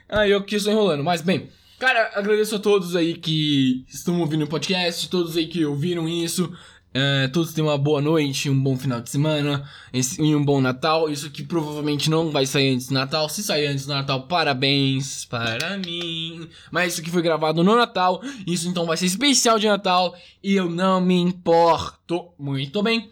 Ah, 0.07 0.27
eu 0.27 0.43
que 0.43 0.55
estou 0.55 0.71
enrolando, 0.71 1.03
mas 1.03 1.21
bem. 1.21 1.49
Cara, 1.81 2.11
agradeço 2.13 2.55
a 2.55 2.59
todos 2.59 2.95
aí 2.95 3.15
que 3.15 3.83
estão 3.87 4.19
ouvindo 4.19 4.45
o 4.45 4.47
podcast, 4.47 5.09
todos 5.09 5.35
aí 5.35 5.47
que 5.47 5.65
ouviram 5.65 6.07
isso. 6.07 6.53
É, 6.93 7.27
todos 7.29 7.53
tenham 7.53 7.69
uma 7.69 7.77
boa 7.77 7.99
noite, 7.99 8.51
um 8.51 8.61
bom 8.61 8.77
final 8.77 9.01
de 9.01 9.09
semana 9.09 9.67
e 9.91 10.35
um 10.35 10.45
bom 10.45 10.61
Natal. 10.61 11.09
Isso 11.09 11.25
aqui 11.25 11.41
provavelmente 11.41 12.07
não 12.07 12.29
vai 12.29 12.45
sair 12.45 12.75
antes 12.75 12.89
do 12.89 12.93
Natal. 12.93 13.27
Se 13.29 13.41
sair 13.41 13.65
antes 13.65 13.87
do 13.87 13.93
Natal, 13.93 14.27
parabéns 14.27 15.25
para 15.25 15.75
mim. 15.79 16.47
Mas 16.69 16.93
isso 16.93 17.01
aqui 17.01 17.09
foi 17.09 17.23
gravado 17.23 17.63
no 17.63 17.75
Natal. 17.75 18.21
Isso 18.45 18.67
então 18.67 18.85
vai 18.85 18.95
ser 18.95 19.07
especial 19.07 19.57
de 19.57 19.67
Natal. 19.67 20.15
E 20.43 20.53
eu 20.53 20.69
não 20.69 21.01
me 21.01 21.15
importo. 21.15 22.27
Muito 22.37 22.83
bem. 22.83 23.09